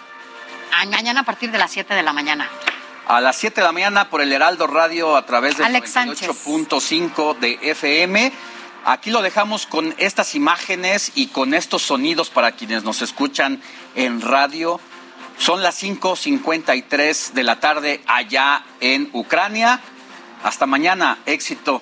[0.89, 2.49] Mañana a partir de las 7 de la mañana.
[3.07, 6.29] A las 7 de la mañana por el Heraldo Radio a través del Alex Sánchez.
[6.29, 8.31] 98.5 de FM.
[8.85, 13.61] Aquí lo dejamos con estas imágenes y con estos sonidos para quienes nos escuchan
[13.95, 14.79] en radio.
[15.37, 19.79] Son las 5.53 de la tarde allá en Ucrania.
[20.43, 21.19] Hasta mañana.
[21.25, 21.81] Éxito.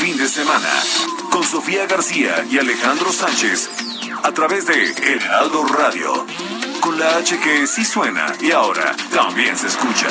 [0.00, 0.70] Fin de Semana
[1.30, 3.68] con Sofía García y Alejandro Sánchez
[4.22, 6.26] a través de El Heraldo Radio
[6.80, 10.08] con la H que sí suena y ahora también se escucha.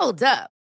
[0.00, 0.57] Hold up.